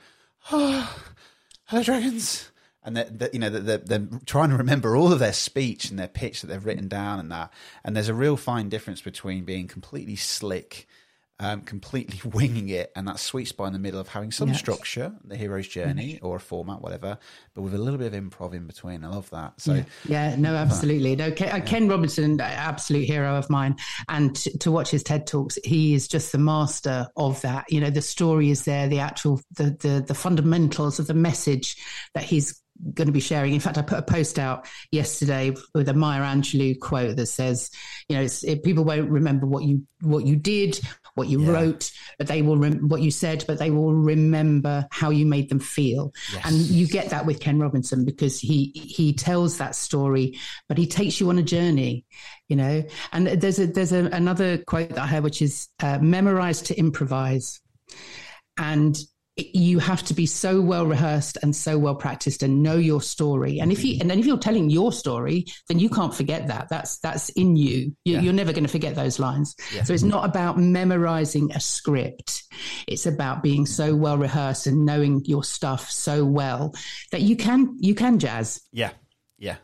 "Oh, 0.51 1.05
hello, 1.65 1.83
dragons," 1.83 2.51
and 2.85 2.97
that 2.97 3.35
you 3.35 3.41
know 3.41 3.51
they're, 3.51 3.79
they're, 3.79 4.09
trying 4.27 4.51
to 4.51 4.57
remember 4.57 4.97
all 4.97 5.13
of 5.13 5.19
their 5.19 5.33
speech 5.33 5.91
and 5.91 5.99
their 5.99 6.09
pitch 6.09 6.41
that 6.41 6.47
they've 6.47 6.65
written 6.65 6.89
down 6.89 7.19
and 7.19 7.31
that. 7.31 7.53
And 7.85 7.95
there's 7.97 8.09
a 8.09 8.15
real 8.15 8.37
fine 8.37 8.69
difference 8.69 9.01
between 9.01 9.45
being 9.45 9.67
completely 9.69 10.17
slick 10.17 10.87
um, 11.41 11.63
completely 11.63 12.21
winging 12.35 12.69
it 12.69 12.91
and 12.97 13.07
that 13.07 13.19
sweet 13.19 13.47
spot 13.47 13.69
in 13.69 13.73
the 13.73 13.79
middle 13.79 14.01
of 14.01 14.09
having 14.09 14.33
some 14.33 14.49
yes. 14.49 14.59
structure 14.59 15.13
the 15.25 15.37
hero's 15.37 15.69
journey 15.69 16.19
or 16.21 16.37
a 16.37 16.41
format 16.41 16.81
whatever 16.81 17.19
but 17.55 17.63
with 17.63 17.75
a 17.75 17.79
little 17.79 17.99
bit 17.99 18.13
of 18.13 18.21
improv 18.21 18.55
in 18.55 18.67
between. 18.67 19.05
I 19.05 19.09
love 19.09 19.31
that. 19.31 19.61
So 19.61 19.75
yeah, 19.75 19.85
yeah 20.07 20.37
no 20.37 20.55
absolutely. 20.55 21.15
No 21.17 21.31
ken, 21.31 21.49
yeah. 21.49 21.61
ken 21.61 21.89
robinson 21.89 22.41
absolute 22.41 23.07
hero 23.07 23.37
of 23.37 23.49
mine. 23.51 23.77
And 24.09 24.35
to, 24.37 24.59
to 24.59 24.73
watch 24.73 24.91
his 24.91 25.03
ted 25.03 25.27
talks 25.27 25.59
he 25.65 25.95
is 25.95 26.09
just 26.09 26.33
the 26.33 26.39
master 26.39 27.09
of 27.17 27.41
that. 27.43 27.67
You 27.71 27.81
know 27.81 27.91
the 27.91 28.03
story 28.03 28.51
is 28.51 28.65
there 28.65 28.89
the 28.89 29.01
actual 29.01 29.41
the 29.57 29.77
the, 29.81 30.05
the 30.07 30.15
fundamentals 30.15 30.99
of 30.99 31.07
the 31.07 31.15
message 31.15 31.77
that 32.15 32.25
he's 32.25 32.61
going 32.95 33.07
to 33.07 33.13
be 33.13 33.21
sharing. 33.21 33.55
In 33.55 33.61
fact, 33.61 33.79
I 33.79 33.83
put 33.83 33.99
a 33.99 34.03
post 34.03 34.39
out 34.39 34.67
yesterday 34.91 35.55
with 35.75 35.89
a 35.89 35.95
Maya 35.95 36.23
Angelou 36.23 36.79
quote 36.79 37.17
that 37.17 37.27
says, 37.27 37.71
"You 38.09 38.17
know, 38.17 38.27
it, 38.43 38.63
people 38.63 38.85
won't 38.85 39.11
remember 39.11 39.47
what 39.47 39.65
you 39.65 39.87
what 40.01 40.25
you 40.25 40.37
did, 40.37 40.81
what 41.15 41.29
you 41.29 41.43
yeah. 41.43 41.51
wrote, 41.51 41.93
but 42.19 42.27
they 42.27 42.43
will 42.43 42.57
rem- 42.57 42.89
what 42.89 43.03
you 43.03 43.11
said, 43.11 43.45
but 43.47 43.59
they 43.59 43.71
will 43.71 43.95
remember 43.95 44.87
how 44.91 45.11
you 45.11 45.27
made 45.27 45.49
them 45.49 45.61
feel." 45.61 46.13
Yes. 46.33 46.43
And 46.47 46.57
you 46.57 46.87
get 46.87 47.11
that 47.11 47.27
with 47.27 47.41
Ken 47.41 47.59
Robinson 47.59 48.05
because 48.05 48.39
he 48.39 48.73
he 48.75 49.13
tells 49.13 49.59
that 49.59 49.75
story, 49.75 50.39
but 50.69 50.79
he 50.79 50.87
takes 50.87 51.21
you 51.21 51.29
on 51.31 51.39
a 51.39 51.43
journey. 51.43 52.05
You 52.49 52.57
know, 52.57 52.85
and 53.13 53.27
there's 53.27 53.59
a 53.59 53.67
there's 53.67 53.93
a, 53.93 54.07
another 54.07 54.59
quote 54.59 54.91
that 54.91 54.99
I 54.99 55.07
heard, 55.07 55.25
which 55.25 55.43
is 55.43 55.69
uh, 55.81 55.99
"memorize 56.01 56.63
to 56.63 56.79
improvise," 56.79 57.61
and 58.57 58.97
you 59.39 59.79
have 59.79 60.03
to 60.05 60.15
be 60.15 60.27
so 60.27 60.61
well 60.61 60.85
rehearsed 60.85 61.39
and 61.43 61.55
so 61.55 61.79
well 61.79 61.95
practiced 61.95 62.43
and 62.43 62.63
know 62.63 62.77
your 62.77 63.01
story. 63.01 63.61
And 63.61 63.71
if 63.71 63.85
you 63.85 63.95
mm-hmm. 63.95 64.03
and 64.03 64.11
then 64.11 64.19
if 64.19 64.27
you're 64.27 64.39
telling 64.39 64.71
your 64.71 64.93
story, 64.93 65.47
then 65.69 65.79
you 65.79 65.89
can't 65.89 66.15
forget 66.15 66.49
that. 66.49 66.69
That's 66.69 66.99
that's 66.99 67.29
in 67.31 67.57
you. 67.57 67.95
you 68.05 68.19
are 68.19 68.23
yeah. 68.23 68.33
never 68.33 68.53
going 68.53 68.65
to 68.65 68.71
forget 68.71 68.95
those 68.95 69.19
lines. 69.19 69.55
Yeah. 69.75 69.85
So 69.85 69.93
it's 69.93 70.03
not 70.03 70.25
about 70.25 70.59
memorizing 70.59 71.53
a 71.53 71.61
script. 71.61 72.45
It's 72.87 73.07
about 73.07 73.43
being 73.43 73.67
so 73.67 73.95
well 73.95 74.19
rehearsed 74.19 74.67
and 74.67 74.85
knowing 74.85 75.23
your 75.25 75.45
stuff 75.45 75.91
so 75.91 76.25
well 76.25 76.75
that 77.13 77.23
you 77.23 77.37
can 77.37 77.77
you 77.79 77.95
can 77.95 78.19
jazz. 78.19 78.61
Yeah. 78.73 78.91
Yeah. 79.39 79.57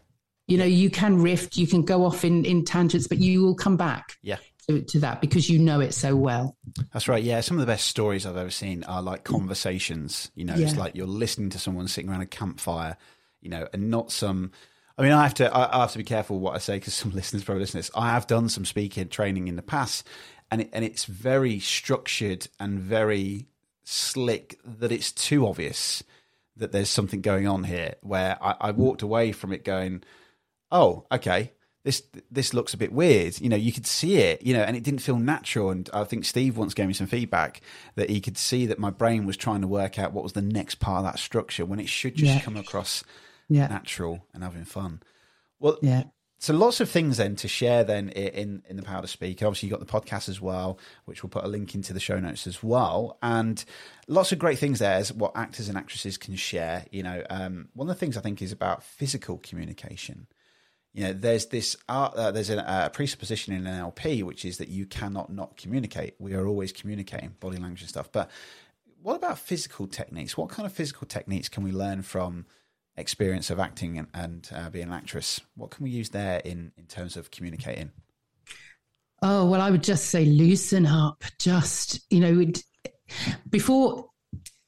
You 0.46 0.58
know, 0.58 0.64
you 0.64 0.90
can 0.90 1.22
riff, 1.22 1.56
you 1.56 1.66
can 1.66 1.82
go 1.82 2.04
off 2.04 2.24
in 2.24 2.44
in 2.44 2.64
tangents, 2.64 3.08
but 3.08 3.18
you 3.18 3.42
will 3.42 3.56
come 3.56 3.76
back. 3.76 4.14
Yeah 4.22 4.36
to, 4.68 4.82
to 4.82 4.98
that 5.00 5.20
because 5.20 5.48
you 5.48 5.58
know 5.58 5.80
it 5.80 5.92
so 5.92 6.16
well. 6.16 6.56
That's 6.92 7.08
right. 7.08 7.22
Yeah, 7.22 7.40
some 7.40 7.56
of 7.56 7.60
the 7.60 7.70
best 7.70 7.86
stories 7.86 8.26
I've 8.26 8.36
ever 8.36 8.50
seen 8.50 8.84
are 8.84 9.02
like 9.02 9.24
conversations. 9.24 10.30
You 10.34 10.44
know, 10.44 10.54
yeah. 10.54 10.66
it's 10.66 10.76
like 10.76 10.94
you're 10.94 11.06
listening 11.06 11.50
to 11.50 11.58
someone 11.58 11.88
sitting 11.88 12.10
around 12.10 12.22
a 12.22 12.26
campfire. 12.26 12.96
You 13.40 13.50
know, 13.50 13.68
and 13.72 13.90
not 13.90 14.10
some. 14.10 14.52
I 14.96 15.02
mean, 15.02 15.12
I 15.12 15.22
have 15.22 15.34
to. 15.34 15.54
I 15.54 15.80
have 15.80 15.92
to 15.92 15.98
be 15.98 16.04
careful 16.04 16.38
what 16.38 16.54
I 16.54 16.58
say 16.58 16.76
because 16.76 16.94
some 16.94 17.12
listeners 17.12 17.44
probably 17.44 17.60
listen 17.60 17.80
to 17.80 17.88
this. 17.88 17.90
I 17.94 18.10
have 18.10 18.26
done 18.26 18.48
some 18.48 18.64
speaking 18.64 19.08
training 19.08 19.48
in 19.48 19.56
the 19.56 19.62
past, 19.62 20.06
and 20.50 20.62
it, 20.62 20.70
and 20.72 20.84
it's 20.84 21.04
very 21.04 21.58
structured 21.60 22.48
and 22.58 22.78
very 22.78 23.46
slick 23.84 24.58
that 24.64 24.92
it's 24.92 25.12
too 25.12 25.46
obvious 25.46 26.02
that 26.56 26.72
there's 26.72 26.88
something 26.88 27.20
going 27.20 27.46
on 27.46 27.64
here. 27.64 27.94
Where 28.00 28.38
I, 28.42 28.54
I 28.60 28.70
walked 28.70 29.02
away 29.02 29.32
from 29.32 29.52
it 29.52 29.64
going, 29.64 30.04
"Oh, 30.70 31.06
okay." 31.12 31.52
This 31.84 32.02
this 32.30 32.54
looks 32.54 32.74
a 32.74 32.78
bit 32.78 32.92
weird. 32.92 33.40
You 33.40 33.50
know, 33.50 33.56
you 33.56 33.70
could 33.70 33.86
see 33.86 34.16
it, 34.16 34.42
you 34.42 34.54
know, 34.54 34.62
and 34.62 34.76
it 34.76 34.82
didn't 34.82 35.00
feel 35.00 35.18
natural. 35.18 35.70
And 35.70 35.88
I 35.92 36.04
think 36.04 36.24
Steve 36.24 36.56
once 36.56 36.74
gave 36.74 36.88
me 36.88 36.94
some 36.94 37.06
feedback 37.06 37.60
that 37.94 38.10
he 38.10 38.20
could 38.20 38.38
see 38.38 38.66
that 38.66 38.78
my 38.78 38.90
brain 38.90 39.26
was 39.26 39.36
trying 39.36 39.60
to 39.60 39.68
work 39.68 39.98
out 39.98 40.12
what 40.12 40.24
was 40.24 40.32
the 40.32 40.42
next 40.42 40.76
part 40.76 41.04
of 41.04 41.12
that 41.12 41.18
structure 41.18 41.64
when 41.64 41.78
it 41.78 41.88
should 41.88 42.14
just 42.16 42.34
yeah. 42.34 42.40
come 42.40 42.56
across 42.56 43.04
yeah. 43.48 43.66
natural 43.66 44.24
and 44.32 44.42
having 44.42 44.64
fun. 44.64 45.02
Well, 45.60 45.78
yeah. 45.82 46.04
So 46.38 46.52
lots 46.52 46.80
of 46.80 46.90
things 46.90 47.18
then 47.18 47.36
to 47.36 47.48
share 47.48 47.84
then 47.84 48.08
in 48.08 48.62
in 48.68 48.76
the 48.76 48.82
power 48.82 49.02
to 49.02 49.08
speak. 49.08 49.42
Obviously, 49.42 49.68
you 49.68 49.74
got 49.74 49.80
the 49.80 49.86
podcast 49.86 50.28
as 50.30 50.40
well, 50.40 50.78
which 51.04 51.22
we'll 51.22 51.30
put 51.30 51.44
a 51.44 51.48
link 51.48 51.74
into 51.74 51.92
the 51.92 52.00
show 52.00 52.18
notes 52.18 52.46
as 52.46 52.62
well, 52.62 53.18
and 53.22 53.62
lots 54.08 54.32
of 54.32 54.38
great 54.38 54.58
things 54.58 54.78
there 54.78 54.94
as 54.94 55.12
what 55.12 55.32
actors 55.36 55.68
and 55.68 55.76
actresses 55.76 56.16
can 56.16 56.34
share. 56.34 56.86
You 56.90 57.02
know, 57.02 57.22
um, 57.28 57.68
one 57.74 57.88
of 57.88 57.94
the 57.94 58.00
things 58.00 58.16
I 58.16 58.20
think 58.20 58.40
is 58.40 58.52
about 58.52 58.82
physical 58.82 59.38
communication 59.38 60.26
you 60.94 61.02
know, 61.02 61.12
there's 61.12 61.46
this 61.46 61.76
uh, 61.88 62.30
there's 62.30 62.50
a, 62.50 62.90
presupposition 62.92 63.52
in 63.52 63.64
NLP, 63.64 64.22
which 64.22 64.44
is 64.44 64.58
that 64.58 64.68
you 64.68 64.86
cannot 64.86 65.30
not 65.30 65.56
communicate. 65.56 66.14
We 66.20 66.34
are 66.34 66.46
always 66.46 66.72
communicating, 66.72 67.34
body 67.40 67.58
language 67.58 67.80
and 67.80 67.90
stuff. 67.90 68.10
But 68.12 68.30
what 69.02 69.16
about 69.16 69.38
physical 69.38 69.88
techniques? 69.88 70.38
What 70.38 70.50
kind 70.50 70.66
of 70.66 70.72
physical 70.72 71.08
techniques 71.08 71.48
can 71.48 71.64
we 71.64 71.72
learn 71.72 72.02
from 72.02 72.46
experience 72.96 73.50
of 73.50 73.58
acting 73.58 73.98
and, 73.98 74.06
and 74.14 74.48
uh, 74.54 74.70
being 74.70 74.86
an 74.86 74.92
actress? 74.92 75.40
What 75.56 75.72
can 75.72 75.82
we 75.82 75.90
use 75.90 76.10
there 76.10 76.38
in 76.38 76.70
in 76.78 76.86
terms 76.86 77.16
of 77.16 77.32
communicating? 77.32 77.90
Oh 79.20 79.46
well, 79.46 79.60
I 79.60 79.72
would 79.72 79.82
just 79.82 80.06
say 80.06 80.24
loosen 80.24 80.86
up. 80.86 81.24
Just 81.40 82.00
you 82.08 82.20
know, 82.20 82.52
before 83.50 84.10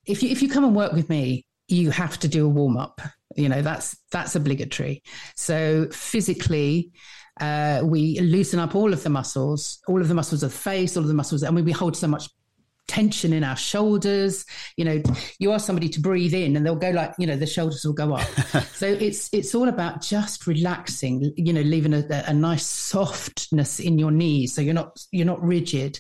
if 0.07 0.25
you 0.25 0.31
if 0.31 0.43
you 0.43 0.49
come 0.49 0.65
and 0.65 0.75
work 0.75 0.93
with 0.93 1.09
me, 1.09 1.47
you 1.69 1.91
have 1.91 2.19
to 2.19 2.27
do 2.27 2.47
a 2.47 2.49
warm 2.49 2.77
up 2.77 3.01
You 3.37 3.49
know, 3.49 3.63
that's 3.63 3.97
that's 4.11 4.35
obligatory. 4.35 5.03
So 5.35 5.89
physically, 5.91 6.93
uh, 7.41 7.83
we 7.85 8.19
loosen 8.21 8.59
up 8.59 8.75
all 8.75 8.93
of 8.93 9.03
the 9.03 9.11
muscles, 9.11 9.79
all 9.89 10.01
of 10.01 10.09
the 10.09 10.15
muscles 10.15 10.43
of 10.43 10.51
the 10.51 10.59
face, 10.59 10.97
all 10.97 11.03
of 11.03 11.09
the 11.09 11.15
muscles, 11.15 11.43
and 11.43 11.55
we, 11.55 11.63
we 11.63 11.73
hold 11.73 11.97
so 11.97 12.09
much 12.09 12.29
tension 12.89 13.33
in 13.33 13.45
our 13.45 13.57
shoulders. 13.57 14.45
You 14.77 14.85
know, 14.85 15.03
you 15.39 15.53
ask 15.53 15.67
somebody 15.67 15.89
to 15.91 16.01
breathe 16.01 16.35
in 16.35 16.57
and 16.57 16.65
they'll 16.65 16.77
go 16.77 16.91
like, 16.91 17.15
you 17.19 17.27
know, 17.27 17.37
the 17.37 17.47
shoulders 17.47 17.85
will 17.85 17.93
go 17.93 18.15
up. 18.15 18.29
so 18.75 18.87
it's 18.87 19.29
it's 19.33 19.55
all 19.55 19.69
about 19.69 20.01
just 20.01 20.47
relaxing, 20.47 21.33
you 21.37 21.53
know, 21.53 21.63
leaving 21.63 21.95
a, 21.95 22.05
a, 22.27 22.35
nice 22.35 22.67
softness 22.67 23.81
in 23.81 23.99
your 23.99 24.11
knees. 24.11 24.55
So 24.55 24.63
you're 24.63 24.75
not 24.75 25.05
you're 25.11 25.27
not 25.27 25.43
rigid. 25.43 25.99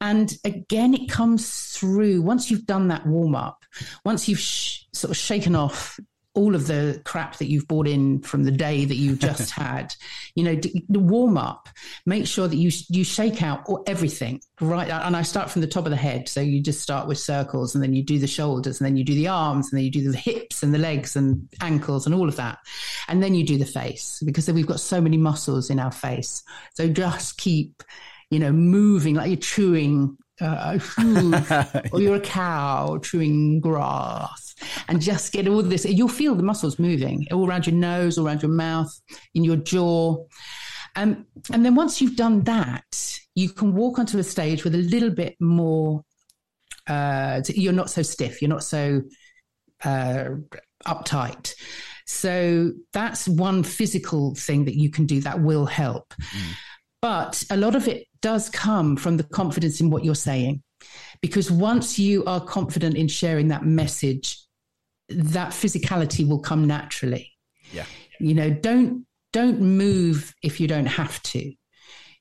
And 0.00 0.32
again, 0.44 0.94
it 0.94 1.08
comes 1.08 1.76
through 1.76 2.22
once 2.22 2.50
you've 2.50 2.66
done 2.66 2.88
that 2.88 3.06
warm 3.06 3.34
up, 3.34 3.64
once 4.04 4.28
you've 4.28 4.38
sh- 4.38 4.84
sort 4.92 5.10
of 5.10 5.16
shaken 5.16 5.56
off 5.56 5.98
all 6.38 6.54
of 6.54 6.68
the 6.68 7.02
crap 7.04 7.36
that 7.38 7.50
you've 7.50 7.66
brought 7.66 7.88
in 7.88 8.20
from 8.20 8.44
the 8.44 8.52
day 8.52 8.84
that 8.84 8.94
you 8.94 9.16
just 9.16 9.50
had. 9.64 9.92
You 10.36 10.44
know, 10.44 10.60
the 10.88 11.00
warm 11.00 11.36
up. 11.36 11.68
Make 12.06 12.26
sure 12.26 12.46
that 12.46 12.56
you 12.56 12.70
you 12.88 13.02
shake 13.02 13.42
out 13.42 13.66
everything 13.86 14.40
right. 14.60 14.88
And 14.88 15.16
I 15.16 15.22
start 15.22 15.50
from 15.50 15.62
the 15.62 15.66
top 15.66 15.84
of 15.84 15.90
the 15.90 15.96
head. 15.96 16.28
So 16.28 16.40
you 16.40 16.62
just 16.62 16.80
start 16.80 17.08
with 17.08 17.18
circles, 17.18 17.74
and 17.74 17.82
then 17.82 17.92
you 17.92 18.04
do 18.04 18.20
the 18.20 18.28
shoulders, 18.28 18.80
and 18.80 18.86
then 18.86 18.96
you 18.96 19.04
do 19.04 19.14
the 19.14 19.28
arms, 19.28 19.72
and 19.72 19.78
then 19.78 19.84
you 19.84 19.90
do 19.90 20.10
the 20.10 20.16
hips 20.16 20.62
and 20.62 20.72
the 20.72 20.78
legs 20.78 21.16
and 21.16 21.48
ankles 21.60 22.06
and 22.06 22.14
all 22.14 22.28
of 22.28 22.36
that, 22.36 22.58
and 23.08 23.20
then 23.22 23.34
you 23.34 23.44
do 23.44 23.58
the 23.58 23.66
face 23.66 24.22
because 24.24 24.48
we've 24.48 24.66
got 24.66 24.80
so 24.80 25.00
many 25.00 25.16
muscles 25.16 25.70
in 25.70 25.80
our 25.80 25.92
face. 25.92 26.44
So 26.74 26.88
just 26.88 27.36
keep 27.36 27.82
you 28.30 28.38
know, 28.38 28.52
moving 28.52 29.14
like 29.14 29.28
you're 29.28 29.38
chewing 29.38 30.16
uh, 30.40 30.78
or 31.92 32.00
you're 32.00 32.16
a 32.16 32.20
cow 32.20 32.98
chewing 32.98 33.60
grass 33.60 34.54
and 34.88 35.00
just 35.00 35.32
get 35.32 35.48
all 35.48 35.62
this. 35.62 35.84
You'll 35.84 36.08
feel 36.08 36.34
the 36.34 36.42
muscles 36.42 36.78
moving 36.78 37.26
all 37.32 37.48
around 37.48 37.66
your 37.66 37.76
nose, 37.76 38.18
all 38.18 38.26
around 38.26 38.42
your 38.42 38.50
mouth, 38.50 38.92
in 39.34 39.44
your 39.44 39.56
jaw. 39.56 40.24
Um, 40.96 41.26
and 41.52 41.64
then 41.64 41.74
once 41.74 42.00
you've 42.00 42.16
done 42.16 42.42
that, 42.44 43.18
you 43.34 43.50
can 43.50 43.74
walk 43.74 43.98
onto 43.98 44.18
a 44.18 44.24
stage 44.24 44.64
with 44.64 44.74
a 44.74 44.78
little 44.78 45.10
bit 45.10 45.36
more, 45.40 46.02
uh, 46.88 47.40
you're 47.48 47.72
not 47.72 47.90
so 47.90 48.02
stiff, 48.02 48.42
you're 48.42 48.48
not 48.48 48.64
so 48.64 49.02
uh, 49.84 50.30
uptight. 50.86 51.54
So 52.06 52.72
that's 52.92 53.28
one 53.28 53.62
physical 53.62 54.34
thing 54.34 54.64
that 54.64 54.74
you 54.74 54.90
can 54.90 55.06
do 55.06 55.20
that 55.20 55.40
will 55.40 55.66
help. 55.66 56.14
Mm. 56.14 56.52
But 57.00 57.44
a 57.50 57.56
lot 57.56 57.76
of 57.76 57.86
it 57.86 58.07
does 58.20 58.48
come 58.50 58.96
from 58.96 59.16
the 59.16 59.24
confidence 59.24 59.80
in 59.80 59.90
what 59.90 60.04
you're 60.04 60.14
saying. 60.14 60.62
Because 61.20 61.50
once 61.50 61.98
you 61.98 62.24
are 62.24 62.40
confident 62.40 62.96
in 62.96 63.08
sharing 63.08 63.48
that 63.48 63.64
message, 63.64 64.38
that 65.08 65.50
physicality 65.50 66.26
will 66.28 66.40
come 66.40 66.66
naturally. 66.66 67.32
Yeah. 67.72 67.84
You 68.20 68.34
know, 68.34 68.50
don't 68.50 69.06
don't 69.32 69.60
move 69.60 70.34
if 70.42 70.60
you 70.60 70.68
don't 70.68 70.86
have 70.86 71.22
to. 71.22 71.52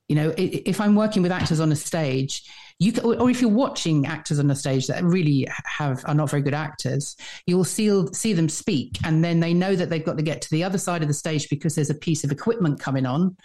You 0.08 0.16
know, 0.16 0.34
if 0.38 0.80
I'm 0.80 0.96
working 0.96 1.22
with 1.22 1.32
actors 1.32 1.60
on 1.60 1.72
a 1.72 1.76
stage, 1.76 2.44
you 2.80 2.92
can, 2.92 3.04
or 3.06 3.30
if 3.30 3.42
you're 3.42 3.50
watching 3.50 4.06
actors 4.06 4.40
on 4.40 4.50
a 4.52 4.56
stage 4.56 4.88
that 4.88 5.04
really 5.04 5.48
have 5.66 6.04
are 6.06 6.14
not 6.14 6.30
very 6.30 6.42
good 6.42 6.54
actors, 6.54 7.16
you'll 7.46 7.64
see 7.64 8.06
see 8.14 8.34
them 8.34 8.48
speak, 8.48 8.98
and 9.04 9.24
then 9.24 9.40
they 9.40 9.54
know 9.54 9.76
that 9.76 9.90
they've 9.90 10.06
got 10.06 10.18
to 10.18 10.24
get 10.24 10.42
to 10.44 10.50
the 10.52 10.64
other 10.64 10.78
side 10.78 11.02
of 11.02 11.08
the 11.08 11.14
stage 11.14 11.50
because 11.50 11.76
there's 11.76 11.90
a 11.90 11.96
piece 11.96 12.24
of 12.24 12.32
equipment 12.32 12.80
coming 12.80 13.06
on, 13.06 13.36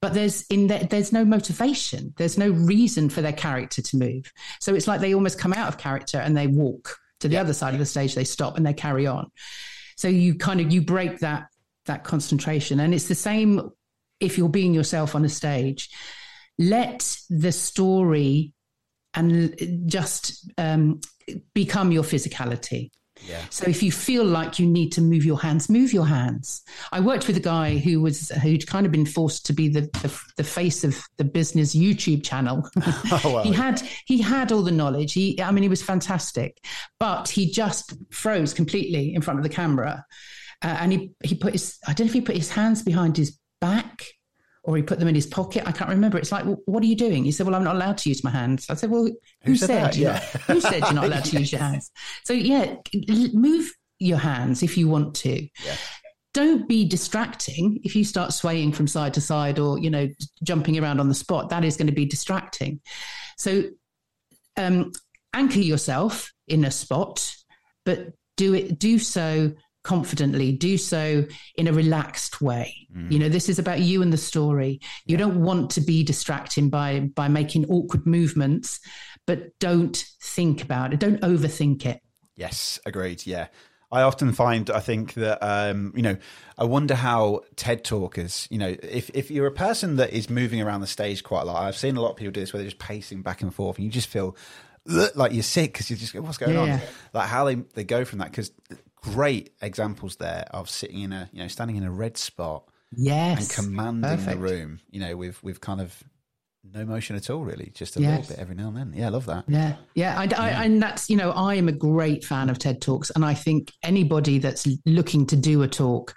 but 0.00 0.14
there's 0.14 0.42
in 0.46 0.66
there, 0.66 0.84
there's 0.84 1.12
no 1.12 1.24
motivation. 1.24 2.14
There's 2.16 2.38
no 2.38 2.50
reason 2.50 3.10
for 3.10 3.20
their 3.20 3.32
character 3.32 3.82
to 3.82 3.96
move. 3.96 4.32
So 4.60 4.74
it's 4.74 4.86
like 4.86 5.00
they 5.00 5.14
almost 5.14 5.38
come 5.38 5.52
out 5.52 5.68
of 5.68 5.78
character 5.78 6.18
and 6.18 6.36
they 6.36 6.46
walk 6.46 6.96
to 7.20 7.28
the 7.28 7.34
yeah. 7.34 7.42
other 7.42 7.52
side 7.52 7.74
of 7.74 7.80
the 7.80 7.86
stage. 7.86 8.14
They 8.14 8.24
stop 8.24 8.56
and 8.56 8.66
they 8.66 8.72
carry 8.72 9.06
on. 9.06 9.30
So 9.96 10.08
you 10.08 10.34
kind 10.36 10.60
of 10.60 10.72
you 10.72 10.80
break 10.80 11.18
that 11.18 11.48
that 11.86 12.04
concentration. 12.04 12.80
And 12.80 12.94
it's 12.94 13.08
the 13.08 13.14
same 13.14 13.70
if 14.20 14.38
you're 14.38 14.48
being 14.48 14.74
yourself 14.74 15.14
on 15.14 15.24
a 15.24 15.28
stage. 15.28 15.90
Let 16.58 17.16
the 17.28 17.52
story 17.52 18.52
and 19.14 19.84
just 19.86 20.50
um, 20.56 21.00
become 21.54 21.92
your 21.92 22.04
physicality 22.04 22.90
yeah. 23.26 23.44
So 23.50 23.66
if 23.68 23.82
you 23.82 23.92
feel 23.92 24.24
like 24.24 24.58
you 24.58 24.66
need 24.66 24.90
to 24.92 25.00
move 25.00 25.24
your 25.24 25.38
hands, 25.38 25.68
move 25.68 25.92
your 25.92 26.06
hands. 26.06 26.62
I 26.92 27.00
worked 27.00 27.26
with 27.26 27.36
a 27.36 27.40
guy 27.40 27.78
who 27.78 28.00
was 28.00 28.30
who'd 28.42 28.66
kind 28.66 28.86
of 28.86 28.92
been 28.92 29.06
forced 29.06 29.46
to 29.46 29.52
be 29.52 29.68
the 29.68 29.82
the, 30.02 30.20
the 30.36 30.44
face 30.44 30.84
of 30.84 31.00
the 31.16 31.24
business 31.24 31.74
YouTube 31.74 32.24
channel. 32.24 32.68
oh, 33.12 33.42
he 33.44 33.52
had 33.52 33.82
he 34.06 34.20
had 34.20 34.52
all 34.52 34.62
the 34.62 34.70
knowledge. 34.70 35.12
He 35.12 35.40
I 35.40 35.50
mean 35.50 35.62
he 35.62 35.68
was 35.68 35.82
fantastic, 35.82 36.58
but 36.98 37.28
he 37.28 37.50
just 37.50 37.94
froze 38.10 38.54
completely 38.54 39.14
in 39.14 39.22
front 39.22 39.38
of 39.38 39.42
the 39.42 39.48
camera, 39.48 40.04
uh, 40.62 40.76
and 40.80 40.92
he 40.92 41.12
he 41.22 41.34
put 41.34 41.52
his 41.52 41.78
I 41.86 41.92
don't 41.92 42.06
know 42.06 42.10
if 42.10 42.14
he 42.14 42.20
put 42.20 42.36
his 42.36 42.50
hands 42.50 42.82
behind 42.82 43.16
his 43.16 43.38
back 43.60 44.04
or 44.62 44.76
he 44.76 44.82
put 44.82 44.98
them 44.98 45.08
in 45.08 45.14
his 45.14 45.26
pocket. 45.26 45.62
I 45.66 45.72
can't 45.72 45.90
remember. 45.90 46.18
It's 46.18 46.32
like, 46.32 46.44
well, 46.44 46.58
what 46.66 46.82
are 46.82 46.86
you 46.86 46.96
doing? 46.96 47.24
He 47.24 47.32
said, 47.32 47.46
well, 47.46 47.54
I'm 47.54 47.64
not 47.64 47.76
allowed 47.76 47.98
to 47.98 48.08
use 48.08 48.22
my 48.22 48.30
hands. 48.30 48.66
I 48.68 48.74
said, 48.74 48.90
well, 48.90 49.04
who, 49.04 49.16
who 49.44 49.56
said, 49.56 49.94
said 49.94 49.96
yeah. 49.96 50.18
who 50.46 50.60
said 50.60 50.80
you're 50.80 50.92
not 50.92 51.04
allowed 51.04 51.24
to 51.24 51.38
use 51.38 51.50
your 51.50 51.60
hands? 51.60 51.90
So 52.24 52.32
yeah, 52.32 52.76
move 53.32 53.70
your 53.98 54.18
hands 54.18 54.62
if 54.62 54.76
you 54.76 54.88
want 54.88 55.14
to. 55.16 55.48
Yeah. 55.64 55.76
Don't 56.32 56.68
be 56.68 56.84
distracting. 56.84 57.80
If 57.82 57.96
you 57.96 58.04
start 58.04 58.32
swaying 58.32 58.72
from 58.72 58.86
side 58.86 59.14
to 59.14 59.20
side 59.20 59.58
or, 59.58 59.78
you 59.78 59.90
know, 59.90 60.08
jumping 60.44 60.78
around 60.78 61.00
on 61.00 61.08
the 61.08 61.14
spot, 61.14 61.48
that 61.50 61.64
is 61.64 61.76
going 61.76 61.88
to 61.88 61.92
be 61.92 62.06
distracting. 62.06 62.80
So 63.36 63.64
um, 64.56 64.92
anchor 65.32 65.58
yourself 65.58 66.32
in 66.46 66.64
a 66.64 66.70
spot, 66.70 67.34
but 67.84 68.12
do 68.36 68.54
it, 68.54 68.78
do 68.78 68.98
so 68.98 69.52
confidently 69.82 70.52
do 70.52 70.76
so 70.76 71.24
in 71.54 71.66
a 71.66 71.72
relaxed 71.72 72.40
way 72.40 72.86
mm. 72.94 73.10
you 73.10 73.18
know 73.18 73.28
this 73.28 73.48
is 73.48 73.58
about 73.58 73.80
you 73.80 74.02
and 74.02 74.12
the 74.12 74.18
story 74.18 74.78
you 75.06 75.12
yeah. 75.12 75.18
don't 75.18 75.42
want 75.42 75.70
to 75.70 75.80
be 75.80 76.04
distracting 76.04 76.68
by 76.68 77.00
by 77.00 77.28
making 77.28 77.64
awkward 77.66 78.06
movements 78.06 78.78
but 79.26 79.58
don't 79.58 80.04
think 80.20 80.62
about 80.62 80.92
it 80.92 81.00
don't 81.00 81.20
overthink 81.22 81.86
it 81.86 82.00
yes 82.36 82.78
agreed 82.84 83.26
yeah 83.26 83.46
I 83.92 84.02
often 84.02 84.32
find, 84.32 84.70
I 84.70 84.78
think 84.78 85.14
that, 85.14 85.38
um, 85.42 85.92
you 85.96 86.02
know, 86.02 86.16
I 86.56 86.64
wonder 86.64 86.94
how 86.94 87.40
TED 87.56 87.84
talkers, 87.84 88.46
you 88.48 88.58
know, 88.58 88.76
if, 88.82 89.10
if 89.14 89.32
you're 89.32 89.48
a 89.48 89.52
person 89.52 89.96
that 89.96 90.12
is 90.12 90.30
moving 90.30 90.62
around 90.62 90.80
the 90.80 90.86
stage 90.86 91.24
quite 91.24 91.42
a 91.42 91.44
lot, 91.46 91.60
I've 91.64 91.76
seen 91.76 91.96
a 91.96 92.00
lot 92.00 92.10
of 92.10 92.16
people 92.16 92.30
do 92.30 92.40
this 92.40 92.52
where 92.52 92.58
they're 92.58 92.70
just 92.70 92.78
pacing 92.78 93.22
back 93.22 93.42
and 93.42 93.52
forth 93.52 93.78
and 93.78 93.84
you 93.84 93.90
just 93.90 94.06
feel 94.06 94.36
like 94.86 95.32
you're 95.32 95.42
sick 95.42 95.72
because 95.72 95.90
you're 95.90 95.98
just 95.98 96.14
what's 96.14 96.38
going 96.38 96.54
yeah. 96.54 96.74
on? 96.74 96.80
Like 97.12 97.28
how 97.28 97.44
they, 97.44 97.56
they 97.56 97.84
go 97.84 98.04
from 98.04 98.20
that 98.20 98.30
because 98.30 98.52
great 99.02 99.52
examples 99.62 100.16
there 100.16 100.46
of 100.50 100.68
sitting 100.68 101.00
in 101.00 101.12
a 101.12 101.28
you 101.32 101.40
know 101.40 101.48
standing 101.48 101.76
in 101.76 101.82
a 101.82 101.90
red 101.90 102.16
spot 102.16 102.64
yes 102.92 103.56
and 103.56 103.66
commanding 103.66 104.10
Perfect. 104.10 104.30
the 104.30 104.36
room 104.36 104.80
you 104.90 105.00
know 105.00 105.16
with 105.16 105.42
with 105.42 105.60
kind 105.60 105.80
of 105.80 106.02
no 106.62 106.84
motion 106.84 107.16
at 107.16 107.30
all 107.30 107.42
really 107.42 107.70
just 107.74 107.96
a 107.96 108.00
yes. 108.00 108.18
little 108.18 108.36
bit 108.36 108.42
every 108.42 108.54
now 108.54 108.68
and 108.68 108.76
then 108.76 108.92
yeah 108.94 109.06
i 109.06 109.08
love 109.08 109.26
that 109.26 109.44
yeah 109.48 109.76
yeah, 109.94 110.18
I, 110.18 110.24
I, 110.24 110.26
yeah. 110.26 110.62
and 110.62 110.82
that's 110.82 111.08
you 111.08 111.16
know 111.16 111.30
i 111.30 111.54
am 111.54 111.68
a 111.68 111.72
great 111.72 112.24
fan 112.24 112.50
of 112.50 112.58
ted 112.58 112.82
talks 112.82 113.10
and 113.10 113.24
i 113.24 113.32
think 113.32 113.72
anybody 113.82 114.38
that's 114.38 114.68
looking 114.84 115.26
to 115.26 115.36
do 115.36 115.62
a 115.62 115.68
talk 115.68 116.14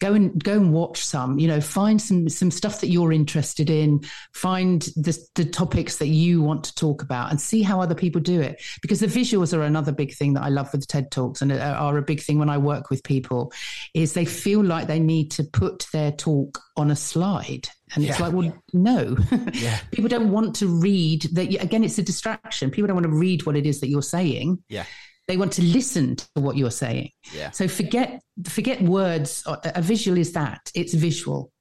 go 0.00 0.14
and 0.14 0.42
go 0.42 0.52
and 0.52 0.72
watch 0.72 1.04
some 1.04 1.38
you 1.38 1.48
know 1.48 1.60
find 1.60 2.00
some 2.00 2.28
some 2.28 2.50
stuff 2.50 2.80
that 2.80 2.88
you're 2.88 3.12
interested 3.12 3.70
in 3.70 4.00
find 4.32 4.82
the, 4.96 5.16
the 5.34 5.44
topics 5.44 5.96
that 5.96 6.08
you 6.08 6.42
want 6.42 6.64
to 6.64 6.74
talk 6.74 7.02
about 7.02 7.30
and 7.30 7.40
see 7.40 7.62
how 7.62 7.80
other 7.80 7.94
people 7.94 8.20
do 8.20 8.40
it. 8.40 8.60
Because 8.82 9.00
the 9.00 9.06
visuals 9.06 9.56
are 9.56 9.62
another 9.62 9.92
big 9.92 10.14
thing 10.14 10.34
that 10.34 10.42
i 10.42 10.48
love 10.48 10.70
with 10.72 10.86
ted 10.86 11.10
talks 11.10 11.42
and 11.42 11.52
uh, 11.52 11.56
are 11.56 11.98
a 11.98 12.02
big 12.02 12.20
thing 12.20 12.38
when 12.38 12.50
i 12.50 12.58
work 12.58 12.90
with 12.90 13.02
people 13.02 13.52
is 13.94 14.12
they 14.12 14.24
feel 14.24 14.62
like 14.62 14.86
they 14.86 15.00
need 15.00 15.30
to 15.30 15.44
put 15.44 15.86
their 15.92 16.12
talk 16.12 16.60
on 16.76 16.90
a 16.90 16.96
slide. 16.96 17.68
And 17.94 18.04
yeah. 18.04 18.10
it's 18.10 18.20
like 18.20 18.32
well 18.32 18.52
no. 18.72 19.16
Yeah. 19.52 19.78
people 19.90 20.08
don't 20.08 20.30
want 20.30 20.56
to 20.56 20.66
read 20.66 21.22
that 21.32 21.48
again 21.62 21.84
it's 21.84 21.98
a 21.98 22.02
distraction. 22.02 22.70
People 22.70 22.88
don't 22.88 22.96
want 22.96 23.06
to 23.06 23.12
read 23.16 23.46
what 23.46 23.56
it 23.56 23.66
is 23.66 23.80
that 23.80 23.88
you're 23.88 24.02
saying. 24.02 24.62
Yeah 24.68 24.84
they 25.28 25.36
want 25.36 25.52
to 25.52 25.62
listen 25.62 26.16
to 26.16 26.26
what 26.34 26.56
you're 26.56 26.70
saying. 26.70 27.10
Yeah. 27.32 27.50
So 27.50 27.68
forget 27.68 28.20
forget 28.46 28.82
words. 28.82 29.44
A 29.46 29.82
visual 29.82 30.18
is 30.18 30.32
that 30.32 30.72
it's 30.74 30.94
visual. 30.94 31.52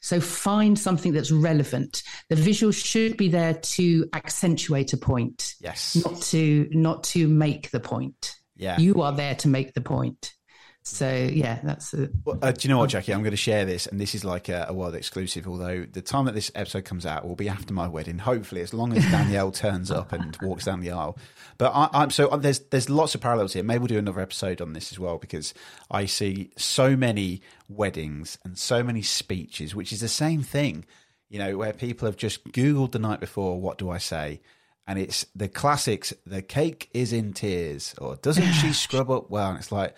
So 0.00 0.20
find 0.20 0.78
something 0.78 1.12
that's 1.12 1.30
relevant. 1.30 2.02
The 2.28 2.36
visual 2.36 2.72
should 2.72 3.16
be 3.16 3.28
there 3.28 3.54
to 3.54 4.06
accentuate 4.12 4.92
a 4.92 4.96
point. 4.96 5.54
Yes. 5.60 5.96
Not 6.04 6.20
to 6.22 6.68
not 6.72 7.04
to 7.04 7.28
make 7.28 7.70
the 7.70 7.80
point. 7.80 8.36
Yeah. 8.56 8.78
You 8.78 9.02
are 9.02 9.12
there 9.12 9.34
to 9.36 9.48
make 9.48 9.74
the 9.74 9.80
point. 9.80 10.34
So 10.82 11.12
yeah, 11.14 11.58
that's. 11.62 11.92
A, 11.92 12.08
well, 12.24 12.38
uh, 12.40 12.52
do 12.52 12.66
you 12.66 12.72
know 12.72 12.78
what, 12.78 12.88
Jackie? 12.88 13.12
I'm 13.12 13.20
going 13.20 13.32
to 13.32 13.36
share 13.36 13.66
this, 13.66 13.86
and 13.86 14.00
this 14.00 14.14
is 14.14 14.24
like 14.24 14.48
a, 14.48 14.66
a, 14.68 14.72
world 14.72 14.94
exclusive. 14.94 15.46
Although 15.46 15.84
the 15.84 16.00
time 16.00 16.24
that 16.24 16.34
this 16.34 16.50
episode 16.54 16.86
comes 16.86 17.04
out 17.04 17.28
will 17.28 17.36
be 17.36 17.50
after 17.50 17.74
my 17.74 17.86
wedding, 17.86 18.18
hopefully, 18.18 18.62
as 18.62 18.72
long 18.72 18.96
as 18.96 19.04
Danielle 19.10 19.50
turns 19.52 19.90
up 19.90 20.12
and 20.12 20.38
walks 20.40 20.64
down 20.64 20.80
the 20.80 20.90
aisle. 20.90 21.18
But 21.58 21.72
I, 21.74 22.04
am 22.04 22.10
so 22.10 22.28
uh, 22.28 22.38
there's 22.38 22.60
there's 22.60 22.88
lots 22.88 23.14
of 23.14 23.20
parallels 23.20 23.52
here. 23.52 23.62
Maybe 23.62 23.80
we'll 23.80 23.88
do 23.88 23.98
another 23.98 24.20
episode 24.20 24.62
on 24.62 24.72
this 24.72 24.90
as 24.90 24.98
well 24.98 25.18
because 25.18 25.52
I 25.90 26.06
see 26.06 26.50
so 26.56 26.96
many 26.96 27.42
weddings 27.68 28.38
and 28.42 28.56
so 28.56 28.82
many 28.82 29.02
speeches, 29.02 29.74
which 29.74 29.92
is 29.92 30.00
the 30.00 30.08
same 30.08 30.42
thing. 30.42 30.86
You 31.28 31.40
know, 31.40 31.58
where 31.58 31.74
people 31.74 32.06
have 32.06 32.16
just 32.16 32.42
Googled 32.52 32.92
the 32.92 32.98
night 32.98 33.20
before, 33.20 33.60
what 33.60 33.76
do 33.76 33.90
I 33.90 33.98
say? 33.98 34.40
And 34.86 34.98
it's 34.98 35.26
the 35.36 35.46
classics. 35.46 36.14
The 36.24 36.40
cake 36.40 36.88
is 36.94 37.12
in 37.12 37.34
tears, 37.34 37.94
or 37.98 38.16
doesn't 38.16 38.50
she 38.54 38.72
scrub 38.72 39.10
up 39.10 39.28
well? 39.30 39.50
And 39.50 39.58
it's 39.58 39.70
like 39.70 39.94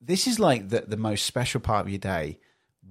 this 0.00 0.26
is 0.26 0.38
like 0.38 0.68
the, 0.68 0.84
the 0.86 0.96
most 0.96 1.26
special 1.26 1.60
part 1.60 1.86
of 1.86 1.90
your 1.90 1.98
day. 1.98 2.38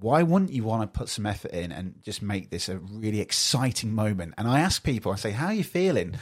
Why 0.00 0.22
wouldn't 0.22 0.52
you 0.52 0.62
want 0.62 0.82
to 0.82 0.98
put 0.98 1.08
some 1.08 1.26
effort 1.26 1.50
in 1.50 1.72
and 1.72 2.00
just 2.02 2.22
make 2.22 2.50
this 2.50 2.68
a 2.68 2.78
really 2.78 3.20
exciting 3.20 3.92
moment? 3.92 4.34
And 4.38 4.46
I 4.46 4.60
ask 4.60 4.84
people, 4.84 5.10
I 5.10 5.16
say, 5.16 5.32
How 5.32 5.46
are 5.46 5.54
you 5.54 5.64
feeling? 5.64 6.14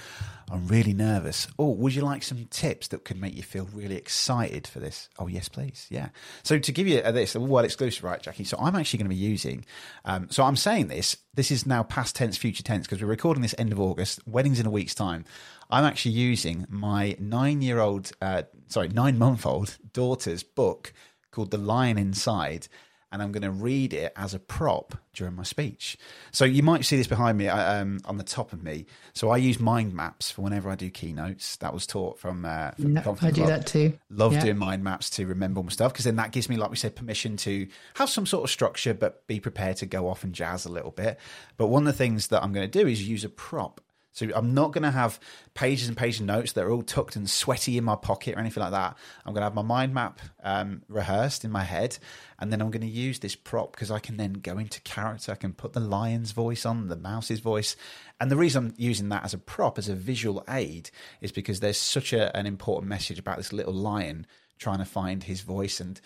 I'm 0.51 0.69
really 0.69 0.93
nervous. 0.93 1.49
Oh, 1.59 1.71
would 1.71 1.95
you 1.95 2.03
like 2.03 2.23
some 2.23 2.47
tips 2.51 2.89
that 2.89 3.05
could 3.05 3.21
make 3.21 3.35
you 3.35 3.43
feel 3.43 3.69
really 3.73 3.97
excited 3.97 4.67
for 4.67 4.79
this? 4.79 5.09
Oh, 5.19 5.27
yes, 5.27 5.49
please. 5.49 5.87
Yeah. 5.91 6.11
So 6.45 6.59
to 6.59 6.73
give 6.73 6.87
you 6.87 7.03
this, 7.03 7.35
a 7.35 7.41
world 7.41 7.65
exclusive, 7.65 8.05
right, 8.05 8.23
Jackie? 8.23 8.45
So 8.45 8.57
I'm 8.61 8.77
actually 8.77 8.99
going 8.99 9.11
to 9.11 9.17
be 9.17 9.21
using, 9.21 9.65
um, 10.05 10.29
so 10.31 10.45
I'm 10.45 10.55
saying 10.55 10.87
this, 10.87 11.17
this 11.35 11.51
is 11.51 11.67
now 11.67 11.83
past 11.83 12.15
tense, 12.15 12.37
future 12.37 12.63
tense, 12.63 12.87
because 12.87 13.03
we're 13.03 13.09
recording 13.09 13.43
this 13.43 13.57
end 13.59 13.73
of 13.73 13.81
August, 13.81 14.21
weddings 14.27 14.61
in 14.61 14.67
a 14.67 14.71
week's 14.71 14.95
time. 14.95 15.25
I'm 15.71 15.85
actually 15.85 16.13
using 16.13 16.67
my 16.69 17.17
nine 17.19 17.63
year 17.63 17.81
old, 17.81 18.13
uh, 18.21 18.43
sorry, 18.69 18.89
nine 18.89 19.19
month 19.19 19.47
old 19.47 19.77
daughter's 19.93 20.43
book 20.43 20.93
called 21.31 21.51
The 21.51 21.59
Lion 21.59 21.99
Inside 21.99 22.69
and 23.13 23.23
I'm 23.23 23.33
going 23.33 23.43
to 23.45 23.51
read 23.51 23.93
it 23.93 24.13
as 24.17 24.35
a 24.35 24.39
prop 24.39 24.95
during 25.15 25.35
my 25.35 25.43
speech. 25.43 25.97
So 26.33 26.45
you 26.45 26.63
might 26.63 26.85
see 26.85 26.97
this 26.97 27.07
behind 27.07 27.39
me 27.39 27.49
uh, 27.49 27.81
um, 27.81 28.01
on 28.05 28.19
the 28.19 28.25
top 28.25 28.53
of 28.53 28.63
me. 28.63 28.87
So 29.15 29.31
I 29.31 29.37
use 29.37 29.61
mind 29.61 29.95
maps 29.95 30.31
for 30.31 30.43
whenever 30.43 30.69
I 30.69 30.75
do 30.75 30.91
keynotes. 30.91 31.57
That 31.57 31.73
was 31.73 31.87
taught 31.87 32.19
from. 32.19 32.45
Uh, 32.45 32.73
from 32.73 33.19
I 33.23 33.31
do 33.31 33.43
Club. 33.43 33.49
that 33.49 33.67
too. 33.67 33.99
Love 34.11 34.39
doing 34.41 34.59
mind 34.59 34.83
maps 34.83 35.09
to 35.11 35.27
remember 35.27 35.63
my 35.63 35.71
stuff 35.71 35.93
because 35.93 36.05
then 36.05 36.17
that 36.17 36.33
gives 36.33 36.49
me, 36.49 36.57
like 36.57 36.71
we 36.71 36.77
said, 36.77 36.97
permission 36.97 37.37
to 37.39 37.69
have 37.95 38.11
some 38.11 38.27
sort 38.27 38.45
of 38.45 38.51
structure, 38.51 38.93
but 38.93 39.27
be 39.27 39.41
prepared 39.41 39.77
to 39.79 39.87
go 39.87 40.09
off 40.09 40.25
and 40.25 40.35
jazz 40.35 40.67
a 40.67 40.71
little 40.71 40.91
bit. 40.91 41.19
But 41.57 41.69
one 41.69 41.85
of 41.85 41.87
the 41.87 41.99
things 41.99 42.29
that 42.29 42.43
I'm 42.43 42.53
going 42.53 42.69
to 42.69 42.79
do 42.83 42.87
is 42.87 43.09
use 43.09 43.25
a 43.25 43.29
prop. 43.29 43.81
So 44.17 44.27
I'm 44.35 44.55
not 44.55 44.73
going 44.73 44.83
to 44.83 44.91
have 44.91 45.21
pages 45.53 45.89
and 45.89 45.97
pages 45.97 46.21
of 46.21 46.27
notes 46.27 46.53
that 46.53 46.65
are 46.65 46.71
all 46.71 46.81
tucked 46.81 47.17
and 47.17 47.29
sweaty 47.29 47.77
in 47.77 47.85
my 47.85 47.97
pocket 47.97 48.35
or 48.35 48.39
anything 48.39 48.63
like 48.63 48.73
that. 48.73 48.97
I'm 49.27 49.35
going 49.35 49.43
to 49.43 49.45
have 49.45 49.55
my 49.55 49.61
mind 49.61 49.93
map 49.93 50.21
um, 50.43 50.81
rehearsed 50.89 51.45
in 51.45 51.51
my 51.51 51.65
head, 51.65 51.99
and 52.39 52.51
then 52.51 52.63
I'm 52.63 52.71
going 52.71 52.81
to 52.81 52.87
use 52.87 53.19
this 53.19 53.37
prop 53.37 53.73
because 53.73 53.91
I 53.91 53.99
can 53.99 54.17
then 54.17 54.33
go 54.33 54.57
into 54.57 54.81
character. 54.81 55.33
I 55.33 55.35
can 55.35 55.53
put 55.53 55.75
the 55.75 55.81
lion's 55.81 56.33
voice 56.33 56.65
on, 56.65 56.89
the 56.89 56.97
mouse's 56.97 57.41
voice, 57.41 57.77
and 58.19 58.31
the 58.31 58.39
reason 58.39 58.69
I'm 58.69 58.75
using 58.79 59.11
that 59.11 59.23
as 59.23 59.35
a 59.35 59.39
prop, 59.39 59.77
as 59.77 59.91
a 59.91 59.95
visual 59.95 60.43
aid, 60.49 60.91
is 61.21 61.31
because 61.31 61.61
there's 61.61 61.77
such 61.77 62.15
a, 62.15 62.35
an 62.35 62.47
important 62.47 62.89
message 62.89 63.19
about 63.19 63.37
this 63.37 63.53
little 63.53 63.75
lion 63.75 64.27
trying 64.59 64.79
to 64.79 64.87
find 64.87 65.25
his 65.25 65.43
voice 65.43 65.79
and 65.79 66.01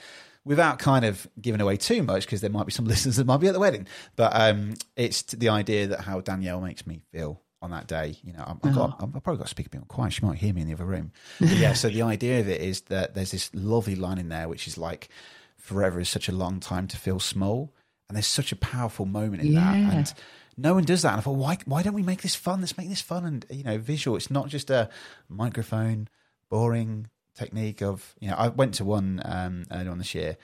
without 0.45 0.81
kind 0.81 1.05
of 1.05 1.29
giving 1.41 1.61
away 1.61 1.77
too 1.77 2.03
much 2.03 2.25
because 2.25 2.41
there 2.41 2.51
might 2.51 2.67
be 2.67 2.73
some 2.73 2.85
listeners 2.87 3.15
that 3.17 3.27
might 3.27 3.37
be 3.37 3.47
at 3.47 3.53
the 3.53 3.61
wedding 3.61 3.87
but 4.17 4.33
um, 4.35 4.75
it's 4.97 5.23
the 5.23 5.49
idea 5.51 5.87
that 5.87 6.01
how 6.01 6.21
danielle 6.21 6.61
makes 6.61 6.85
me 6.85 7.03
feel 7.13 7.41
on 7.63 7.71
that 7.71 7.87
day. 7.87 8.17
You 8.23 8.33
know, 8.33 8.45
I've, 8.47 8.75
got, 8.75 9.03
I've 9.03 9.13
probably 9.23 9.37
got 9.37 9.45
to 9.45 9.51
speak 9.51 9.67
a 9.67 9.71
bit 9.71 9.87
quiet. 9.89 10.13
She 10.13 10.25
might 10.25 10.39
hear 10.39 10.53
me 10.53 10.63
in 10.63 10.69
the 10.69 10.75
other 10.75 10.85
room. 10.85 11.13
But 11.39 11.51
yeah. 11.51 11.73
So 11.75 11.89
the 11.89 12.03
idea 12.15 12.41
of 12.41 12.49
it 12.49 12.61
is 12.61 12.83
that 12.83 13.15
there's 13.15 13.31
this 13.31 13.51
lovely 13.55 13.97
line 13.97 14.19
in 14.19 14.29
there, 14.29 14.49
which 14.49 14.67
is 14.67 14.79
like, 14.79 15.09
"Forever 15.57 16.01
is 16.01 16.09
such 16.09 16.29
a 16.29 16.33
long 16.33 16.61
time 16.61 16.87
to 16.89 16.97
feel 16.97 17.21
small," 17.21 17.73
and 18.09 18.17
there's 18.17 18.27
such 18.27 18.53
a 18.53 18.57
powerful 18.57 19.07
moment 19.07 19.43
in 19.43 19.53
yeah. 19.53 19.73
that. 19.73 19.95
And 19.95 20.15
no 20.57 20.75
one 20.75 20.85
does 20.85 21.03
that. 21.03 21.13
And 21.13 21.19
I 21.19 21.23
thought, 21.23 21.37
why? 21.37 21.59
Why 21.65 21.83
don't 21.83 21.95
we 21.95 22.03
make 22.03 22.23
this 22.23 22.35
fun? 22.35 22.61
Let's 22.61 22.77
make 22.77 22.89
this 22.89 23.01
fun 23.01 23.25
and 23.25 23.47
you 23.51 23.65
know, 23.65 23.79
visual. 23.79 24.17
It's 24.17 24.31
not 24.31 24.49
just 24.49 24.71
a 24.71 24.89
microphone, 25.29 26.09
boring 26.49 27.09
technique 27.35 27.83
of 27.83 28.15
you 28.21 28.29
know. 28.29 28.37
I 28.37 28.49
went 28.49 28.75
to 28.75 28.85
one 28.85 29.23
um, 29.25 29.65
earlier 29.71 29.91
on 29.91 29.99
this 29.99 30.15
year. 30.15 30.37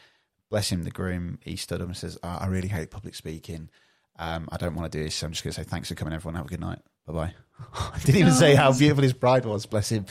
Bless 0.49 0.71
him, 0.71 0.85
the 0.85 0.91
groom. 0.91 1.39
He 1.43 1.57
stood 1.57 1.81
up 1.81 1.89
and 1.89 1.97
says, 1.97 2.19
oh, 2.23 2.29
"I 2.41 2.47
really 2.47 2.69
hate 2.69 2.91
public 2.91 3.14
speaking." 3.14 3.69
Um, 4.19 4.49
I 4.51 4.57
don't 4.57 4.75
want 4.75 4.91
to 4.91 4.99
do 4.99 5.05
this. 5.05 5.14
So 5.17 5.27
I'm 5.27 5.33
just 5.33 5.45
going 5.45 5.53
to 5.53 5.61
say 5.61 5.64
thanks 5.64 5.89
for 5.89 5.95
coming, 5.95 6.14
everyone. 6.14 6.37
Have 6.37 6.47
a 6.47 6.49
good 6.49 6.61
night. 6.61 6.81
Bye 7.07 7.12
bye. 7.12 7.35
I 7.75 7.99
didn't 8.01 8.21
even 8.21 8.33
say 8.33 8.55
how 8.55 8.73
beautiful 8.73 9.03
his 9.03 9.12
bride 9.12 9.45
was. 9.47 9.64
Bless 9.64 9.91
him, 9.91 10.07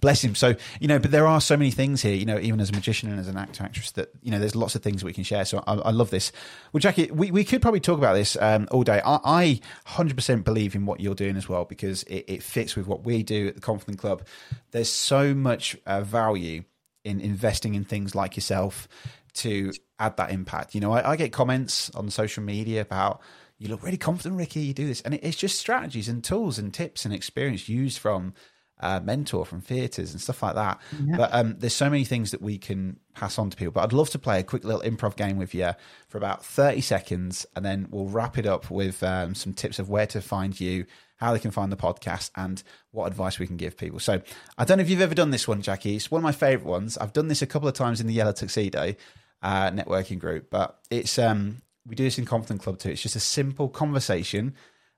bless 0.00 0.22
him. 0.22 0.34
So 0.34 0.56
you 0.80 0.88
know, 0.88 0.98
but 0.98 1.10
there 1.10 1.26
are 1.26 1.40
so 1.40 1.56
many 1.56 1.70
things 1.70 2.02
here. 2.02 2.14
You 2.14 2.24
know, 2.24 2.38
even 2.38 2.60
as 2.60 2.70
a 2.70 2.72
magician 2.72 3.10
and 3.10 3.20
as 3.20 3.28
an 3.28 3.36
actor, 3.36 3.62
actress, 3.62 3.92
that 3.92 4.10
you 4.22 4.30
know, 4.30 4.38
there's 4.38 4.56
lots 4.56 4.74
of 4.74 4.82
things 4.82 5.04
we 5.04 5.12
can 5.12 5.24
share. 5.24 5.44
So 5.44 5.62
I, 5.66 5.74
I 5.74 5.90
love 5.90 6.10
this. 6.10 6.32
Well, 6.72 6.80
Jackie, 6.80 7.10
we, 7.10 7.30
we 7.30 7.44
could 7.44 7.62
probably 7.62 7.80
talk 7.80 7.98
about 7.98 8.14
this 8.14 8.36
um, 8.40 8.66
all 8.70 8.82
day. 8.82 9.00
I, 9.04 9.20
I 9.24 9.60
100% 9.86 10.44
believe 10.44 10.74
in 10.74 10.86
what 10.86 11.00
you're 11.00 11.14
doing 11.14 11.36
as 11.36 11.48
well 11.48 11.64
because 11.64 12.02
it, 12.04 12.24
it, 12.26 12.42
fits 12.42 12.74
with 12.74 12.86
what 12.86 13.04
we 13.04 13.22
do 13.22 13.48
at 13.48 13.54
the 13.54 13.60
Confident 13.60 13.98
Club. 13.98 14.26
There's 14.72 14.90
so 14.90 15.34
much 15.34 15.76
uh, 15.86 16.00
value 16.00 16.64
in 17.04 17.20
investing 17.20 17.74
in 17.74 17.84
things 17.84 18.14
like 18.14 18.36
yourself 18.36 18.88
to 19.34 19.72
add 19.98 20.16
that 20.16 20.30
impact. 20.30 20.74
You 20.74 20.80
know, 20.80 20.92
I, 20.92 21.12
I 21.12 21.16
get 21.16 21.32
comments 21.32 21.90
on 21.90 22.10
social 22.10 22.42
media 22.42 22.80
about 22.80 23.20
you 23.58 23.68
look 23.68 23.82
really 23.82 23.98
confident, 23.98 24.36
Ricky. 24.36 24.60
You 24.60 24.74
do 24.74 24.86
this, 24.86 25.00
and 25.00 25.14
it's 25.14 25.36
just 25.36 25.58
strategies 25.58 26.08
and 26.08 26.22
tools 26.22 26.58
and 26.58 26.72
tips 26.72 27.04
and 27.04 27.12
experience 27.12 27.68
used 27.68 27.98
from 27.98 28.34
uh, 28.80 29.00
mentor 29.00 29.44
from 29.44 29.60
theatres 29.60 30.12
and 30.12 30.20
stuff 30.20 30.42
like 30.42 30.54
that. 30.54 30.80
Yeah. 31.04 31.16
But 31.16 31.34
um, 31.34 31.56
there's 31.58 31.74
so 31.74 31.90
many 31.90 32.04
things 32.04 32.30
that 32.30 32.42
we 32.42 32.58
can 32.58 32.98
pass 33.14 33.38
on 33.38 33.50
to 33.50 33.56
people. 33.56 33.72
But 33.72 33.84
I'd 33.84 33.92
love 33.92 34.10
to 34.10 34.18
play 34.18 34.40
a 34.40 34.44
quick 34.44 34.64
little 34.64 34.82
improv 34.82 35.16
game 35.16 35.36
with 35.36 35.54
you 35.54 35.72
for 36.08 36.18
about 36.18 36.44
30 36.44 36.80
seconds, 36.80 37.46
and 37.56 37.64
then 37.64 37.88
we'll 37.90 38.06
wrap 38.06 38.38
it 38.38 38.46
up 38.46 38.70
with 38.70 39.02
um, 39.02 39.34
some 39.34 39.52
tips 39.52 39.78
of 39.78 39.88
where 39.88 40.06
to 40.06 40.20
find 40.20 40.58
you, 40.58 40.86
how 41.16 41.32
they 41.32 41.38
can 41.40 41.50
find 41.50 41.72
the 41.72 41.76
podcast, 41.76 42.30
and 42.36 42.62
what 42.92 43.06
advice 43.06 43.38
we 43.38 43.46
can 43.46 43.56
give 43.56 43.76
people. 43.76 43.98
So 43.98 44.22
I 44.56 44.64
don't 44.64 44.78
know 44.78 44.82
if 44.82 44.90
you've 44.90 45.00
ever 45.00 45.14
done 45.14 45.30
this 45.30 45.48
one, 45.48 45.62
Jackie. 45.62 45.96
It's 45.96 46.10
one 46.10 46.20
of 46.20 46.24
my 46.24 46.32
favourite 46.32 46.68
ones. 46.70 46.96
I've 46.98 47.12
done 47.12 47.28
this 47.28 47.42
a 47.42 47.46
couple 47.46 47.68
of 47.68 47.74
times 47.74 48.00
in 48.00 48.06
the 48.06 48.14
Yellow 48.14 48.32
Tuxedo 48.32 48.94
uh, 49.42 49.70
networking 49.70 50.18
group, 50.18 50.50
but 50.50 50.78
it's 50.90 51.18
um, 51.18 51.62
we 51.88 51.94
do 51.94 52.04
this 52.04 52.18
in 52.18 52.26
Confident 52.26 52.62
Club 52.62 52.78
too. 52.78 52.90
It's 52.90 53.02
just 53.02 53.16
a 53.16 53.20
simple 53.20 53.68
conversation, 53.68 54.54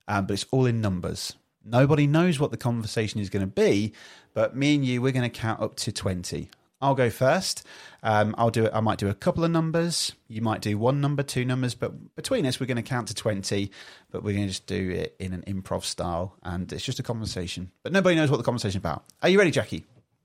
um, 0.08 0.26
but 0.26 0.34
it's 0.34 0.46
all 0.50 0.66
in 0.66 0.80
numbers. 0.80 1.34
Nobody 1.64 2.06
knows 2.06 2.40
what 2.40 2.50
the 2.50 2.56
conversation 2.56 3.20
is 3.20 3.30
going 3.30 3.42
to 3.42 3.46
be, 3.46 3.92
but 4.34 4.56
me 4.56 4.74
and 4.74 4.84
you, 4.84 5.00
we're 5.00 5.12
going 5.12 5.30
to 5.30 5.38
count 5.38 5.60
up 5.60 5.76
to 5.76 5.92
20. 5.92 6.48
I'll 6.82 6.94
go 6.94 7.10
first. 7.10 7.66
Um, 8.02 8.34
I'll 8.38 8.50
do 8.50 8.64
it. 8.64 8.72
I 8.74 8.80
might 8.80 8.98
do 8.98 9.08
a 9.08 9.14
couple 9.14 9.44
of 9.44 9.50
numbers. 9.50 10.12
You 10.28 10.40
might 10.40 10.62
do 10.62 10.78
one 10.78 11.02
number, 11.02 11.22
two 11.22 11.44
numbers, 11.44 11.74
but 11.74 12.16
between 12.16 12.46
us, 12.46 12.58
we're 12.58 12.66
going 12.66 12.78
to 12.78 12.82
count 12.82 13.08
to 13.08 13.14
20, 13.14 13.70
but 14.10 14.24
we're 14.24 14.32
going 14.32 14.46
to 14.46 14.48
just 14.48 14.66
do 14.66 14.90
it 14.90 15.14
in 15.18 15.34
an 15.34 15.44
improv 15.46 15.84
style. 15.84 16.36
And 16.42 16.72
it's 16.72 16.84
just 16.84 16.98
a 16.98 17.02
conversation, 17.02 17.70
but 17.82 17.92
nobody 17.92 18.16
knows 18.16 18.30
what 18.30 18.38
the 18.38 18.42
conversation 18.42 18.78
is 18.78 18.82
about. 18.82 19.04
Are 19.22 19.28
you 19.28 19.38
ready, 19.38 19.50
Jackie? 19.50 19.84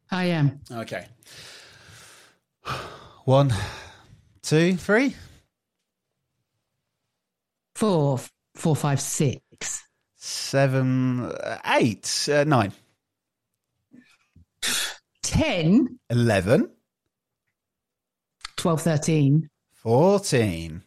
I 0.09 0.25
am. 0.25 0.61
Okay. 0.71 1.07
One, 3.25 3.53
two, 4.41 4.77
three 4.77 5.15
four, 7.75 8.19
four, 8.55 8.75
five, 8.75 8.99
six, 8.99 9.83
seven, 10.15 11.31
eight, 11.65 12.27
uh, 12.31 12.43
nine, 12.45 12.71
ten, 15.21 15.99
eleven, 16.09 16.69
twelve, 18.55 18.81
thirteen, 18.81 19.49
fourteen, 19.73 20.81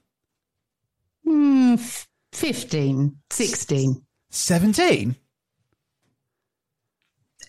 mm, 1.26 2.07
15, 2.32 3.16
16, 3.30 4.03
17, 4.30 5.16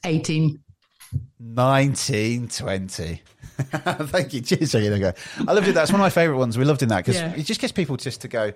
18, 0.05 0.59
19, 1.39 2.47
20. 2.47 3.21
Thank 3.59 4.33
you. 4.33 4.41
Cheers, 4.41 4.71
There 4.71 4.81
you 4.81 4.99
go. 4.99 5.13
I 5.47 5.51
loved 5.51 5.67
it. 5.67 5.73
That's 5.73 5.91
one 5.91 5.99
of 5.99 6.05
my 6.05 6.09
favourite 6.09 6.37
ones. 6.37 6.57
We 6.57 6.65
loved 6.65 6.81
in 6.81 6.89
that 6.89 7.05
because 7.05 7.21
yeah. 7.21 7.33
it 7.35 7.43
just 7.43 7.59
gets 7.59 7.73
people 7.73 7.97
just 7.97 8.21
to 8.21 8.27
go, 8.27 8.53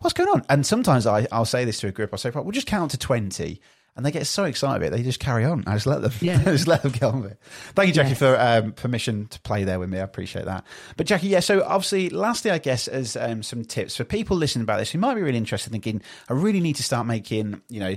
what's 0.00 0.14
going 0.14 0.28
on? 0.28 0.42
And 0.48 0.66
sometimes 0.66 1.06
I, 1.06 1.26
I'll 1.30 1.44
say 1.44 1.64
this 1.64 1.80
to 1.80 1.88
a 1.88 1.92
group. 1.92 2.10
I'll 2.12 2.18
say, 2.18 2.30
we'll 2.30 2.50
just 2.50 2.66
count 2.66 2.90
to 2.92 2.98
20. 2.98 3.60
And 3.96 4.06
they 4.06 4.12
get 4.12 4.26
so 4.26 4.44
excited 4.44 4.76
about 4.76 4.94
it, 4.94 4.96
they 4.96 5.02
just 5.02 5.18
carry 5.18 5.44
on. 5.44 5.64
I 5.66 5.74
just 5.74 5.86
let 5.86 6.00
them, 6.00 6.12
yeah. 6.20 6.42
just 6.44 6.68
let 6.68 6.82
them 6.82 6.92
get 6.92 7.02
on 7.02 7.22
with 7.22 7.32
it. 7.32 7.38
Thank 7.74 7.88
you, 7.88 7.94
Jackie, 7.94 8.14
for 8.14 8.38
um, 8.40 8.72
permission 8.72 9.26
to 9.26 9.40
play 9.40 9.64
there 9.64 9.80
with 9.80 9.90
me. 9.90 9.98
I 9.98 10.02
appreciate 10.02 10.44
that. 10.44 10.64
But 10.96 11.06
Jackie, 11.06 11.26
yeah. 11.26 11.40
So 11.40 11.62
obviously, 11.64 12.08
lastly, 12.08 12.50
I 12.50 12.58
guess 12.58 12.86
as 12.88 13.16
um, 13.16 13.42
some 13.42 13.64
tips 13.64 13.96
for 13.96 14.04
people 14.04 14.36
listening 14.36 14.62
about 14.62 14.78
this 14.78 14.90
who 14.90 14.98
might 14.98 15.16
be 15.16 15.22
really 15.22 15.38
interested, 15.38 15.70
in 15.70 15.72
thinking, 15.72 16.02
I 16.28 16.34
really 16.34 16.60
need 16.60 16.76
to 16.76 16.84
start 16.84 17.06
making, 17.06 17.60
you 17.68 17.80
know, 17.80 17.96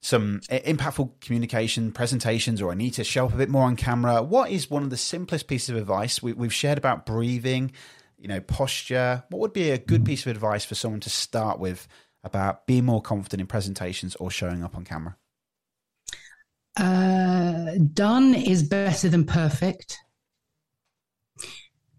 some 0.00 0.40
impactful 0.48 1.20
communication 1.20 1.92
presentations, 1.92 2.62
or 2.62 2.70
I 2.72 2.74
need 2.74 2.94
to 2.94 3.04
show 3.04 3.26
up 3.26 3.34
a 3.34 3.36
bit 3.36 3.48
more 3.48 3.64
on 3.64 3.76
camera. 3.76 4.22
What 4.22 4.50
is 4.50 4.70
one 4.70 4.82
of 4.82 4.90
the 4.90 4.96
simplest 4.96 5.46
pieces 5.46 5.70
of 5.70 5.76
advice 5.76 6.22
we, 6.22 6.32
we've 6.32 6.54
shared 6.54 6.78
about 6.78 7.04
breathing? 7.04 7.72
You 8.18 8.28
know, 8.28 8.40
posture? 8.40 9.24
What 9.30 9.40
would 9.40 9.52
be 9.52 9.70
a 9.70 9.78
good 9.78 10.04
piece 10.04 10.26
of 10.26 10.30
advice 10.30 10.64
for 10.64 10.74
someone 10.74 11.00
to 11.00 11.10
start 11.10 11.58
with 11.58 11.86
about 12.24 12.66
being 12.66 12.84
more 12.84 13.00
confident 13.00 13.40
in 13.40 13.46
presentations 13.46 14.16
or 14.16 14.30
showing 14.30 14.64
up 14.64 14.76
on 14.76 14.84
camera? 14.84 15.16
Uh, 16.76 17.72
done 17.92 18.34
is 18.34 18.62
better 18.62 19.08
than 19.08 19.24
perfect. 19.24 19.98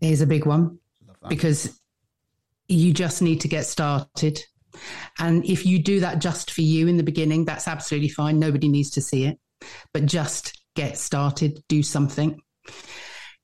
Is 0.01 0.21
a 0.21 0.27
big 0.27 0.45
one 0.45 0.79
because 1.27 1.77
you 2.69 2.93
just 2.93 3.21
need 3.21 3.41
to 3.41 3.49
get 3.49 3.65
started. 3.65 4.39
And 5.17 5.43
if 5.43 5.65
you 5.65 5.79
do 5.83 5.99
that 5.99 6.19
just 6.19 6.51
for 6.51 6.61
you 6.61 6.87
in 6.87 6.95
the 6.95 7.03
beginning, 7.03 7.43
that's 7.43 7.67
absolutely 7.67 8.07
fine. 8.07 8.39
Nobody 8.39 8.69
needs 8.69 8.91
to 8.91 9.01
see 9.01 9.25
it, 9.25 9.37
but 9.93 10.05
just 10.05 10.57
get 10.75 10.97
started, 10.97 11.61
do 11.67 11.83
something 11.83 12.39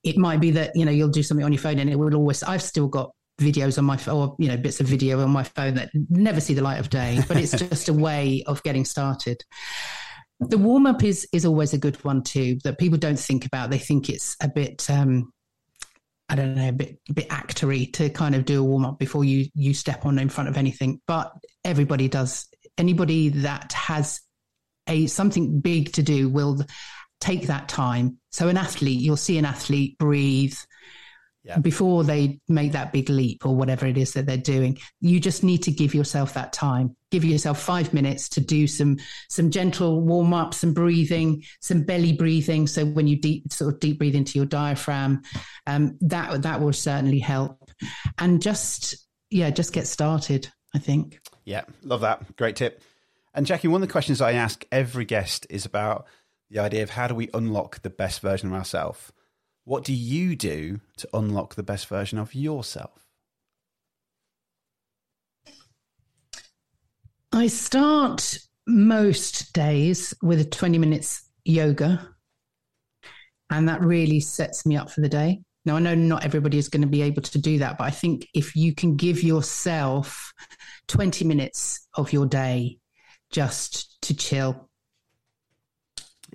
it 0.05 0.17
might 0.17 0.39
be 0.39 0.51
that 0.51 0.71
you 0.75 0.85
know 0.85 0.91
you'll 0.91 1.09
do 1.09 1.23
something 1.23 1.43
on 1.43 1.51
your 1.51 1.61
phone 1.61 1.79
and 1.79 1.89
it 1.89 1.97
will 1.97 2.15
always 2.15 2.43
i've 2.43 2.61
still 2.61 2.87
got 2.87 3.11
videos 3.41 3.77
on 3.77 3.83
my 3.83 3.97
phone 3.97 4.15
or 4.15 4.35
you 4.39 4.47
know 4.47 4.55
bits 4.55 4.79
of 4.79 4.87
video 4.87 5.19
on 5.21 5.29
my 5.29 5.43
phone 5.43 5.73
that 5.73 5.89
never 6.09 6.39
see 6.39 6.53
the 6.53 6.61
light 6.61 6.79
of 6.79 6.89
day 6.89 7.19
but 7.27 7.35
it's 7.35 7.51
just 7.59 7.89
a 7.89 7.93
way 7.93 8.43
of 8.47 8.63
getting 8.63 8.85
started 8.85 9.41
the 10.39 10.57
warm 10.57 10.85
up 10.85 11.03
is 11.03 11.27
is 11.33 11.45
always 11.45 11.73
a 11.73 11.77
good 11.77 12.01
one 12.05 12.23
too 12.23 12.57
that 12.63 12.77
people 12.77 12.97
don't 12.97 13.19
think 13.19 13.45
about 13.45 13.69
they 13.69 13.77
think 13.77 14.09
it's 14.09 14.37
a 14.41 14.47
bit 14.47 14.89
um 14.89 15.31
I 16.27 16.35
don't 16.35 16.55
know, 16.55 16.69
a 16.69 16.71
bit 16.71 16.97
a 17.07 17.13
bit 17.13 17.29
actory 17.29 17.93
to 17.93 18.09
kind 18.09 18.33
of 18.33 18.45
do 18.45 18.59
a 18.59 18.63
warm 18.63 18.83
up 18.83 18.97
before 18.97 19.23
you 19.23 19.45
you 19.53 19.73
step 19.73 20.05
on 20.05 20.17
in 20.17 20.29
front 20.29 20.49
of 20.49 20.57
anything. 20.57 20.99
But 21.05 21.31
everybody 21.63 22.07
does. 22.07 22.47
Anybody 22.77 23.29
that 23.29 23.71
has 23.73 24.21
a 24.87 25.05
something 25.07 25.59
big 25.59 25.93
to 25.93 26.03
do 26.03 26.27
will 26.27 26.61
take 27.19 27.47
that 27.47 27.69
time. 27.69 28.17
So 28.31 28.47
an 28.47 28.57
athlete, 28.57 28.99
you'll 28.99 29.17
see 29.17 29.37
an 29.37 29.45
athlete 29.45 29.97
breathe, 29.97 30.57
yeah. 31.45 31.59
before 31.59 32.03
they 32.03 32.39
make 32.47 32.71
that 32.71 32.91
big 32.91 33.07
leap 33.07 33.45
or 33.45 33.55
whatever 33.55 33.85
it 33.85 33.97
is 33.97 34.13
that 34.13 34.25
they're 34.25 34.37
doing. 34.37 34.77
You 34.99 35.19
just 35.19 35.43
need 35.43 35.59
to 35.63 35.71
give 35.71 35.93
yourself 35.93 36.33
that 36.33 36.51
time. 36.51 36.95
Give 37.11 37.23
yourself 37.23 37.61
five 37.61 37.93
minutes 37.93 38.27
to 38.29 38.41
do 38.41 38.65
some 38.65 38.97
some 39.29 39.51
gentle 39.51 40.01
warm 40.01 40.33
up 40.33 40.53
some 40.53 40.73
breathing 40.73 41.43
some 41.61 41.83
belly 41.83 42.13
breathing. 42.13 42.65
So 42.67 42.85
when 42.85 43.07
you 43.07 43.17
deep 43.17 43.53
sort 43.53 43.73
of 43.73 43.79
deep 43.79 43.99
breathe 43.99 44.15
into 44.15 44.39
your 44.39 44.47
diaphragm 44.47 45.21
um, 45.67 45.97
that 46.01 46.41
that 46.41 46.59
will 46.59 46.73
certainly 46.73 47.19
help. 47.19 47.71
And 48.17 48.41
just 48.41 48.95
yeah 49.29 49.49
just 49.51 49.71
get 49.71 49.87
started 49.87 50.49
i 50.73 50.79
think. 50.79 51.19
Yeah 51.45 51.63
love 51.83 52.01
that. 52.01 52.35
Great 52.35 52.55
tip. 52.55 52.81
And 53.35 53.45
jackie 53.45 53.67
one 53.67 53.81
of 53.81 53.87
the 53.87 53.91
questions 53.91 54.19
i 54.19 54.31
ask 54.31 54.65
every 54.71 55.05
guest 55.05 55.45
is 55.49 55.65
about 55.65 56.07
the 56.55 56.61
idea 56.61 56.81
of 56.81 56.89
how 56.91 57.07
do 57.07 57.13
we 57.13 57.29
unlock 57.35 57.83
the 57.83 57.89
best 57.91 58.21
version 58.21 58.49
of 58.49 58.55
ourselves 58.55 59.11
what 59.65 59.83
do 59.83 59.93
you 59.93 60.35
do 60.35 60.79
to 60.97 61.09
unlock 61.13 61.55
the 61.55 61.63
best 61.63 61.87
version 61.87 62.19
of 62.19 62.35
yourself? 62.35 63.07
I 67.33 67.47
start 67.47 68.37
most 68.67 69.53
days 69.53 70.13
with 70.21 70.39
a 70.39 70.45
20 70.45 70.77
minutes 70.77 71.29
yoga, 71.43 72.15
and 73.49 73.67
that 73.67 73.81
really 73.81 74.19
sets 74.19 74.65
me 74.65 74.77
up 74.77 74.91
for 74.91 75.01
the 75.01 75.09
day. 75.09 75.41
Now, 75.65 75.77
I 75.77 75.79
know 75.79 75.95
not 75.95 76.23
everybody 76.23 76.59
is 76.59 76.69
going 76.69 76.83
to 76.83 76.87
be 76.87 77.01
able 77.01 77.23
to 77.23 77.39
do 77.39 77.57
that, 77.57 77.79
but 77.79 77.85
I 77.85 77.89
think 77.89 78.27
if 78.35 78.55
you 78.55 78.73
can 78.73 78.95
give 78.95 79.23
yourself 79.23 80.31
20 80.87 81.25
minutes 81.25 81.87
of 81.95 82.13
your 82.13 82.27
day 82.27 82.77
just 83.31 83.99
to 84.03 84.13
chill, 84.13 84.64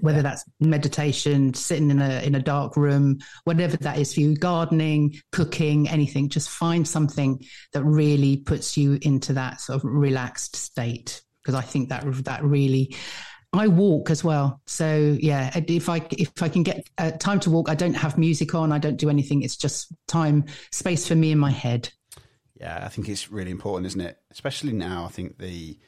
whether 0.00 0.18
yeah. 0.18 0.22
that's 0.22 0.44
meditation, 0.60 1.54
sitting 1.54 1.90
in 1.90 2.00
a 2.00 2.20
in 2.24 2.34
a 2.34 2.40
dark 2.40 2.76
room, 2.76 3.18
whatever 3.44 3.76
that 3.78 3.98
is 3.98 4.14
for 4.14 4.20
you, 4.20 4.36
gardening, 4.36 5.20
cooking, 5.32 5.88
anything. 5.88 6.28
Just 6.28 6.50
find 6.50 6.86
something 6.86 7.44
that 7.72 7.84
really 7.84 8.36
puts 8.36 8.76
you 8.76 8.98
into 9.02 9.32
that 9.34 9.60
sort 9.60 9.82
of 9.82 9.84
relaxed 9.84 10.56
state. 10.56 11.22
Because 11.42 11.54
I 11.54 11.62
think 11.62 11.88
that 11.88 12.04
that 12.24 12.44
really, 12.44 12.94
I 13.52 13.68
walk 13.68 14.10
as 14.10 14.22
well. 14.22 14.60
So 14.66 15.16
yeah, 15.20 15.50
if 15.54 15.88
I 15.88 16.06
if 16.10 16.42
I 16.42 16.48
can 16.48 16.62
get 16.62 16.86
uh, 16.98 17.12
time 17.12 17.40
to 17.40 17.50
walk, 17.50 17.68
I 17.68 17.74
don't 17.74 17.94
have 17.94 18.18
music 18.18 18.54
on. 18.54 18.72
I 18.72 18.78
don't 18.78 18.96
do 18.96 19.10
anything. 19.10 19.42
It's 19.42 19.56
just 19.56 19.92
time, 20.06 20.44
space 20.70 21.08
for 21.08 21.14
me 21.14 21.32
in 21.32 21.38
my 21.38 21.50
head. 21.50 21.90
Yeah, 22.54 22.84
I 22.84 22.88
think 22.88 23.08
it's 23.08 23.30
really 23.30 23.50
important, 23.50 23.86
isn't 23.86 24.00
it? 24.00 24.18
Especially 24.30 24.72
now. 24.72 25.06
I 25.06 25.08
think 25.08 25.38
the 25.38 25.78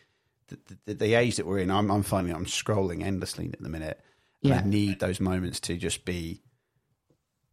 the, 0.49 0.59
the, 0.87 0.95
the, 0.95 1.15
age 1.15 1.37
that 1.37 1.47
we're 1.47 1.59
in, 1.59 1.71
I'm, 1.71 1.91
I'm 1.91 2.03
finding 2.03 2.35
I'm 2.35 2.47
scrolling 2.47 3.05
endlessly 3.05 3.51
at 3.53 3.61
the 3.61 3.69
minute. 3.69 4.01
Yeah. 4.41 4.59
I 4.59 4.67
need 4.67 5.01
those 5.01 5.21
moments 5.21 5.61
to 5.61 5.77
just 5.77 6.05
be 6.05 6.43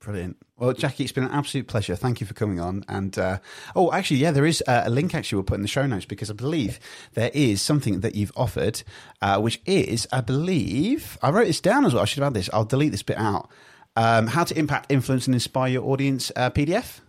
Brilliant. 0.00 0.38
Well, 0.56 0.72
Jackie, 0.72 1.04
it's 1.04 1.12
been 1.12 1.24
an 1.24 1.30
absolute 1.30 1.66
pleasure. 1.66 1.94
Thank 1.94 2.22
you 2.22 2.26
for 2.26 2.32
coming 2.32 2.58
on. 2.58 2.84
And 2.88 3.18
uh, 3.18 3.38
oh, 3.76 3.92
actually, 3.92 4.18
yeah, 4.18 4.30
there 4.30 4.46
is 4.46 4.62
a 4.66 4.88
link 4.88 5.14
actually 5.14 5.36
we'll 5.36 5.44
put 5.44 5.56
in 5.56 5.62
the 5.62 5.68
show 5.68 5.86
notes 5.86 6.06
because 6.06 6.30
I 6.30 6.32
believe 6.32 6.80
there 7.12 7.30
is 7.34 7.60
something 7.60 8.00
that 8.00 8.14
you've 8.14 8.32
offered, 8.34 8.82
uh, 9.20 9.40
which 9.40 9.60
is, 9.66 10.08
I 10.10 10.22
believe, 10.22 11.18
I 11.22 11.30
wrote 11.30 11.46
this 11.46 11.60
down 11.60 11.84
as 11.84 11.92
well. 11.92 12.02
I 12.02 12.06
should 12.06 12.22
have 12.22 12.32
had 12.32 12.34
this. 12.34 12.48
I'll 12.52 12.64
delete 12.64 12.92
this 12.92 13.02
bit 13.02 13.18
out. 13.18 13.50
Um, 13.94 14.26
how 14.26 14.44
to 14.44 14.58
impact, 14.58 14.90
influence, 14.90 15.26
and 15.26 15.34
inspire 15.34 15.70
your 15.70 15.84
audience 15.84 16.32
uh, 16.34 16.48
PDF. 16.48 17.00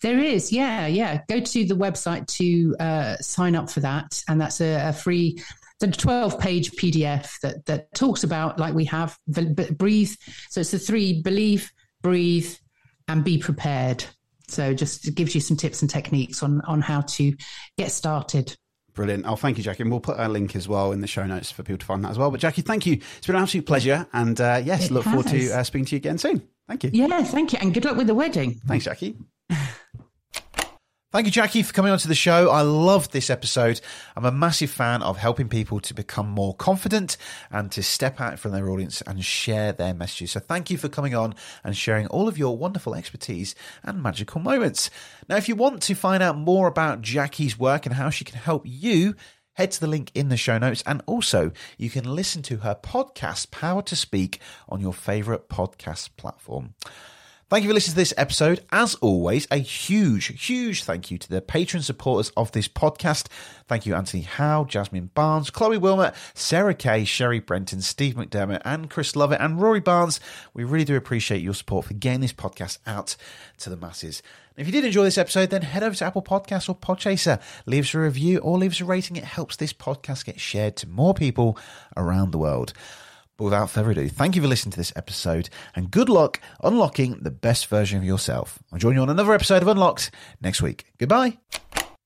There 0.00 0.18
is, 0.18 0.50
yeah, 0.50 0.86
yeah. 0.86 1.22
Go 1.28 1.40
to 1.40 1.64
the 1.64 1.74
website 1.74 2.26
to 2.38 2.76
uh, 2.80 3.16
sign 3.16 3.54
up 3.54 3.70
for 3.70 3.80
that, 3.80 4.22
and 4.28 4.40
that's 4.40 4.60
a, 4.60 4.88
a 4.88 4.92
free 4.92 5.42
a 5.82 5.86
12 5.86 6.38
page 6.38 6.72
PDF 6.72 7.40
that, 7.40 7.64
that 7.66 7.92
talks 7.94 8.22
about, 8.22 8.58
like 8.58 8.74
we 8.74 8.84
have, 8.84 9.18
breathe. 9.26 10.10
So 10.50 10.60
it's 10.60 10.72
the 10.72 10.78
three 10.78 11.22
believe, 11.22 11.72
breathe, 12.02 12.54
and 13.08 13.24
be 13.24 13.38
prepared. 13.38 14.04
So 14.48 14.74
just 14.74 15.14
gives 15.14 15.34
you 15.34 15.40
some 15.40 15.56
tips 15.56 15.80
and 15.82 15.90
techniques 15.90 16.42
on 16.42 16.60
on 16.62 16.80
how 16.80 17.02
to 17.02 17.34
get 17.78 17.92
started. 17.92 18.56
Brilliant. 18.92 19.24
Oh, 19.26 19.36
thank 19.36 19.56
you, 19.56 19.62
Jackie. 19.64 19.82
And 19.84 19.90
we'll 19.90 20.00
put 20.00 20.18
a 20.18 20.28
link 20.28 20.56
as 20.56 20.68
well 20.68 20.92
in 20.92 21.00
the 21.00 21.06
show 21.06 21.24
notes 21.24 21.50
for 21.50 21.62
people 21.62 21.78
to 21.78 21.86
find 21.86 22.04
that 22.04 22.10
as 22.10 22.18
well. 22.18 22.30
But 22.30 22.40
Jackie, 22.40 22.62
thank 22.62 22.86
you. 22.86 22.94
It's 22.94 23.26
been 23.26 23.36
an 23.36 23.42
absolute 23.42 23.64
pleasure. 23.66 24.06
And 24.12 24.40
uh, 24.40 24.60
yes, 24.64 24.86
it 24.86 24.90
look 24.90 25.04
has. 25.04 25.14
forward 25.14 25.30
to 25.30 25.50
uh, 25.52 25.62
speaking 25.62 25.86
to 25.86 25.94
you 25.94 25.98
again 25.98 26.18
soon. 26.18 26.42
Thank 26.68 26.84
you. 26.84 26.90
Yeah, 26.92 27.22
thank 27.22 27.52
you. 27.52 27.58
And 27.62 27.72
good 27.72 27.84
luck 27.84 27.96
with 27.96 28.08
the 28.08 28.14
wedding. 28.14 28.60
Thanks, 28.66 28.84
Jackie. 28.84 29.16
Thank 31.12 31.26
you, 31.26 31.32
Jackie, 31.32 31.64
for 31.64 31.72
coming 31.72 31.90
onto 31.90 32.06
the 32.06 32.14
show. 32.14 32.50
I 32.50 32.60
loved 32.60 33.10
this 33.10 33.30
episode. 33.30 33.80
I'm 34.14 34.24
a 34.24 34.30
massive 34.30 34.70
fan 34.70 35.02
of 35.02 35.16
helping 35.16 35.48
people 35.48 35.80
to 35.80 35.92
become 35.92 36.28
more 36.28 36.54
confident 36.54 37.16
and 37.50 37.68
to 37.72 37.82
step 37.82 38.20
out 38.20 38.38
from 38.38 38.52
their 38.52 38.70
audience 38.70 39.02
and 39.02 39.24
share 39.24 39.72
their 39.72 39.92
messages. 39.92 40.30
So 40.30 40.38
thank 40.38 40.70
you 40.70 40.78
for 40.78 40.88
coming 40.88 41.16
on 41.16 41.34
and 41.64 41.76
sharing 41.76 42.06
all 42.06 42.28
of 42.28 42.38
your 42.38 42.56
wonderful 42.56 42.94
expertise 42.94 43.56
and 43.82 44.00
magical 44.00 44.40
moments. 44.40 44.88
Now, 45.28 45.34
if 45.34 45.48
you 45.48 45.56
want 45.56 45.82
to 45.82 45.96
find 45.96 46.22
out 46.22 46.38
more 46.38 46.68
about 46.68 47.02
Jackie's 47.02 47.58
work 47.58 47.86
and 47.86 47.96
how 47.96 48.10
she 48.10 48.24
can 48.24 48.38
help 48.38 48.62
you, 48.64 49.16
head 49.54 49.72
to 49.72 49.80
the 49.80 49.88
link 49.88 50.12
in 50.14 50.28
the 50.28 50.36
show 50.36 50.58
notes. 50.58 50.84
And 50.86 51.02
also, 51.06 51.50
you 51.76 51.90
can 51.90 52.04
listen 52.04 52.42
to 52.42 52.58
her 52.58 52.76
podcast, 52.80 53.50
Power 53.50 53.82
to 53.82 53.96
Speak, 53.96 54.38
on 54.68 54.80
your 54.80 54.94
favorite 54.94 55.48
podcast 55.48 56.10
platform. 56.16 56.74
Thank 57.50 57.64
you 57.64 57.70
for 57.70 57.74
listening 57.74 57.94
to 57.94 57.96
this 57.96 58.14
episode. 58.16 58.64
As 58.70 58.94
always, 59.00 59.48
a 59.50 59.56
huge, 59.56 60.26
huge 60.40 60.84
thank 60.84 61.10
you 61.10 61.18
to 61.18 61.28
the 61.28 61.40
patron 61.40 61.82
supporters 61.82 62.30
of 62.36 62.52
this 62.52 62.68
podcast. 62.68 63.26
Thank 63.66 63.86
you, 63.86 63.96
Anthony 63.96 64.22
Howe, 64.22 64.62
Jasmine 64.62 65.10
Barnes, 65.14 65.50
Chloe 65.50 65.76
Wilmot, 65.76 66.14
Sarah 66.32 66.74
Kay, 66.74 67.04
Sherry 67.04 67.40
Brenton, 67.40 67.80
Steve 67.80 68.14
McDermott, 68.14 68.62
and 68.64 68.88
Chris 68.88 69.16
Lovett, 69.16 69.40
and 69.40 69.60
Rory 69.60 69.80
Barnes. 69.80 70.20
We 70.54 70.62
really 70.62 70.84
do 70.84 70.94
appreciate 70.94 71.42
your 71.42 71.54
support 71.54 71.86
for 71.86 71.94
getting 71.94 72.20
this 72.20 72.32
podcast 72.32 72.78
out 72.86 73.16
to 73.58 73.68
the 73.68 73.76
masses. 73.76 74.22
If 74.56 74.66
you 74.66 74.72
did 74.72 74.84
enjoy 74.84 75.02
this 75.02 75.18
episode, 75.18 75.50
then 75.50 75.62
head 75.62 75.82
over 75.82 75.96
to 75.96 76.04
Apple 76.04 76.22
Podcasts 76.22 76.68
or 76.68 76.76
Podchaser, 76.76 77.40
leave 77.66 77.82
us 77.82 77.94
a 77.94 77.98
review 77.98 78.38
or 78.38 78.58
leave 78.58 78.70
us 78.70 78.80
a 78.80 78.84
rating. 78.84 79.16
It 79.16 79.24
helps 79.24 79.56
this 79.56 79.72
podcast 79.72 80.24
get 80.24 80.38
shared 80.38 80.76
to 80.76 80.88
more 80.88 81.14
people 81.14 81.58
around 81.96 82.30
the 82.30 82.38
world. 82.38 82.74
But 83.40 83.44
without 83.44 83.70
further 83.70 83.92
ado, 83.92 84.06
thank 84.10 84.36
you 84.36 84.42
for 84.42 84.48
listening 84.48 84.72
to 84.72 84.76
this 84.76 84.92
episode 84.96 85.48
and 85.74 85.90
good 85.90 86.10
luck 86.10 86.42
unlocking 86.62 87.20
the 87.22 87.30
best 87.30 87.68
version 87.68 87.96
of 87.96 88.04
yourself. 88.04 88.58
I'll 88.70 88.78
join 88.78 88.96
you 88.96 89.00
on 89.00 89.08
another 89.08 89.32
episode 89.32 89.62
of 89.62 89.68
Unlocked 89.68 90.10
next 90.42 90.60
week. 90.60 90.84
Goodbye. 90.98 91.38